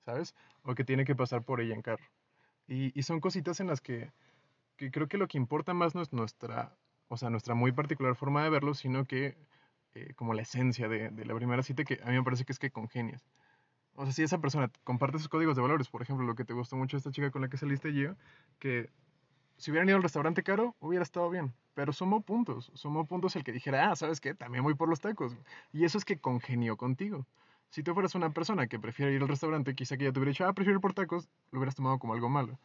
¿sabes? 0.04 0.34
O 0.64 0.74
que 0.74 0.84
tiene 0.84 1.04
que 1.04 1.16
pasar 1.16 1.42
por 1.44 1.60
ella 1.60 1.74
en 1.74 1.82
carro. 1.82 2.04
Y, 2.68 2.98
y 2.98 3.02
son 3.04 3.20
cositas 3.20 3.60
en 3.60 3.68
las 3.68 3.80
que, 3.80 4.12
que 4.76 4.90
creo 4.90 5.08
que 5.08 5.18
lo 5.18 5.28
que 5.28 5.38
importa 5.38 5.74
más 5.74 5.94
no 5.94 6.02
es 6.02 6.12
nuestra, 6.12 6.74
o 7.10 7.16
sea, 7.16 7.28
nuestra 7.28 7.54
muy 7.54 7.72
particular 7.72 8.14
forma 8.14 8.44
de 8.44 8.50
verlo, 8.50 8.72
sino 8.72 9.04
que 9.04 9.36
eh, 9.94 10.14
como 10.14 10.32
la 10.32 10.42
esencia 10.42 10.88
de, 10.88 11.10
la 11.24 11.34
primera 11.34 11.62
cita, 11.64 11.84
que 11.84 12.00
a 12.04 12.06
mí 12.06 12.14
me 12.14 12.22
parece 12.22 12.44
que 12.44 12.52
es 12.52 12.58
que 12.60 12.70
congenias. 12.70 13.26
O 13.96 14.04
sea, 14.04 14.12
si 14.12 14.22
esa 14.22 14.38
persona 14.40 14.70
comparte 14.84 15.18
sus 15.18 15.28
códigos 15.28 15.56
de 15.56 15.62
valores, 15.62 15.88
por 15.88 16.02
ejemplo, 16.02 16.24
lo 16.24 16.36
que 16.36 16.44
te 16.44 16.54
gustó 16.54 16.76
mucho 16.76 16.96
de 16.96 16.98
esta 16.98 17.10
chica 17.10 17.32
con 17.32 17.42
la 17.42 17.48
que 17.48 17.56
saliste 17.56 17.92
yo, 17.92 18.14
que 18.60 18.90
si 19.56 19.72
hubieran 19.72 19.88
ido 19.88 19.96
al 19.96 20.04
restaurante 20.04 20.44
caro, 20.44 20.76
hubiera 20.78 21.02
estado 21.02 21.28
bien. 21.30 21.52
Pero 21.74 21.92
sumó 21.92 22.22
puntos. 22.22 22.70
Sumó 22.74 23.06
puntos 23.06 23.34
el 23.34 23.42
que 23.42 23.52
dijera, 23.52 23.90
ah, 23.90 23.96
¿sabes 23.96 24.20
qué? 24.20 24.34
También 24.34 24.62
voy 24.62 24.74
por 24.74 24.88
los 24.88 25.00
tacos. 25.00 25.36
Y 25.72 25.84
eso 25.84 25.98
es 25.98 26.04
que 26.04 26.20
congenió 26.20 26.76
contigo. 26.76 27.26
Si 27.70 27.82
tú 27.82 27.92
fueras 27.92 28.14
una 28.14 28.30
persona 28.30 28.68
que 28.68 28.78
prefiere 28.78 29.12
ir 29.12 29.22
al 29.22 29.28
restaurante, 29.28 29.74
quizá 29.74 29.96
que 29.96 30.04
ella 30.04 30.12
te 30.12 30.20
hubiera 30.20 30.30
dicho, 30.30 30.46
ah, 30.46 30.52
prefiero 30.52 30.76
ir 30.78 30.80
por 30.80 30.94
tacos, 30.94 31.28
lo 31.50 31.58
hubieras 31.58 31.74
tomado 31.74 31.98
como 31.98 32.14
algo 32.14 32.28
malo. 32.28 32.58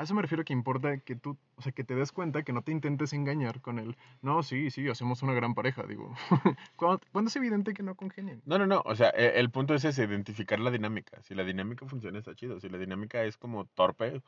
A 0.00 0.04
eso 0.04 0.14
me 0.14 0.22
refiero 0.22 0.46
que 0.46 0.54
importa 0.54 0.96
que 1.00 1.14
tú, 1.14 1.36
o 1.56 1.60
sea, 1.60 1.72
que 1.72 1.84
te 1.84 1.94
des 1.94 2.10
cuenta, 2.10 2.42
que 2.42 2.54
no 2.54 2.62
te 2.62 2.72
intentes 2.72 3.12
engañar 3.12 3.60
con 3.60 3.78
el, 3.78 3.98
no, 4.22 4.42
sí, 4.42 4.70
sí, 4.70 4.88
hacemos 4.88 5.22
una 5.22 5.34
gran 5.34 5.54
pareja, 5.54 5.82
digo. 5.82 6.14
cuando, 6.76 7.02
cuando 7.12 7.28
es 7.28 7.36
evidente 7.36 7.74
que 7.74 7.82
no 7.82 7.94
congenian. 7.94 8.40
No, 8.46 8.58
no, 8.58 8.66
no. 8.66 8.80
O 8.86 8.94
sea, 8.96 9.10
e- 9.10 9.38
el 9.38 9.50
punto 9.50 9.74
es 9.74 9.84
ese, 9.84 10.04
identificar 10.04 10.58
la 10.58 10.70
dinámica. 10.70 11.20
Si 11.22 11.34
la 11.34 11.44
dinámica 11.44 11.84
funciona, 11.84 12.18
está 12.18 12.34
chido. 12.34 12.58
Si 12.60 12.70
la 12.70 12.78
dinámica 12.78 13.22
es 13.24 13.36
como 13.36 13.66
torpe, 13.66 14.22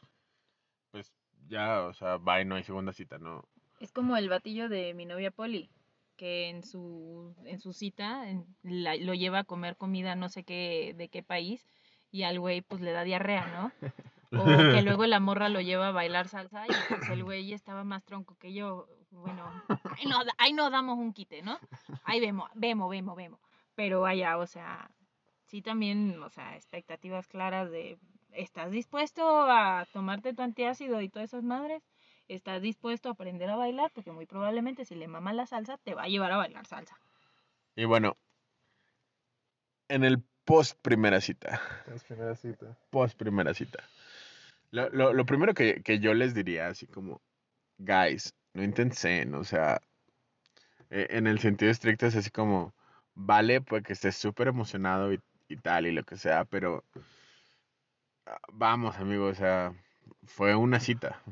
pues 0.91 1.11
ya, 1.49 1.85
o 1.85 1.95
sea, 1.95 2.19
bye, 2.19 2.45
no 2.45 2.57
hay 2.57 2.65
segunda 2.65 2.93
cita, 2.93 3.17
¿no? 3.17 3.43
Es 3.81 3.93
como 3.93 4.19
el 4.19 4.29
batillo 4.29 4.69
de 4.69 4.93
mi 4.93 5.07
novia 5.07 5.31
Polly, 5.31 5.71
que 6.19 6.51
en 6.51 6.65
su, 6.65 7.35
en 7.47 7.61
su 7.61 7.73
cita 7.73 8.29
en- 8.29 8.45
la- 8.63 8.97
lo 8.97 9.15
lleva 9.15 9.39
a 9.39 9.45
comer 9.45 9.79
comida 9.79 10.17
no 10.17 10.29
sé 10.29 10.45
qué, 10.45 10.93
de 10.99 11.09
qué 11.09 11.23
país, 11.23 11.67
y 12.11 12.25
al 12.25 12.39
güey 12.41 12.61
pues 12.61 12.83
le 12.83 12.93
da 12.93 13.05
diarrea, 13.05 13.47
¿no? 13.47 13.73
O 14.33 14.45
que 14.45 14.83
luego 14.83 15.07
la 15.07 15.21
morra 15.21 15.49
lo 15.49 15.61
lleva 15.61 15.89
a 15.89 15.93
bailar 15.93 16.29
salsa 16.29 16.67
y 16.67 16.71
pues 16.89 17.09
el 17.11 17.25
güey 17.25 17.53
estaba 17.53 17.85
más 17.85 18.05
tronco 18.05 18.37
que 18.39 18.53
yo. 18.53 18.89
Bueno, 19.11 19.45
ahí 19.99 20.07
no, 20.07 20.19
ahí 20.39 20.53
no 20.53 20.71
damos 20.71 20.99
un 20.99 21.13
quite, 21.13 21.43
¿no? 21.43 21.59
Ahí 22.05 22.21
vemos, 22.21 22.51
vemos, 22.55 22.89
vemos, 22.89 23.17
vemos. 23.17 23.41
Pero 23.75 24.01
vaya, 24.01 24.39
o 24.39 24.47
sea, 24.47 24.91
sí 25.47 25.63
también, 25.63 26.23
o 26.23 26.31
sea, 26.31 26.57
expectativas 26.57 27.29
claras 27.29 27.71
de, 27.71 27.99
¿estás 28.33 28.71
dispuesto 28.71 29.23
a 29.51 29.87
tomarte 29.93 30.35
tu 30.35 30.43
antiácido 30.43 31.01
y 31.01 31.09
todas 31.09 31.31
esas 31.31 31.45
madres? 31.45 31.83
¿Estás 32.29 32.63
dispuesto 32.63 33.09
a 33.09 33.13
aprender 33.13 33.51
a 33.51 33.57
bailar? 33.57 33.91
Porque 33.95 34.13
muy 34.13 34.27
probablemente 34.27 34.85
si 34.85 34.95
le 34.95 35.09
mama 35.09 35.33
la 35.33 35.47
salsa, 35.47 35.77
te 35.79 35.95
va 35.95 36.05
a 36.05 36.09
llevar 36.09 36.33
a 36.33 36.39
bailar 36.39 36.67
salsa. 36.67 36.99
Y 37.77 37.85
bueno, 37.85 38.17
en 39.89 40.05
el 40.05 40.23
post 40.45 40.81
primera 40.81 41.21
cita. 41.21 41.61
Es 41.95 42.05
primera 42.05 42.35
cita. 42.35 42.79
Post 42.91 43.19
primera 43.19 43.53
cita. 43.55 43.85
Lo, 44.73 44.89
lo, 44.91 45.13
lo 45.13 45.25
primero 45.25 45.55
que, 45.55 45.83
que 45.85 46.01
yo 46.01 46.15
les 46.15 46.35
diría, 46.35 46.67
así 46.69 46.87
como, 46.89 47.23
guys, 47.79 48.35
no 48.55 48.63
intensen, 48.65 49.35
o 49.35 49.45
sea, 49.45 49.81
eh, 50.91 51.07
en 51.11 51.27
el 51.27 51.39
sentido 51.41 51.71
estricto 51.71 52.07
es 52.07 52.17
así 52.17 52.31
como, 52.31 52.75
vale, 53.15 53.61
pues 53.61 53.83
que 53.83 53.93
estés 53.93 54.17
súper 54.17 54.49
emocionado 54.49 55.13
y, 55.13 55.21
y 55.49 55.57
tal 55.57 55.87
y 55.87 55.93
lo 55.93 56.05
que 56.05 56.17
sea, 56.17 56.45
pero 56.45 56.85
ah, 58.27 58.39
vamos, 58.53 58.97
amigo, 58.99 59.27
o 59.27 59.35
sea, 59.35 59.75
fue 60.25 60.55
una 60.57 60.81
cita. 60.81 61.23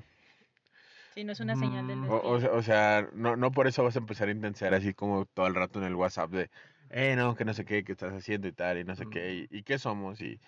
Si 1.09 1.25
no 1.25 1.33
es 1.33 1.41
una 1.41 1.57
señal 1.57 1.87
del 1.87 2.01
Mm, 2.01 2.05
destino. 2.05 2.13
O, 2.13 2.35
o 2.37 2.41
sea, 2.41 2.53
o 2.53 2.63
sea, 2.63 3.09
no, 3.13 3.37
no 3.37 3.51
por 3.53 3.67
eso 3.67 3.83
vas 3.85 3.97
a 3.97 3.99
empezar 4.01 4.29
a 4.29 4.33
intensar 4.33 4.75
así 4.75 4.95
como 4.95 5.27
todo 5.27 5.47
el 5.47 5.55
rato 5.55 5.79
en 5.79 5.87
el 5.87 5.95
WhatsApp 5.95 6.31
de, 6.31 6.51
eh, 6.91 7.15
no, 7.17 7.35
que 7.35 7.45
no 7.45 7.55
sé 7.55 7.65
qué, 7.65 7.85
que 7.85 7.93
estás 7.93 8.13
haciendo 8.13 8.49
y 8.49 8.53
tal, 8.53 8.79
y 8.79 8.85
no 8.85 8.95
sé 8.97 9.07
qué, 9.07 9.35
y, 9.51 9.59
y 9.59 9.63
qué 9.63 9.79
somos, 9.79 10.21
y 10.21 10.41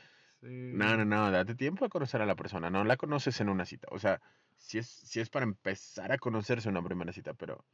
Sí. 0.43 0.49
no, 0.49 0.97
no, 0.97 1.05
no, 1.05 1.31
date 1.31 1.55
tiempo 1.55 1.85
a 1.85 1.89
conocer 1.89 2.21
a 2.23 2.27
la 2.27 2.35
persona, 2.37 2.71
no 2.71 2.85
la 2.85 2.97
conoces 2.97 3.41
en 3.41 3.49
una 3.49 3.65
cita, 3.65 3.89
o 3.93 3.99
sea, 3.99 4.21
si 4.57 4.79
es, 4.79 4.89
si 4.89 5.21
es 5.21 5.31
para 5.31 5.45
empezar 5.45 6.11
a 6.13 6.19
conocerse 6.19 6.69
en 6.69 6.77
una 6.77 6.87
primera 6.87 7.13
cita, 7.13 7.35
pero, 7.35 7.65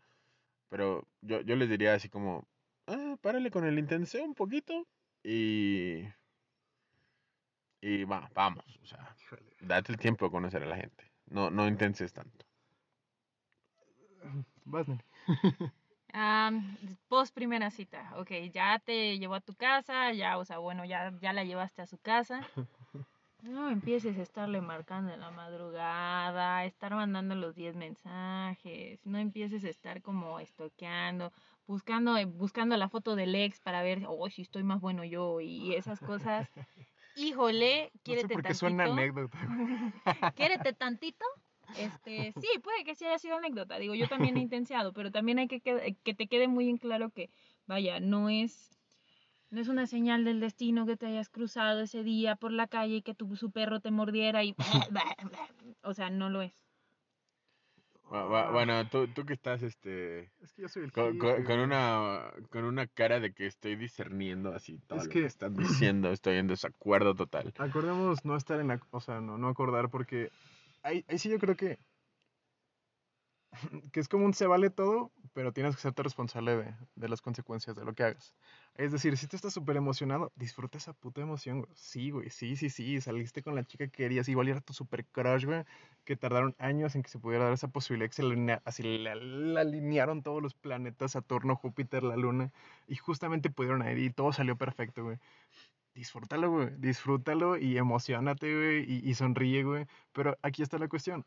pero 0.69 1.09
yo, 1.23 1.41
yo 1.43 1.57
les 1.57 1.69
diría 1.71 1.95
así 1.95 2.09
como, 2.11 2.49
ah, 2.87 3.17
párale 3.23 3.51
con 3.51 3.65
el 3.67 3.79
intenseo 3.79 4.25
un 4.25 4.35
poquito, 4.35 4.87
y, 5.23 6.05
y 7.81 8.05
va, 8.05 8.31
vamos, 8.35 8.79
o 8.83 8.87
sea, 8.87 9.17
Híjole. 9.19 9.57
date 9.61 9.93
el 9.93 9.99
tiempo 9.99 10.27
de 10.27 10.31
conocer 10.33 10.63
a 10.63 10.67
la 10.67 10.77
gente, 10.77 11.13
no, 11.27 11.51
no 11.51 11.67
intenses 11.69 12.13
tanto. 12.13 12.47
Vas, 14.65 14.87
Am, 16.13 16.77
post 17.09 17.35
primera 17.35 17.71
cita, 17.71 18.13
ok, 18.17 18.31
ya 18.53 18.79
te 18.79 19.19
llevó 19.19 19.35
a 19.35 19.41
tu 19.41 19.55
casa, 19.55 20.13
ya, 20.13 20.39
o 20.39 20.45
sea, 20.45 20.59
bueno, 20.59 20.85
ya, 20.85 21.13
ya 21.21 21.33
la 21.33 21.45
llevaste 21.45 21.83
a 21.83 21.87
su 21.87 21.99
casa. 21.99 22.41
No 23.41 23.71
empieces 23.71 24.19
a 24.19 24.23
estarle 24.23 24.61
marcando 24.61 25.13
en 25.15 25.21
la 25.21 25.31
madrugada, 25.31 26.65
estar 26.65 26.93
mandando 26.93 27.37
los 27.37 27.55
10 27.55 27.77
mensajes, 27.77 28.99
no 29.07 29.17
empieces 29.19 29.63
a 29.65 29.69
estar 29.69 30.03
como 30.03 30.41
estoqueando, 30.41 31.31
buscando, 31.69 32.17
eh, 32.17 32.25
buscando 32.25 32.77
la 32.77 32.89
foto 32.89 33.15
del 33.15 33.37
ex 33.37 33.61
para 33.61 33.83
ver, 33.83 34.03
oh, 34.09 34.29
si 34.29 34.43
estoy 34.43 34.65
más 34.65 34.81
bueno 34.81 35.05
yo 35.05 35.41
y 35.41 35.73
esas 35.77 36.01
cosas. 36.01 36.51
Híjole, 37.15 37.85
No 37.85 37.91
sé 37.95 38.03
quiérete 38.03 38.35
por 38.35 38.43
qué 38.43 38.49
tantito. 38.49 38.59
suena 38.59 38.85
anécdota. 38.85 39.39
quiérete 40.35 40.73
tantito. 40.73 41.25
Este, 41.77 42.33
sí, 42.41 42.47
puede 42.63 42.85
que 42.85 42.95
sí 42.95 43.05
haya 43.05 43.19
sido 43.19 43.37
anécdota. 43.37 43.79
Digo, 43.79 43.95
yo 43.95 44.09
también 44.09 44.37
he 44.37 44.41
intensiado, 44.41 44.93
pero 44.93 45.11
también 45.11 45.39
hay 45.39 45.49
que, 45.49 45.61
que, 45.61 45.97
que 46.03 46.15
te 46.15 46.27
quede 46.27 46.49
muy 46.49 46.69
en 46.69 46.79
claro 46.79 47.11
que, 47.11 47.31
vaya, 47.67 48.01
no 48.01 48.29
es, 48.31 48.71
no 49.51 49.61
es 49.61 49.69
una 49.69 49.87
señal 49.87 50.25
del 50.25 50.41
destino 50.41 50.87
que 50.87 50.97
te 50.97 51.07
hayas 51.07 51.29
cruzado 51.29 51.81
ese 51.81 52.03
día 52.03 52.37
por 52.37 52.53
la 52.53 52.67
calle 52.67 52.97
y 52.97 53.03
que 53.03 53.15
tu, 53.15 53.37
su 53.37 53.51
perro 53.51 53.81
te 53.81 53.91
mordiera 53.91 54.45
y... 54.45 54.55
o 55.83 55.95
sea, 55.95 56.11
no 56.11 56.31
lo 56.31 56.43
es. 56.43 56.55
Bu- 58.11 58.27
bu-. 58.27 58.53
Bueno, 58.53 58.89
tú, 58.89 59.07
tú 59.09 59.27
que 59.27 59.35
estás, 59.35 59.63
este, 59.63 60.31
Es 60.41 60.53
que 60.55 60.63
yo 60.63 60.69
soy 60.69 60.85
el 60.85 60.93
con, 60.93 61.19
con- 61.19 61.61
una, 61.61 62.33
con 62.51 62.65
una 62.65 62.87
cara 62.87 63.21
de 63.21 63.35
que 63.35 63.47
estoy 63.47 63.77
discerniendo 63.77 64.55
así 64.55 64.79
todo 64.87 64.99
Es 64.99 65.05
lo 65.07 65.13
que- 65.13 65.21
que 65.21 65.27
están 65.27 65.55
diciendo, 65.55 66.11
estoy 66.11 66.37
en 66.37 66.47
desacuerdo 66.47 67.15
total. 67.15 67.53
Acordemos 67.59 68.25
no 68.25 68.37
estar 68.37 68.61
en 68.61 68.69
la... 68.69 68.81
O 68.91 69.01
sea, 69.01 69.21
no, 69.21 69.37
no 69.37 69.49
acordar 69.49 69.91
porque... 69.91 70.31
Ahí, 70.83 71.05
ahí 71.09 71.19
sí 71.19 71.29
yo 71.31 71.39
creo 71.39 71.57
que... 71.57 71.79
Que 73.93 74.01
es 74.01 74.09
como 74.09 74.25
un 74.27 74.35
se 74.35 74.47
vale 74.47 74.71
todo, 74.71 75.13
pero 75.33 75.53
tienes 75.53 75.75
que 75.75 75.81
serte 75.83 76.03
responsable 76.03 76.57
de, 76.57 76.75
de 76.95 77.09
las 77.09 77.23
consecuencias 77.23 77.75
de 77.77 77.85
lo 77.85 77.95
que 77.95 78.03
hagas. 78.05 78.37
Es 78.75 78.93
decir, 78.93 79.17
si 79.17 79.27
tú 79.27 79.37
estás 79.37 79.53
súper 79.55 79.77
emocionado, 79.77 80.33
disfruta 80.37 80.79
esa 80.79 80.93
puta 80.93 81.21
emoción, 81.23 81.61
güey. 81.61 81.73
Sí, 81.75 82.11
güey, 82.11 82.31
sí, 82.31 82.57
sí, 82.57 82.69
sí, 82.71 83.01
saliste 83.01 83.43
con 83.43 83.55
la 83.55 83.65
chica 83.65 83.87
que 83.87 83.91
querías, 83.93 84.29
igual 84.29 84.49
era 84.49 84.61
tu 84.61 84.73
super 84.75 85.07
crush, 85.07 85.47
güey, 85.47 85.65
que 86.05 86.17
tardaron 86.17 86.55
años 86.59 86.95
en 86.95 87.03
que 87.03 87.09
se 87.09 87.19
pudiera 87.19 87.45
dar 87.45 87.55
esa 87.55 87.69
posibilidad, 87.69 88.11
que 88.11 88.17
se 88.23 88.61
así 88.65 88.83
le 88.83 89.11
alinearon 89.11 90.23
todos 90.23 90.43
los 90.43 90.55
planetas, 90.55 91.13
Saturno, 91.13 91.57
Júpiter, 91.57 92.03
la 92.03 92.17
Luna, 92.17 92.53
y 92.87 92.97
justamente 92.97 93.51
pudieron 93.51 93.87
ir 93.89 93.99
y 93.99 94.11
todo 94.11 94.33
salió 94.33 94.57
perfecto, 94.59 95.05
güey. 95.05 95.19
Disfrútalo, 95.99 96.51
güey, 96.53 96.69
disfrútalo 96.79 97.57
y 97.57 97.77
emocionate, 97.77 98.55
güey, 98.55 98.85
y, 99.05 99.11
y 99.11 99.15
sonríe, 99.15 99.65
güey. 99.65 99.87
Pero 100.13 100.37
aquí 100.43 100.63
está 100.63 100.79
la 100.79 100.89
cuestión. 100.89 101.27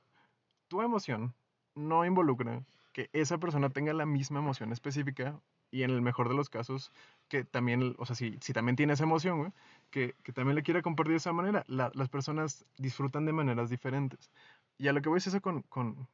Tu 0.69 0.81
emoción 0.81 1.35
no 1.75 2.05
involucra 2.05 2.63
que 2.93 3.09
esa 3.13 3.37
persona 3.39 3.69
tenga 3.69 3.93
la 3.93 4.05
misma 4.05 4.39
emoción 4.39 4.71
específica 4.73 5.41
y 5.71 5.83
en 5.83 5.91
el 5.91 6.01
mejor 6.01 6.29
de 6.29 6.35
los 6.35 6.49
casos 6.49 6.91
que 7.29 7.43
también, 7.45 7.95
o 7.99 8.05
sea, 8.05 8.15
si, 8.15 8.37
si 8.41 8.53
también 8.53 8.75
tiene 8.77 8.93
esa 8.93 9.03
emoción, 9.05 9.39
güey, 9.39 9.51
que, 9.91 10.15
que 10.23 10.33
también 10.33 10.55
le 10.55 10.63
quiera 10.63 10.81
compartir 10.83 11.13
de 11.13 11.17
esa 11.17 11.33
manera. 11.33 11.63
La- 11.67 11.91
las 11.95 12.09
personas 12.09 12.65
disfrutan 12.77 13.25
de 13.25 13.33
maneras 13.33 13.69
diferentes. 13.69 14.31
Y 14.77 14.87
a 14.89 14.93
lo 14.93 15.01
que 15.01 15.09
voy 15.09 15.19
es 15.19 15.27
eso 15.27 15.41
con, 15.41 15.63
con, 15.63 16.07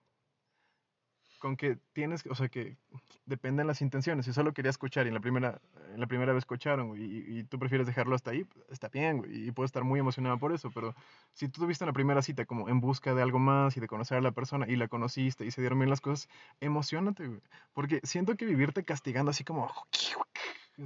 con 1.38 1.56
que 1.56 1.78
tienes, 1.94 2.26
o 2.26 2.36
sea, 2.36 2.50
que 2.50 2.78
dependen 3.26 3.68
las 3.68 3.82
intenciones. 3.82 4.26
Si 4.26 4.34
solo 4.34 4.54
quería 4.54 4.70
escuchar 4.70 5.06
y 5.06 5.10
en 5.10 5.14
la 5.14 5.20
primera, 5.20 5.62
en 5.94 6.00
la 6.00 6.08
primera 6.08 6.34
vez 6.34 6.42
escucharon, 6.42 6.96
y, 6.98 7.40
y 7.40 7.44
tú 7.44 7.60
prefieres 7.60 7.88
dejarlo 7.88 8.16
hasta 8.16 8.32
ahí, 8.32 8.46
está 8.70 8.90
bien, 8.90 9.20
güey, 9.20 9.48
y 9.48 9.52
puedes 9.52 9.70
estar 9.70 9.84
muy 9.84 10.00
emocionado 10.00 10.38
por 10.40 10.52
eso, 10.52 10.72
pero 10.74 10.96
si 11.34 11.48
tú 11.48 11.62
tuviste 11.62 11.84
una 11.84 11.94
primera 11.94 12.22
cita 12.22 12.46
como 12.46 12.70
en 12.70 12.80
busca 12.80 13.14
de 13.14 13.22
algo 13.22 13.40
más 13.40 13.78
y 13.78 13.80
de 13.80 13.88
conocer 13.88 14.18
a 14.18 14.22
la 14.22 14.32
persona 14.32 14.68
y 14.68 14.76
la 14.76 14.88
conociste 14.88 15.46
y 15.46 15.52
se 15.52 15.62
dieron 15.62 15.80
bien 15.80 15.90
las 15.90 16.02
cosas, 16.02 16.30
emocionate, 16.60 17.28
güey. 17.28 17.42
Porque 17.74 18.00
siento 18.04 18.36
que 18.36 18.46
vivirte 18.46 18.84
castigando 18.84 19.32
así 19.32 19.44
como, 19.44 19.72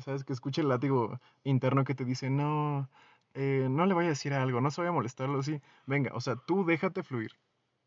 ¿sabes? 0.03 0.23
Que 0.23 0.33
escuche 0.33 0.61
el 0.61 0.69
látigo 0.69 1.19
interno 1.43 1.83
que 1.83 1.95
te 1.95 2.05
dice, 2.05 2.29
no, 2.29 2.89
eh, 3.33 3.67
no 3.69 3.85
le 3.85 3.93
vaya 3.93 4.07
a 4.07 4.09
decir 4.09 4.33
algo, 4.33 4.61
no 4.61 4.71
se 4.71 4.81
vaya 4.81 4.89
a 4.89 4.93
molestarlo 4.93 5.39
así. 5.39 5.61
Venga, 5.85 6.11
o 6.13 6.21
sea, 6.21 6.35
tú 6.35 6.65
déjate 6.65 7.03
fluir, 7.03 7.31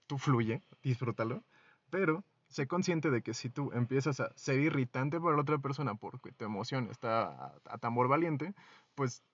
tú 0.07 0.19
fluye, 0.19 0.63
disfrútalo, 0.83 1.45
pero 1.91 2.25
sé 2.55 2.67
consciente 2.69 3.11
de 3.11 3.23
que 3.23 3.35
si 3.35 3.51
tú 3.51 3.71
empiezas 3.73 4.21
a 4.21 4.33
ser 4.37 4.61
irritante 4.61 5.21
para 5.21 5.37
la 5.37 5.43
otra 5.43 5.59
persona 5.59 5.95
porque 5.97 6.33
tu 6.33 6.45
emoción 6.45 6.89
está 6.91 7.25
a, 7.49 7.55
a 7.67 7.79
tambor 7.79 8.09
valiente, 8.09 8.55
pues 8.95 9.25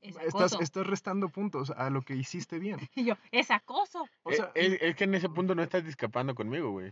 Es 0.00 0.16
estás, 0.18 0.56
estás 0.60 0.86
restando 0.86 1.30
puntos 1.30 1.70
a 1.70 1.90
lo 1.90 2.02
que 2.02 2.14
hiciste 2.16 2.58
bien. 2.58 2.78
Y 2.94 3.04
yo, 3.04 3.14
es 3.30 3.50
acoso. 3.50 4.10
O 4.22 4.30
Eh, 4.30 4.36
sea, 4.36 4.50
es, 4.54 4.78
es 4.80 4.96
que 4.96 5.04
en 5.04 5.14
ese 5.14 5.28
punto 5.28 5.54
no 5.54 5.62
estás 5.62 5.84
discrepando 5.84 6.34
conmigo, 6.34 6.70
güey. 6.70 6.88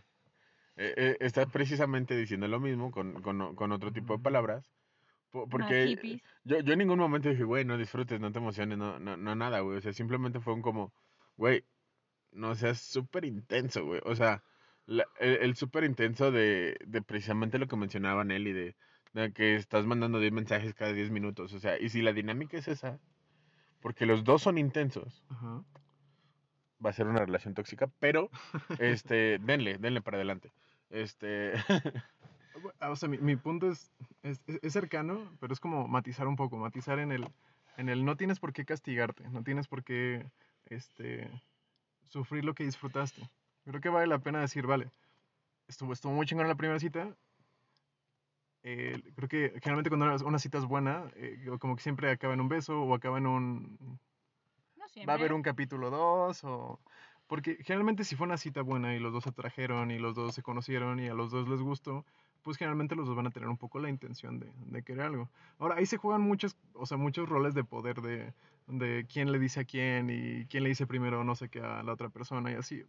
Eh, 0.76 0.94
eh, 0.96 1.16
estás 1.20 1.48
precisamente 1.48 2.16
diciendo 2.16 2.48
lo 2.48 2.60
mismo 2.60 2.90
con, 2.92 3.22
con, 3.22 3.54
con 3.56 3.72
otro 3.72 3.92
tipo 3.92 4.16
de 4.16 4.22
palabras. 4.22 4.72
Porque 5.50 5.96
yo, 6.44 6.60
yo 6.60 6.72
en 6.74 6.78
ningún 6.80 6.98
momento 7.00 7.28
dije, 7.30 7.44
güey, 7.44 7.64
no 7.64 7.78
disfrutes, 7.78 8.20
no 8.20 8.32
te 8.32 8.38
emociones, 8.38 8.78
no, 8.78 8.98
no, 9.00 9.16
no 9.16 9.34
nada, 9.36 9.60
güey. 9.60 9.78
O 9.78 9.80
sea, 9.82 9.92
simplemente 9.92 10.40
fue 10.40 10.54
un 10.54 10.62
como, 10.62 10.94
güey, 11.36 11.66
no 12.32 12.54
seas 12.56 12.80
súper 12.80 13.24
intenso, 13.26 13.84
güey. 13.86 14.00
O 14.04 14.14
sea, 14.16 14.44
la- 14.90 15.06
el, 15.20 15.36
el 15.42 15.56
súper 15.56 15.84
intenso 15.84 16.30
de, 16.32 16.76
de 16.86 17.02
precisamente 17.02 17.58
lo 17.58 17.68
que 17.68 17.76
mencionaba 17.76 18.24
Nelly, 18.24 18.52
de, 18.52 18.76
de 19.14 19.32
que 19.32 19.54
estás 19.54 19.86
mandando 19.86 20.18
10 20.20 20.32
mensajes 20.32 20.74
cada 20.74 20.92
10 20.92 21.10
minutos. 21.10 21.52
O 21.54 21.60
sea, 21.60 21.78
y 21.78 21.88
si 21.88 22.02
la 22.02 22.12
dinámica 22.12 22.58
es 22.58 22.68
esa, 22.68 22.98
porque 23.80 24.06
los 24.06 24.24
dos 24.24 24.42
son 24.42 24.58
intensos, 24.58 25.22
ajá. 25.28 25.62
va 26.84 26.90
a 26.90 26.92
ser 26.92 27.06
una 27.06 27.20
relación 27.24 27.54
tóxica, 27.54 27.88
pero 28.00 28.30
este, 28.78 29.38
denle, 29.38 29.78
denle 29.78 30.00
para 30.00 30.16
adelante. 30.16 30.50
Este, 30.90 31.52
ah, 32.80 32.90
O 32.90 32.96
sea, 32.96 33.08
mi, 33.08 33.18
mi 33.18 33.36
punto 33.36 33.70
es, 33.70 33.90
es, 34.22 34.40
es- 34.46 34.58
es 34.62 34.72
cercano, 34.72 35.20
pero 35.40 35.52
es 35.52 35.60
como 35.60 35.86
matizar 35.88 36.26
un 36.26 36.36
poco, 36.36 36.56
matizar 36.56 36.98
en 36.98 37.12
el, 37.12 37.28
en 37.76 37.88
el 37.88 38.04
no 38.04 38.16
tienes 38.16 38.40
por 38.40 38.52
qué 38.52 38.64
castigarte, 38.64 39.28
no 39.28 39.44
tienes 39.44 39.68
por 39.68 39.84
qué 39.84 40.26
este, 40.66 41.30
sufrir 42.08 42.44
lo 42.44 42.54
que 42.54 42.64
disfrutaste. 42.64 43.22
Creo 43.70 43.80
que 43.80 43.88
vale 43.88 44.06
la 44.06 44.18
pena 44.20 44.40
decir, 44.40 44.66
vale, 44.66 44.90
estuvo, 45.68 45.92
estuvo 45.92 46.12
muy 46.12 46.26
chingón 46.26 46.48
la 46.48 46.54
primera 46.56 46.78
cita. 46.80 47.16
eh, 48.62 49.00
creo 49.14 49.28
que 49.28 49.50
generalmente 49.60 49.88
cuando 49.90 50.06
una, 50.06 50.16
una 50.24 50.38
cita 50.38 50.58
es 50.58 50.64
buena, 50.66 51.10
eh, 51.16 51.46
como 51.58 51.76
que 51.76 51.82
siempre 51.82 52.10
acaba 52.10 52.34
en 52.34 52.40
un 52.40 52.48
beso 52.48 52.82
o 52.82 52.94
acaba 52.94 53.18
en 53.18 53.26
un, 53.26 53.98
No 54.76 54.88
siempre. 54.88 55.06
va 55.06 55.12
a 55.14 55.16
haber 55.16 55.32
un 55.32 55.42
capítulo 55.42 55.90
2 55.90 56.44
o... 56.44 56.80
Porque 57.26 57.56
generalmente 57.62 58.02
si 58.04 58.16
fue 58.16 58.26
una 58.26 58.36
cita 58.38 58.60
buena 58.62 58.94
y 58.96 58.98
los 58.98 59.12
dos 59.12 59.22
se 59.24 59.30
atrajeron 59.30 59.92
y 59.92 59.98
los 60.00 60.16
dos 60.16 60.34
se 60.34 60.42
conocieron 60.42 60.98
y 60.98 61.08
a 61.08 61.14
los 61.14 61.30
dos 61.30 61.48
les 61.48 61.60
gustó, 61.62 62.04
pues 62.42 62.56
generalmente 62.56 62.96
los 62.96 63.06
dos 63.06 63.14
van 63.16 63.28
a 63.28 63.30
tener 63.30 63.48
un 63.48 63.56
poco 63.56 63.78
la 63.78 63.88
intención 63.88 64.40
de, 64.40 64.50
de 64.66 64.82
querer 64.82 65.04
algo. 65.06 65.30
Ahora, 65.58 65.76
ahí 65.76 65.86
se 65.86 65.96
juegan 65.96 66.22
muchos, 66.22 66.56
o 66.74 66.86
sea, 66.86 66.96
muchos 66.96 67.28
roles 67.28 67.54
de 67.54 67.62
poder 67.62 68.00
de, 68.02 68.34
de 68.66 69.06
quién 69.08 69.30
le 69.30 69.38
dice 69.38 69.60
a 69.60 69.64
quién 69.64 70.10
y 70.10 70.46
quién 70.46 70.64
le 70.64 70.70
dice 70.70 70.88
primero 70.88 71.22
no 71.22 71.36
sé 71.36 71.48
qué 71.48 71.60
a 71.60 71.82
la 71.84 71.92
otra 71.92 72.08
persona 72.08 72.50
y 72.50 72.54
así. 72.56 72.84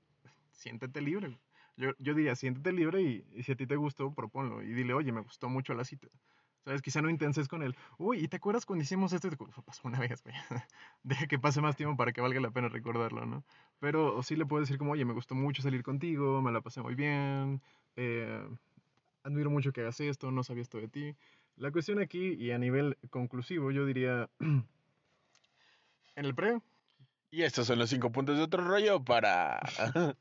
Siéntete 0.62 1.02
libre. 1.02 1.40
Yo, 1.76 1.90
yo 1.98 2.14
diría, 2.14 2.36
siéntete 2.36 2.72
libre 2.72 3.02
y, 3.02 3.26
y 3.34 3.42
si 3.42 3.54
a 3.54 3.56
ti 3.56 3.66
te 3.66 3.76
gustó, 3.76 4.14
proponlo. 4.14 4.62
Y 4.62 4.74
dile, 4.74 4.94
oye, 4.94 5.12
me 5.12 5.22
gustó 5.22 5.50
mucho 5.50 5.74
la 5.74 5.84
cita. 5.84 6.08
¿Sabes? 6.64 6.84
Quizá 6.84 7.02
no 7.02 7.10
intenses 7.10 7.48
con 7.48 7.64
él. 7.64 7.76
Uy, 7.98 8.20
¿y 8.20 8.28
te 8.28 8.38
acuerdas 8.38 8.68
cuando 8.68 8.84
hicimos 8.84 9.12
esto? 9.12 9.28
Pasó 9.66 9.88
una 9.88 10.00
vez, 10.00 10.22
güey. 10.24 10.36
Deja 11.04 11.26
que 11.26 11.40
pase 11.40 11.62
más 11.62 11.76
tiempo 11.76 11.98
para 11.98 12.14
que 12.14 12.22
valga 12.22 12.40
la 12.40 12.52
pena 12.52 12.70
recordarlo, 12.70 13.26
¿no? 13.26 13.44
Pero 13.80 14.22
sí 14.22 14.36
le 14.36 14.46
puedes 14.46 14.68
decir 14.68 14.78
como, 14.78 14.92
oye, 14.92 15.04
me 15.04 15.14
gustó 15.14 15.34
mucho 15.34 15.64
salir 15.64 15.82
contigo, 15.82 16.44
me 16.44 16.52
la 16.52 16.62
pasé 16.62 16.84
muy 16.84 16.94
bien, 16.94 17.64
eh, 17.96 18.48
admiro 19.24 19.50
mucho 19.50 19.74
que 19.74 19.82
hagas 19.82 20.00
esto, 20.00 20.30
no 20.30 20.44
sabía 20.44 20.62
esto 20.62 20.78
de 20.78 20.90
ti. 20.90 21.16
La 21.56 21.72
cuestión 21.72 21.98
aquí, 21.98 22.34
y 22.34 22.52
a 22.52 22.60
nivel 22.60 23.00
conclusivo, 23.10 23.72
yo 23.72 23.88
diría, 23.88 24.30
en 24.40 24.66
el 26.26 26.36
pre, 26.36 26.62
y 27.34 27.44
estos 27.44 27.68
son 27.68 27.80
los 27.80 27.90
cinco 27.90 28.12
puntos 28.12 28.36
de 28.36 28.44
otro 28.44 28.62
rollo 28.62 29.06
para 29.06 29.62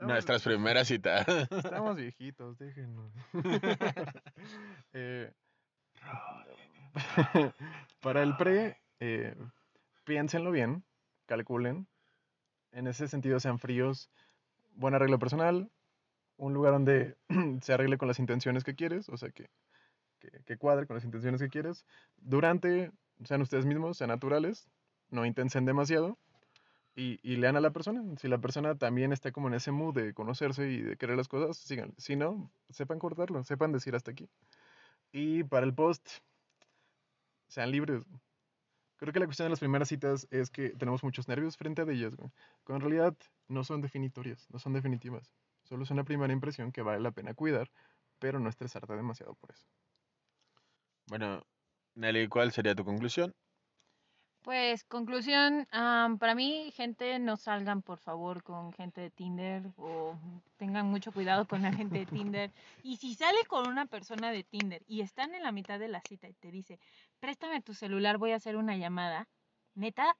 nuestras 0.00 0.42
primeras 0.42 0.88
citas. 0.88 1.26
Estamos 1.50 1.96
viejitos, 1.96 2.58
déjenos. 2.58 3.12
Eh, 4.94 5.30
para 8.00 8.22
el 8.22 8.36
pre, 8.36 8.78
eh, 9.00 9.36
piénsenlo 10.04 10.50
bien, 10.50 10.84
calculen. 11.26 11.86
En 12.72 12.86
ese 12.86 13.08
sentido, 13.08 13.40
sean 13.40 13.58
fríos. 13.58 14.10
Buen 14.74 14.94
arreglo 14.94 15.18
personal. 15.18 15.70
Un 16.36 16.54
lugar 16.54 16.72
donde 16.72 17.16
se 17.62 17.72
arregle 17.72 17.98
con 17.98 18.08
las 18.08 18.18
intenciones 18.18 18.64
que 18.64 18.74
quieres, 18.74 19.08
o 19.08 19.16
sea, 19.16 19.30
que, 19.30 19.50
que, 20.20 20.30
que 20.44 20.56
cuadre 20.56 20.86
con 20.86 20.94
las 20.94 21.04
intenciones 21.04 21.40
que 21.40 21.50
quieres. 21.50 21.84
Durante, 22.16 22.90
sean 23.24 23.42
ustedes 23.42 23.66
mismos, 23.66 23.98
sean 23.98 24.08
naturales, 24.08 24.68
no 25.10 25.26
intensen 25.26 25.64
demasiado. 25.64 26.18
Y, 27.00 27.36
lean 27.36 27.56
a 27.56 27.60
la 27.60 27.70
persona. 27.70 28.02
Si 28.16 28.26
la 28.26 28.38
persona 28.38 28.76
también 28.76 29.12
está 29.12 29.30
como 29.30 29.46
en 29.46 29.54
ese 29.54 29.70
mood 29.70 29.94
de 29.94 30.12
conocerse 30.14 30.68
y 30.68 30.80
de 30.82 30.96
querer 30.96 31.16
las 31.16 31.28
cosas, 31.28 31.56
sigan. 31.56 31.94
Si 31.96 32.16
no, 32.16 32.50
sepan 32.70 32.98
cortarlo, 32.98 33.44
sepan 33.44 33.70
decir 33.70 33.94
hasta 33.94 34.10
aquí. 34.10 34.28
Y 35.12 35.44
para 35.44 35.64
el 35.64 35.72
post, 35.72 36.08
sean 37.46 37.70
libres. 37.70 38.04
Creo 38.96 39.12
que 39.12 39.20
la 39.20 39.26
cuestión 39.26 39.46
de 39.46 39.50
las 39.50 39.60
primeras 39.60 39.88
citas 39.88 40.26
es 40.32 40.50
que 40.50 40.70
tenemos 40.70 41.04
muchos 41.04 41.28
nervios 41.28 41.56
frente 41.56 41.82
a 41.82 41.84
ellas. 41.84 42.14
Cuando 42.64 42.84
en 42.84 42.90
realidad 42.90 43.16
no 43.46 43.62
son 43.62 43.80
definitorias, 43.80 44.50
no 44.50 44.58
son 44.58 44.72
definitivas. 44.72 45.32
Solo 45.62 45.84
es 45.84 45.92
una 45.92 46.02
primera 46.02 46.32
impresión 46.32 46.72
que 46.72 46.82
vale 46.82 46.98
la 46.98 47.12
pena 47.12 47.32
cuidar, 47.32 47.70
pero 48.18 48.40
no 48.40 48.48
estresarte 48.48 48.96
demasiado 48.96 49.34
por 49.34 49.52
eso. 49.52 49.68
Bueno, 51.06 51.46
Nelly, 51.94 52.26
¿cuál 52.26 52.50
sería 52.50 52.74
tu 52.74 52.84
conclusión? 52.84 53.36
Pues, 54.48 54.82
conclusión, 54.84 55.68
am, 55.72 56.16
para 56.16 56.34
mí, 56.34 56.72
gente, 56.74 57.18
no 57.18 57.36
salgan 57.36 57.82
por 57.82 57.98
favor 57.98 58.42
con 58.42 58.72
gente 58.72 59.02
de 59.02 59.10
Tinder 59.10 59.62
o 59.76 60.14
tengan 60.56 60.86
mucho 60.86 61.12
cuidado 61.12 61.46
con 61.46 61.60
la 61.60 61.70
gente 61.70 61.98
de 61.98 62.06
Tinder. 62.06 62.50
Y 62.82 62.96
si 62.96 63.14
sale 63.14 63.44
con 63.46 63.68
una 63.68 63.84
persona 63.84 64.30
de 64.30 64.44
Tinder 64.44 64.82
y 64.86 65.02
están 65.02 65.34
en 65.34 65.42
la 65.42 65.52
mitad 65.52 65.78
de 65.78 65.88
la 65.88 66.00
cita 66.00 66.28
y 66.28 66.32
te 66.32 66.50
dice, 66.50 66.80
préstame 67.20 67.60
tu 67.60 67.74
celular, 67.74 68.16
voy 68.16 68.32
a 68.32 68.36
hacer 68.36 68.56
una 68.56 68.74
llamada, 68.78 69.28
neta, 69.74 70.16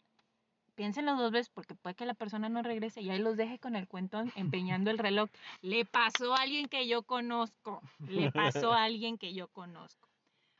piénsenlo 0.74 1.16
dos 1.16 1.32
veces 1.32 1.48
porque 1.48 1.74
puede 1.74 1.94
que 1.96 2.04
la 2.04 2.12
persona 2.12 2.50
no 2.50 2.62
regrese 2.62 3.00
y 3.00 3.08
ahí 3.08 3.20
los 3.20 3.38
deje 3.38 3.58
con 3.58 3.76
el 3.76 3.88
cuentón 3.88 4.30
empeñando 4.36 4.90
el 4.90 4.98
reloj. 4.98 5.30
Le 5.62 5.86
pasó 5.86 6.34
a 6.34 6.42
alguien 6.42 6.68
que 6.68 6.86
yo 6.86 7.02
conozco, 7.02 7.80
le 8.06 8.30
pasó 8.30 8.74
a 8.74 8.84
alguien 8.84 9.16
que 9.16 9.32
yo 9.32 9.48
conozco. 9.48 10.07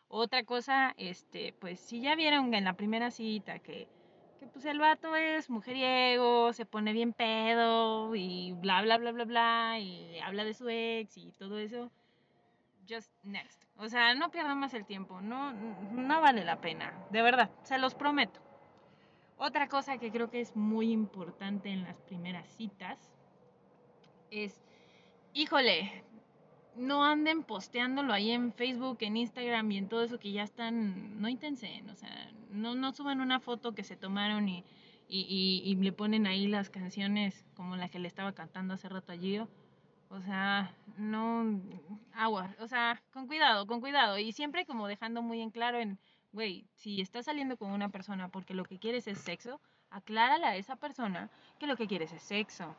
Otra 0.09 0.43
cosa, 0.45 0.95
este, 0.97 1.53
pues 1.61 1.81
si 1.81 2.01
ya 2.01 2.15
vieron 2.17 2.55
en 2.55 2.65
la 2.65 2.73
primera 2.73 3.11
cita 3.11 3.59
que, 3.59 3.87
que 4.41 4.47
pues 4.47 4.65
el 4.65 4.79
vato 4.79 5.15
es 5.15 5.51
mujeriego, 5.51 6.53
se 6.55 6.65
pone 6.65 6.95
bien 6.95 7.13
pedo 7.13 8.15
y 8.15 8.53
bla 8.53 8.81
bla 8.81 8.97
bla 8.97 9.13
bla 9.13 9.25
bla 9.25 9.79
y 9.79 10.19
habla 10.21 10.45
de 10.45 10.55
su 10.55 10.67
ex 10.71 11.19
y 11.19 11.31
todo 11.33 11.59
eso, 11.59 11.91
just 12.89 13.13
next. 13.23 13.63
O 13.77 13.89
sea, 13.89 14.15
no 14.15 14.31
pierdan 14.31 14.59
más 14.59 14.73
el 14.73 14.87
tiempo, 14.87 15.21
no, 15.21 15.53
no 15.53 16.21
vale 16.23 16.43
la 16.43 16.59
pena, 16.59 17.07
de 17.11 17.21
verdad, 17.21 17.51
se 17.63 17.79
los 17.79 17.95
prometo. 17.95 18.41
Otra 19.37 19.69
cosa 19.69 19.99
que 19.99 20.11
creo 20.11 20.31
que 20.31 20.41
es 20.41 20.57
muy 20.57 20.91
importante 20.91 21.69
en 21.69 21.85
las 21.85 22.01
primeras 22.01 22.49
citas 22.49 23.13
es, 24.31 24.65
híjole, 25.33 26.03
no 26.79 27.05
anden 27.05 27.43
posteándolo 27.43 28.13
ahí 28.13 28.31
en 28.31 28.53
Facebook, 28.53 28.99
en 29.01 29.17
Instagram 29.17 29.71
y 29.73 29.79
en 29.79 29.89
todo 29.89 30.03
eso 30.03 30.19
que 30.19 30.33
ya 30.33 30.43
están, 30.43 31.21
no 31.21 31.29
intensen, 31.29 31.89
o 31.91 31.95
sea, 31.95 32.31
no, 32.51 32.75
no 32.75 32.93
suban 32.93 33.21
una 33.21 33.41
foto 33.41 33.75
que 33.75 33.85
se 33.85 33.97
tomaron 33.97 34.49
y, 34.49 34.65
y, 35.09 35.21
y, 35.29 35.71
y 35.71 35.75
le 35.77 35.93
ponen 35.93 36.27
ahí 36.27 36.47
las 36.47 36.71
canciones 36.71 37.45
como 37.55 37.77
la 37.77 37.89
que 37.89 37.99
le 37.99 38.09
estaba 38.09 38.33
cantando 38.33 38.75
hace 38.75 38.89
rato 38.89 39.13
a 39.13 39.17
Gio. 39.17 39.49
O 40.11 40.21
sea, 40.23 40.75
no, 40.97 41.61
agua, 42.15 42.55
o 42.61 42.67
sea, 42.67 43.03
con 43.13 43.27
cuidado, 43.27 43.67
con 43.67 43.81
cuidado. 43.81 44.19
Y 44.19 44.33
siempre 44.33 44.65
como 44.65 44.89
dejando 44.89 45.21
muy 45.21 45.43
en 45.43 45.51
claro 45.51 45.79
en, 45.79 45.99
güey, 46.33 46.67
si 46.75 47.01
estás 47.01 47.27
saliendo 47.27 47.59
con 47.59 47.71
una 47.71 47.91
persona 47.91 48.29
porque 48.29 48.55
lo 48.55 48.65
que 48.65 48.79
quieres 48.79 49.07
es 49.07 49.19
sexo, 49.19 49.61
aclárale 49.91 50.47
a 50.47 50.57
esa 50.57 50.77
persona 50.77 51.31
que 51.59 51.67
lo 51.67 51.77
que 51.77 51.87
quieres 51.87 52.13
es 52.13 52.23
sexo. 52.23 52.75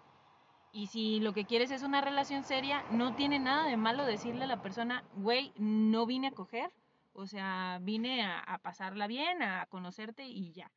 Y 0.72 0.88
si 0.88 1.20
lo 1.20 1.34
que 1.34 1.46
quieres 1.46 1.72
es 1.72 1.84
una 1.84 2.02
relación 2.02 2.44
seria, 2.44 2.84
no 2.92 3.16
tiene 3.16 3.40
nada 3.40 3.68
de 3.68 3.78
malo 3.78 4.06
decirle 4.06 4.44
a 4.44 4.48
la 4.48 4.62
persona, 4.62 5.04
güey, 5.16 5.52
no 5.58 6.06
vine 6.06 6.28
a 6.28 6.32
coger, 6.32 6.72
o 7.14 7.26
sea, 7.26 7.80
vine 7.82 8.24
a, 8.24 8.40
a 8.40 8.60
pasarla 8.60 9.08
bien, 9.08 9.42
a 9.42 9.66
conocerte 9.66 10.26
y 10.26 10.52
ya. 10.52 10.72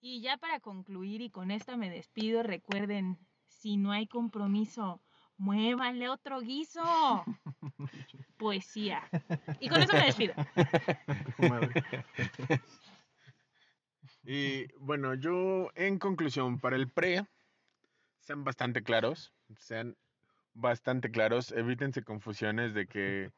Y 0.00 0.20
ya 0.20 0.36
para 0.36 0.60
concluir 0.60 1.20
y 1.20 1.30
con 1.30 1.50
esta 1.50 1.76
me 1.76 1.90
despido, 1.90 2.42
recuerden, 2.42 3.18
si 3.46 3.76
no 3.76 3.92
hay 3.92 4.06
compromiso, 4.06 5.00
muévanle 5.36 6.08
otro 6.08 6.40
guiso. 6.40 6.82
Poesía. 8.36 9.02
Y 9.58 9.68
con 9.68 9.82
eso 9.82 9.92
me 9.92 10.06
despido. 10.06 10.34
Y 14.22 14.66
bueno, 14.78 15.14
yo 15.14 15.70
en 15.74 15.98
conclusión, 15.98 16.60
para 16.60 16.76
el 16.76 16.90
pre, 16.90 17.26
sean 18.20 18.44
bastante 18.44 18.82
claros, 18.82 19.34
sean 19.56 19.96
bastante 20.54 21.10
claros, 21.10 21.52
evítense 21.52 22.02
confusiones 22.02 22.74
de 22.74 22.86
que, 22.86 23.32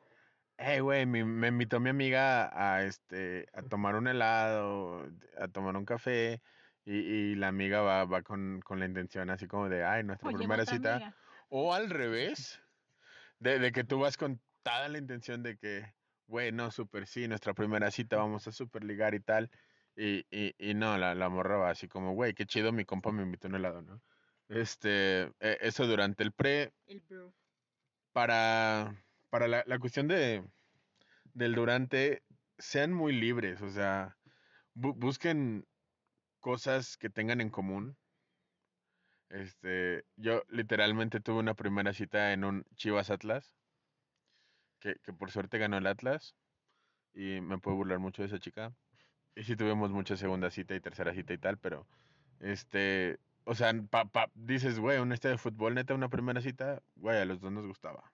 hey, 0.59 0.81
güey, 0.81 1.07
me 1.07 1.49
invitó 1.49 1.81
mi 1.81 1.91
amiga 1.91 2.51
a, 2.53 2.85
este, 2.85 3.47
a 3.53 3.63
tomar 3.63 3.97
un 3.97 4.09
helado, 4.09 5.07
a 5.39 5.49
tomar 5.49 5.77
un 5.77 5.85
café, 5.85 6.43
y, 6.85 6.97
y 6.99 7.35
la 7.37 7.49
amiga 7.49 7.81
va, 7.83 8.05
va 8.05 8.23
con, 8.23 8.61
con 8.61 8.81
la 8.81 8.87
intención 8.87 9.31
así 9.31 9.47
como 9.47 9.69
de, 9.69 9.85
ay, 9.85 10.05
nuestra 10.05 10.29
Oye, 10.29 10.39
primera 10.39 10.67
cita. 10.67 10.97
amiga. 10.97 11.17
O 11.49 11.75
al 11.75 11.91
revés, 11.91 12.61
de, 13.39 13.59
de 13.59 13.73
que 13.73 13.85
tú 13.85 14.01
vas 14.01 14.17
con 14.17 14.41
toda 14.63 14.89
la 14.89 14.99
intención 14.99 15.43
de 15.43 15.57
que, 15.57 15.95
güey, 16.27 16.53
no, 16.53 16.71
súper 16.71 17.07
sí, 17.07 17.29
nuestra 17.29 17.55
primera 17.55 17.91
cita 17.91 18.17
vamos 18.17 18.47
a 18.49 18.53
super 18.53 18.85
ligar 18.85 19.15
y 19.15 19.21
tal. 19.21 19.51
Y, 19.97 20.27
y, 20.31 20.55
y 20.59 20.75
no, 20.75 20.97
la, 20.99 21.15
la 21.15 21.29
morra 21.29 21.59
va 21.59 21.71
así 21.71 21.89
como, 21.89 22.15
güey, 22.15 22.35
qué 22.35 22.47
chido, 22.47 22.73
mi 22.73 22.85
compa 22.85 23.13
me 23.13 23.23
invitó 23.23 23.49
a 23.49 23.51
un 23.51 23.57
helado, 23.57 23.83
¿no? 23.83 24.03
Este, 24.53 25.23
e- 25.41 25.59
eso 25.63 25.87
durante 25.87 26.23
el 26.23 26.33
pre, 26.33 26.73
El 26.87 27.01
bro. 27.01 27.33
para, 28.13 29.03
para 29.31 29.49
la, 29.49 29.65
la 29.67 29.79
cuestión 29.79 30.09
de, 30.09 30.45
del 31.33 31.55
durante, 31.55 32.23
sean 32.59 32.93
muy 32.93 33.15
libres, 33.15 33.63
o 33.63 33.71
sea, 33.71 34.19
bu- 34.75 34.95
busquen 34.95 35.65
cosas 36.41 36.99
que 36.99 37.09
tengan 37.09 37.41
en 37.41 37.49
común. 37.49 37.97
Este, 39.31 40.05
yo 40.17 40.43
literalmente 40.51 41.21
tuve 41.21 41.39
una 41.39 41.55
primera 41.55 41.95
cita 41.95 42.35
en 42.35 42.45
un 42.45 42.65
Chivas 42.77 43.09
Atlas, 43.09 43.55
que, 44.81 44.97
que 45.03 45.15
por 45.15 45.31
suerte 45.31 45.57
ganó 45.57 45.79
el 45.79 45.87
Atlas, 45.87 46.37
y 47.15 47.41
me 47.41 47.57
puedo 47.57 47.79
burlar 47.79 48.01
mucho 48.01 48.21
de 48.21 48.27
esa 48.29 48.39
chica. 48.39 48.75
Y 49.35 49.45
sí 49.45 49.57
tuvimos 49.57 49.91
mucha 49.91 50.19
segunda 50.19 50.51
cita 50.51 50.75
y 50.75 50.81
tercera 50.81 51.15
cita 51.15 51.33
y 51.33 51.39
tal, 51.39 51.57
pero, 51.57 51.87
este, 52.41 53.19
o 53.45 53.55
sea, 53.55 53.73
pa, 53.91 54.05
pa- 54.07 54.31
dices, 54.35 54.79
güey, 54.79 54.99
un 54.99 55.13
este 55.13 55.29
de 55.29 55.39
fútbol, 55.39 55.75
neta, 55.75 55.95
una 55.95 56.09
primera 56.09 56.41
cita, 56.41 56.83
güey, 56.97 57.19
a 57.19 57.25
los 57.25 57.41
dos 57.41 57.53
nos 57.53 57.67
gustaba. 57.67 58.13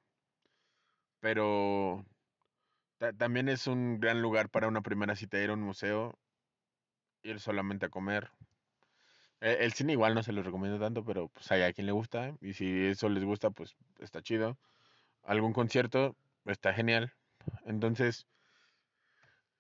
Pero 1.21 2.05
ta- 2.99 3.13
también 3.13 3.49
es 3.49 3.67
un 3.67 4.01
gran 4.01 4.23
lugar 4.23 4.49
para 4.51 4.69
una 4.69 4.83
primera 4.83 5.17
cita 5.17 5.39
ir 5.39 5.51
a 5.51 5.55
un 5.55 5.63
museo, 5.63 6.19
ir 7.23 7.41
solamente 7.41 7.87
a 7.87 7.91
comer. 7.91 8.31
Eh, 9.41 9.59
El 9.61 9.73
cine 9.73 9.93
igual 9.93 10.15
no 10.15 10.23
se 10.23 10.33
los 10.33 10.45
recomiendo 10.45 10.79
tanto, 10.81 11.05
pero 11.05 11.29
pues 11.29 11.51
hay 11.53 11.63
a 11.63 11.73
quien 11.73 11.87
le 11.87 11.93
gusta, 11.93 12.37
y 12.41 12.53
si 12.55 12.87
eso 12.87 13.09
les 13.09 13.25
gusta, 13.25 13.51
pues 13.51 13.77
está 13.99 14.23
chido. 14.23 14.59
Algún 15.23 15.53
concierto, 15.53 16.17
está 16.45 16.73
genial. 16.73 17.13
Entonces, 17.67 18.27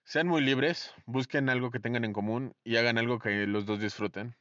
sean 0.04 0.26
muy 0.26 0.40
libres, 0.42 0.94
busquen 1.06 1.48
algo 1.50 1.70
que 1.70 1.80
tengan 1.80 2.04
en 2.04 2.12
común 2.12 2.54
y 2.64 2.76
hagan 2.76 2.98
algo 2.98 3.18
que 3.18 3.46
los 3.46 3.66
dos 3.66 3.80
disfruten. 3.80 4.34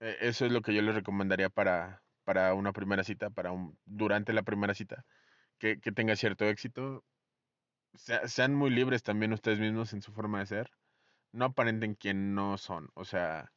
Eh, 0.00 0.16
Eso 0.20 0.46
es 0.46 0.52
lo 0.52 0.62
que 0.62 0.74
yo 0.74 0.82
les 0.82 0.94
recomendaría 0.94 1.48
para, 1.50 2.04
para 2.24 2.54
una 2.54 2.72
primera 2.72 3.04
cita, 3.04 3.30
para 3.30 3.52
un, 3.52 3.78
durante 3.84 4.32
la 4.32 4.42
primera 4.42 4.74
cita, 4.74 5.06
que, 5.58 5.80
que 5.80 5.92
tenga 5.92 6.16
cierto 6.16 6.46
éxito. 6.46 7.06
Sea- 7.94 8.28
sean 8.28 8.54
muy 8.54 8.70
libres 8.70 9.02
también 9.02 9.32
ustedes 9.32 9.60
mismos 9.60 9.92
en 9.94 10.02
su 10.02 10.12
forma 10.12 10.40
de 10.40 10.46
ser. 10.46 10.72
No 11.32 11.46
aparenten 11.46 11.94
quien 11.96 12.34
no 12.34 12.58
son. 12.58 12.90
O 12.94 13.04
sea, 13.04 13.52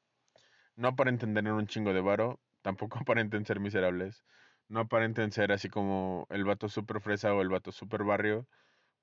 no 0.76 0.90
aparenten 0.90 1.34
tener 1.34 1.54
un 1.54 1.68
chingo 1.68 1.94
de 1.94 2.02
varo, 2.02 2.42
tampoco 2.62 3.00
aparenten 3.08 3.46
ser 3.46 3.60
miserables. 3.62 4.26
No 4.70 4.82
aparenten 4.82 5.32
ser 5.34 5.52
así 5.52 5.70
como 5.70 6.28
el 6.32 6.46
vato 6.46 6.70
super 6.70 7.02
fresa 7.02 7.34
o 7.36 7.42
el 7.42 7.50
vato 7.50 7.72
super 7.72 8.04
barrio. 8.04 8.48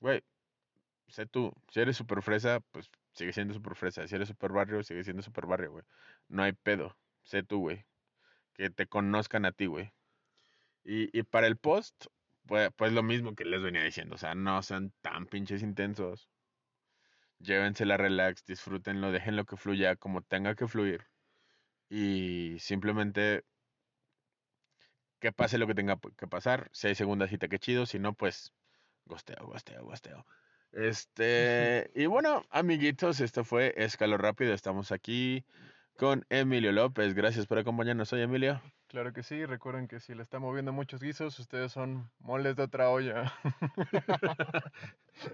Güey, 0.01 0.25
sé 1.09 1.27
tú. 1.27 1.53
Si 1.71 1.81
eres 1.81 1.97
super 1.97 2.23
fresa, 2.23 2.61
pues 2.73 2.91
sigue 3.13 3.33
siendo 3.33 3.55
super 3.55 3.75
fresa. 3.77 4.07
Si 4.07 4.15
eres 4.15 4.29
super 4.29 4.53
barrio, 4.53 4.83
sigue 4.83 5.05
siendo 5.05 5.23
super 5.23 5.47
barrio, 5.47 5.73
güey. 5.73 5.85
No 6.29 6.43
hay 6.43 6.53
pedo. 6.53 6.97
Sé 7.27 7.43
tú, 7.43 7.59
güey. 7.59 7.85
Que 8.55 8.71
te 8.71 8.87
conozcan 8.87 9.45
a 9.45 9.53
ti, 9.53 9.67
güey. 9.67 9.93
Y, 10.85 11.17
y 11.19 11.25
para 11.25 11.49
el 11.49 11.59
post, 11.59 12.07
pues, 12.47 12.71
pues 12.77 12.93
lo 12.93 13.03
mismo 13.03 13.35
que 13.35 13.45
les 13.45 13.63
venía 13.63 13.83
diciendo. 13.83 14.15
O 14.15 14.19
sea, 14.19 14.35
no 14.37 14.63
sean 14.63 14.93
tan 15.03 15.27
pinches 15.27 15.63
intensos. 15.63 16.31
Llévensela 17.41 17.97
relax, 17.97 18.45
disfrútenlo, 18.45 19.11
déjenlo 19.11 19.45
que 19.45 19.57
fluya 19.57 19.97
como 19.97 20.23
tenga 20.23 20.55
que 20.55 20.69
fluir. 20.69 21.05
Y 21.91 22.57
simplemente 22.61 23.45
que 25.19 25.33
pase 25.33 25.59
lo 25.59 25.67
que 25.67 25.75
tenga 25.75 25.99
que 26.17 26.29
pasar. 26.29 26.71
Si 26.73 26.87
hay 26.87 26.95
segunda 26.95 27.27
cita, 27.27 27.49
qué 27.49 27.59
chido. 27.59 27.87
Si 27.87 27.99
no, 27.99 28.15
pues 28.15 28.53
gosteo, 29.05 29.47
gosteo, 29.47 29.85
gosteo. 29.85 30.25
Este, 30.71 31.91
y 31.95 32.07
bueno, 32.07 32.45
amiguitos, 32.51 33.19
esto 33.21 33.43
fue 33.45 33.75
Escalo 33.77 34.17
Rápido. 34.17 34.55
Estamos 34.55 34.93
aquí 34.93 35.45
con 35.97 36.25
Emilio 36.29 36.73
López. 36.73 37.15
Gracias 37.15 37.47
por 37.47 37.59
acompañarnos 37.59 38.13
hoy, 38.13 38.23
Emilio. 38.23 38.61
Claro 38.89 39.13
que 39.13 39.23
sí, 39.23 39.45
recuerden 39.45 39.89
que 39.89 39.99
si 39.99 40.15
le 40.15 40.23
está 40.23 40.39
moviendo 40.39 40.73
muchos 40.73 41.03
guisos, 41.03 41.39
ustedes 41.39 41.73
son 41.73 42.09
moles 42.21 42.57
de 42.57 42.63
otra 42.63 42.91
olla. 42.91 43.33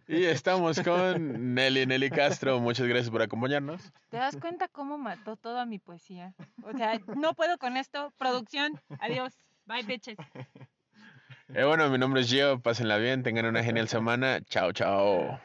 Y 0.07 0.27
estamos 0.27 0.81
con 0.81 1.55
Nelly, 1.55 1.87
Nelly 1.87 2.11
Castro. 2.11 2.61
Muchas 2.61 2.87
gracias 2.87 3.11
por 3.11 3.21
acompañarnos. 3.21 3.93
¿Te 4.11 4.17
das 4.17 4.37
cuenta 4.37 4.69
cómo 4.69 4.97
mató 4.97 5.37
toda 5.37 5.67
mi 5.67 5.81
poesía? 5.81 6.35
O 6.63 6.73
sea, 6.73 7.01
no 7.17 7.35
puedo 7.35 7.59
con 7.59 7.77
esto. 7.77 8.13
Producción, 8.17 8.81
adiós. 9.01 9.35
Bye, 9.67 9.83
bitches. 9.83 10.19
Eh, 11.55 11.65
bueno, 11.65 11.91
mi 11.91 11.99
nombre 11.99 12.23
es 12.23 12.29
Gio. 12.29 12.61
Pásenla 12.61 12.97
bien, 12.97 13.23
tengan 13.23 13.47
una 13.47 13.63
genial 13.63 13.89
semana. 13.89 14.41
Chao, 14.43 14.73
chao. 14.73 15.41